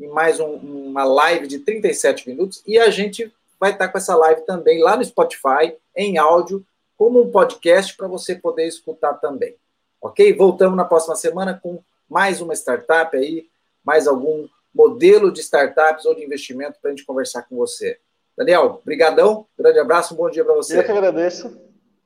em 0.00 0.08
mais 0.08 0.40
um, 0.40 0.54
uma 0.54 1.04
live 1.04 1.46
de 1.46 1.58
37 1.58 2.28
minutos 2.28 2.62
e 2.66 2.78
a 2.78 2.90
gente 2.90 3.32
vai 3.58 3.72
estar 3.72 3.88
com 3.88 3.98
essa 3.98 4.14
live 4.16 4.42
também 4.42 4.80
lá 4.80 4.96
no 4.96 5.04
Spotify, 5.04 5.74
em 5.94 6.16
áudio, 6.16 6.64
como 6.98 7.22
um 7.22 7.30
podcast 7.30 7.96
para 7.96 8.08
você 8.08 8.34
poder 8.34 8.66
escutar 8.66 9.14
também. 9.14 9.54
Ok? 10.02 10.34
Voltamos 10.34 10.76
na 10.76 10.84
próxima 10.84 11.14
semana 11.14 11.58
com 11.62 11.80
mais 12.10 12.40
uma 12.40 12.54
startup 12.54 13.16
aí, 13.16 13.46
mais 13.84 14.08
algum 14.08 14.48
modelo 14.74 15.32
de 15.32 15.40
startups 15.40 16.04
ou 16.04 16.14
de 16.14 16.24
investimento 16.24 16.78
para 16.82 16.90
a 16.90 16.94
gente 16.94 17.06
conversar 17.06 17.42
com 17.42 17.56
você. 17.56 17.98
Daniel, 18.36 18.82
brigadão, 18.84 19.46
grande 19.56 19.78
abraço, 19.78 20.14
um 20.14 20.16
bom 20.16 20.28
dia 20.28 20.44
para 20.44 20.54
você. 20.54 20.78
Eu 20.78 20.84
que 20.84 20.92
agradeço. 20.92 21.56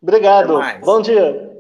Obrigado. 0.01 0.59
Bom 0.80 1.01
dia. 1.01 1.51